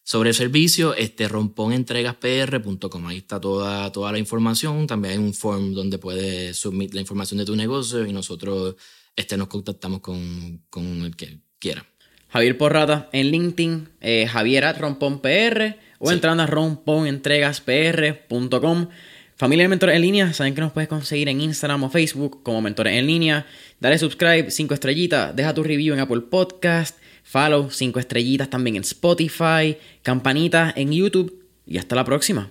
sobre 0.08 0.30
el 0.30 0.36
servicio, 0.36 0.96
este 0.96 1.28
romponentregaspr.com. 1.28 3.08
Ahí 3.08 3.18
está 3.18 3.42
toda, 3.42 3.92
toda 3.92 4.14
la 4.14 4.18
información. 4.18 4.88
También 4.88 5.16
hay 5.16 5.20
un 5.20 5.34
form 5.34 5.74
donde 5.74 5.98
puedes 5.98 6.56
subir 6.56 6.96
la 6.96 7.02
información 7.02 7.40
de 7.40 7.46
tu 7.46 7.58
negocio 7.58 8.06
y 8.06 8.14
nosotros 8.14 8.76
este, 9.18 9.36
nos 9.36 9.50
contactamos 9.50 10.00
con, 10.00 10.62
con 10.70 11.04
el 11.04 11.14
que 11.18 11.40
quiera. 11.60 11.86
Javier 12.30 12.58
Porrata 12.58 13.10
en 13.12 13.32
LinkedIn, 13.32 13.90
eh, 14.00 14.28
Javier 14.28 14.64
at 14.64 14.80
romponpr 14.80 15.76
o 16.00 16.10
entrando 16.10 16.44
a 16.44 16.48
romponentregaspr.com. 16.48 18.88
Familia 19.36 19.66
de 19.66 19.70
Mentores 19.70 19.98
en 19.98 20.04
Línea, 20.04 20.32
saben 20.32 20.56
que 20.56 20.62
nos 20.62 20.72
puedes 20.72 20.88
conseguir 20.88 21.28
en 21.28 21.42
Instagram 21.42 21.84
o 21.84 21.90
Facebook 21.90 22.44
como 22.44 22.62
Mentores 22.62 22.94
en 22.94 23.08
Línea. 23.08 23.46
Dale 23.82 23.98
subscribe, 23.98 24.52
5 24.52 24.74
estrellitas, 24.74 25.36
deja 25.36 25.54
tu 25.54 25.64
review 25.64 25.94
en 25.94 26.00
Apple 26.00 26.22
Podcast 26.22 26.98
follow, 27.28 27.70
cinco 27.70 28.00
estrellitas 28.00 28.50
también 28.50 28.78
en 28.78 28.84
Spotify, 28.84 29.78
campanita 30.02 30.74
en 30.76 30.92
YouTube 30.94 31.44
y 31.66 31.78
hasta 31.78 31.96
la 31.96 32.06
próxima. 32.06 32.50